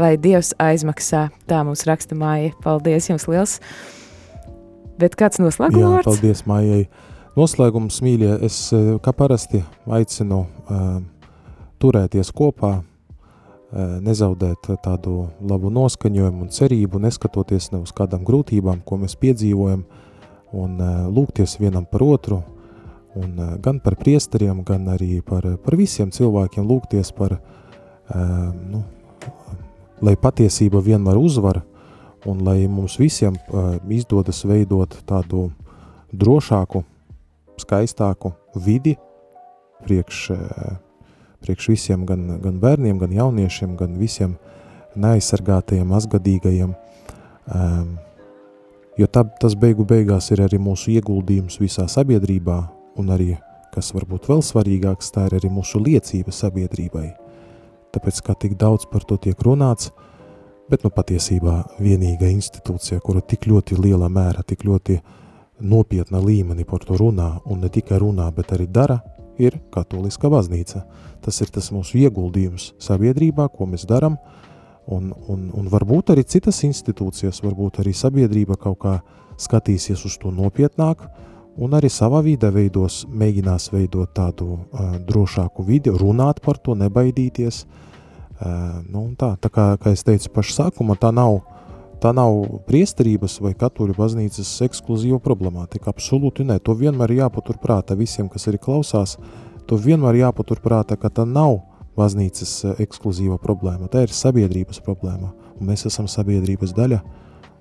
lai 0.00 0.16
Dievs 0.16 0.54
aizmaksā, 0.62 1.28
tā 1.50 1.62
mums 1.68 1.84
raksta 1.88 2.16
māja. 2.18 2.56
Paldies 2.64 3.12
jums 3.12 3.28
liels! 3.28 3.58
Bet 4.98 5.14
kāds 5.18 5.38
noslēguma 5.38 5.98
vārds? 5.98 6.08
Paldies, 6.08 6.42
Mājai. 6.48 6.88
Noslēgums, 7.38 8.00
mīļie, 8.02 8.32
es 8.48 8.56
eh, 8.74 8.96
kā 8.98 9.12
parasti 9.14 9.60
aicinu 9.94 10.40
uh, 10.42 10.96
turēties 11.78 12.32
kopā, 12.34 12.72
uh, 12.80 13.92
nezaudēt 14.02 14.66
tādu 14.82 15.28
labu 15.46 15.70
noskaņojumu 15.70 16.48
un 16.48 16.50
cerību, 16.50 16.98
neskatoties 17.04 17.70
ne 17.70 17.84
uz 17.84 17.94
kādām 17.94 18.26
grūtībām, 18.26 18.82
ko 18.82 18.98
mēs 18.98 19.14
piedzīvojam, 19.22 19.86
un 20.58 20.82
uh, 20.82 21.06
lūgties 21.14 21.60
vienam 21.62 21.86
par 21.86 22.02
otru, 22.08 22.40
un 23.14 23.38
uh, 23.38 23.54
gan 23.62 23.78
par 23.84 23.94
priesteriem, 24.02 24.64
gan 24.66 24.90
arī 24.96 25.20
par, 25.22 25.46
par 25.62 25.78
visiem 25.78 26.10
cilvēkiem 26.10 26.66
lūgties 26.66 27.14
par, 27.14 27.38
uh, 27.38 28.46
nu, 28.58 28.82
lai 30.02 30.18
patiesība 30.18 30.82
vienmēr 30.82 31.22
uzvar, 31.22 31.62
uh, 31.62 31.77
un 32.26 32.42
lai 32.42 32.66
mums 32.66 32.98
visiem 32.98 33.36
uh, 33.36 33.76
izdodas 33.92 34.42
veidot 34.46 34.96
tādu 35.06 35.48
drošāku, 36.10 36.82
skaistāku 37.60 38.32
vidi 38.58 38.96
priekš, 39.84 40.22
uh, 40.34 40.78
priekš 41.44 41.70
visiem, 41.74 42.06
gan, 42.08 42.38
gan 42.42 42.58
bērniem, 42.62 42.98
gan 42.98 43.14
jauniešiem, 43.14 43.76
gan 43.78 43.94
visiem 44.00 44.36
neaizsargātajiem, 44.98 45.86
mazgadīgajiem. 45.86 46.74
Um, 47.48 47.94
jo 48.98 49.06
tā, 49.06 49.22
tas 49.40 49.54
beigu 49.54 49.86
beigās 49.86 50.32
ir 50.34 50.42
arī 50.42 50.58
mūsu 50.60 50.96
ieguldījums 50.96 51.60
visā 51.62 51.86
sabiedrībā, 51.88 52.58
un 52.98 53.14
arī, 53.14 53.36
kas 53.74 53.92
varbūt 53.94 54.26
vēl 54.28 54.42
svarīgāks, 54.42 55.12
tā 55.14 55.28
ir 55.28 55.38
arī 55.38 55.52
mūsu 55.52 55.80
liecība 55.84 56.34
sabiedrībai. 56.34 57.06
Tāpēc, 57.94 58.20
kā 58.26 58.34
tik 58.34 58.58
daudz 58.58 58.88
par 58.90 59.06
to 59.08 59.16
tiek 59.22 59.38
runāts, 59.46 59.92
uh, 59.92 60.07
bet 60.68 60.84
nu 60.84 60.90
patiesībā 60.92 61.54
vienīga 61.80 62.28
institūcija, 62.30 63.00
kura 63.04 63.22
tik 63.24 63.48
ļoti 63.48 63.78
lielā 63.80 64.08
mērā, 64.12 64.44
tik 64.46 64.66
ļoti 64.68 64.98
nopietna 65.64 66.20
līmenī 66.22 66.66
par 66.68 66.84
to 66.86 66.98
runā, 67.00 67.38
un 67.48 67.64
ne 67.64 67.70
tikai 67.72 67.98
runā, 68.02 68.28
bet 68.34 68.52
arī 68.54 68.68
dara, 68.70 69.00
ir 69.38 69.58
katoliska 69.74 70.30
baznīca. 70.30 70.84
Tas 71.24 71.40
ir 71.42 71.50
tas 71.54 71.70
mūsu 71.74 71.98
ieguldījums 72.02 72.72
sabiedrībā, 72.82 73.48
ko 73.54 73.66
mēs 73.70 73.86
darām, 73.88 74.18
un, 74.86 75.12
un, 75.28 75.48
un 75.54 75.70
varbūt 75.72 76.12
arī 76.14 76.24
citas 76.26 76.60
institūcijas, 76.66 77.42
varbūt 77.44 77.80
arī 77.82 77.94
sabiedrība 77.96 78.58
kaut 78.60 78.78
kā 78.84 78.98
skatīsies 79.38 80.04
uz 80.06 80.18
to 80.20 80.32
nopietnāk, 80.34 81.04
un 81.58 81.74
arī 81.74 81.90
savā 81.90 82.20
vidē 82.22 82.52
veidos, 82.54 83.02
mēģinās 83.10 83.72
veidot 83.72 84.12
tādu 84.14 84.52
uh, 84.54 84.96
drošāku 85.06 85.64
vidi, 85.66 85.90
runāt 85.90 86.42
par 86.44 86.60
to, 86.62 86.76
nebaidīties. 86.78 87.64
Uh, 87.64 87.87
nu, 88.40 89.08
tā, 89.18 89.34
tā 89.42 89.50
kā, 89.50 89.70
kā 89.82 89.92
es 89.94 90.04
teicu 90.06 90.30
pašā 90.34 90.62
sākumā, 90.62 90.98
tā 91.00 91.12
nav 91.14 91.40
Tā 91.98 92.12
nav 92.14 92.44
priesterības 92.68 93.40
vai 93.42 93.56
katoļu 93.58 93.96
baznīcas 93.98 94.52
ekskluzīva 94.68 95.18
problemātika. 95.22 95.90
Absolūti 95.90 96.44
nē, 96.46 96.60
to 96.62 96.76
vienmēr 96.78 97.10
jāpaturprāta 97.16 97.96
visiem, 97.98 98.28
kas 98.30 98.46
arī 98.46 98.60
klausās. 98.62 99.16
To 99.66 99.74
vienmēr 99.82 100.20
jāpaturprāta, 100.20 100.94
ka 100.94 101.10
tā 101.10 101.24
nav 101.26 101.58
baznīcas 101.98 102.78
ekskluzīva 102.78 103.40
problēma. 103.42 103.90
Tā 103.90 104.04
ir 104.06 104.14
sabiedrības 104.14 104.78
problēma. 104.86 105.32
Un 105.58 105.72
mēs 105.72 105.88
esam 105.90 106.06
sabiedrības 106.06 106.76
daļa, 106.76 107.00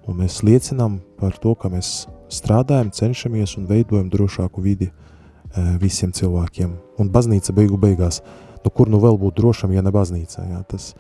un 0.06 0.22
mēs 0.22 0.44
liecinām 0.46 1.00
par 1.18 1.34
to, 1.42 1.56
ka 1.58 1.74
mēs 1.74 2.06
strādājam, 2.30 2.94
cenšamies 2.94 3.58
un 3.58 3.66
veidojam 3.66 4.12
drošāku 4.14 4.62
vidi 4.62 4.92
visiem 5.82 6.14
cilvēkiem. 6.14 6.78
Un 7.02 7.10
baznīca 7.10 7.58
beigu 7.58 7.82
beigās, 7.82 8.22
nu 8.66 8.74
kur 8.74 8.90
nu 8.90 9.02
vēl 9.04 9.20
būt 9.22 9.38
drošam, 9.40 9.74
ja 9.76 9.84
ne 9.86 9.94
baznīca? 9.94 10.46
Jā? 10.48 10.64
Tas 10.70 10.94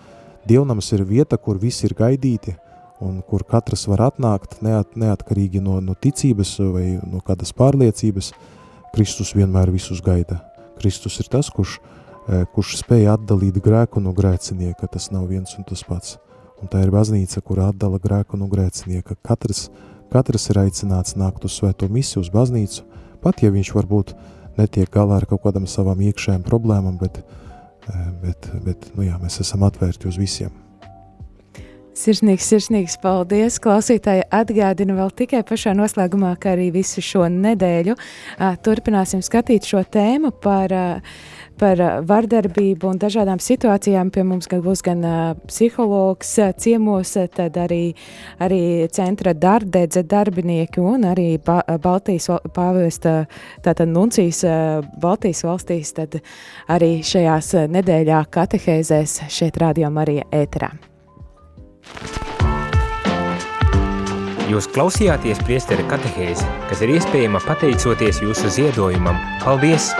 dievnams 0.47 0.91
ir 0.95 1.03
vieta, 1.07 1.37
kur 1.37 1.59
visi 1.61 1.85
ir 1.87 1.95
gaidīti, 1.97 2.55
un 3.03 3.21
kur 3.21 3.43
katrs 3.45 3.85
var 3.89 4.07
atnākt 4.07 4.59
neat, 4.65 4.95
neatkarīgi 4.97 5.61
no, 5.61 5.79
no 5.83 5.93
ticības 5.93 6.55
vai 6.73 6.85
no 7.05 7.21
kādas 7.25 7.53
pārliecības, 7.57 8.31
Kristus 8.95 9.35
vienmēr 9.37 9.69
visus 9.69 10.01
gaida. 10.01 10.39
Kristus 10.79 11.19
ir 11.21 11.29
tas, 11.29 11.51
kurš, 11.53 11.77
e, 11.77 12.45
kurš 12.53 12.79
spēja 12.81 13.17
atdalīt 13.17 13.59
grēku 13.61 14.01
no 14.01 14.13
grēcinieka, 14.17 14.89
tas 14.89 15.11
nav 15.13 15.27
viens 15.29 15.53
un 15.59 15.67
tas 15.67 15.83
pats. 15.85 16.17
Un 16.61 16.71
tā 16.71 16.81
ir 16.81 16.93
baznīca, 16.93 17.43
kur 17.45 17.61
atdala 17.61 17.99
grēku 18.01 18.39
no 18.39 18.47
grēcinieka. 18.49 19.19
Katrs, 19.25 19.67
katrs 20.13 20.49
ir 20.49 20.63
aicināts 20.63 21.17
nākt 21.19 21.45
uz 21.45 21.59
svēto 21.59 21.89
misiju, 21.91 22.23
uz 22.25 22.31
baznīcu, 22.33 22.87
pat 23.21 23.43
ja 23.45 23.53
viņš 23.53 23.73
varbūt 23.77 24.15
netiek 24.57 24.89
galā 24.89 25.19
ar 25.21 25.27
kaut 25.29 25.43
kādam 25.45 25.67
savām 25.69 26.01
iekšējām 26.07 26.45
problēmām, 26.47 26.97
bet, 26.97 27.21
e, 27.21 27.46
bet, 28.23 28.49
bet 28.65 28.89
nu 28.95 29.05
jā, 29.07 29.17
mēs 29.21 29.41
esam 29.43 29.65
atvērti 29.67 30.09
uz 30.09 30.17
visiem. 30.19 30.53
Sirsnīgs, 31.97 32.45
sirsnīgs 32.45 32.99
paldies! 33.01 33.55
Klausītāji 33.57 34.27
atgādina 34.29 34.93
vēl 34.99 35.09
tikai 35.17 35.39
pašā 35.47 35.71
noslēgumā, 35.73 36.35
ka 36.37 36.51
arī 36.53 36.67
visu 36.75 37.01
šo 37.01 37.23
nedēļu 37.33 37.95
uh, 37.95 38.51
turpināsim 38.61 39.23
skatīt 39.25 39.65
šo 39.65 39.81
tēmu 39.81 40.29
par, 40.43 40.75
uh, 40.77 41.17
par 41.59 41.81
vardarbību 42.07 42.89
un 42.91 42.99
dažādām 43.01 43.41
situācijām. 43.43 44.11
Pie 44.13 44.23
mums 44.27 44.49
gan 44.49 44.63
būs 44.65 44.83
gan 44.85 45.03
uh, 45.05 45.33
psihologs 45.49 46.33
uh, 46.41 46.51
ciemos, 46.57 47.15
tad 47.35 47.57
arī, 47.61 47.93
arī 48.43 48.61
centra 48.93 49.33
dardedze 49.33 50.03
darbinieki 50.07 50.83
un 50.83 51.07
arī 51.09 51.29
ba 51.43 51.59
Baltijas 51.81 52.29
pāvesta, 52.55 53.25
tātad 53.65 53.91
nuncijas 53.91 54.43
Baltijas 55.01 55.43
valstīs, 55.47 55.93
tad 55.97 56.19
arī 56.71 56.97
šajās 57.05 57.53
nedēļā 57.73 58.23
katehēzēs 58.33 59.23
šeit 59.33 59.59
Radio 59.61 59.91
Marija 59.93 60.27
ēterā. 60.31 60.71
Jūs 64.47 64.69
klausījāties 64.71 65.41
priesteri 65.43 65.83
katehēzi, 65.91 66.45
kas 66.69 66.83
ir 66.85 66.93
iespējama 66.95 67.43
pateicoties 67.43 68.23
jūsu 68.23 68.53
ziedojumam. 68.61 69.19
Paldies! 69.43 69.91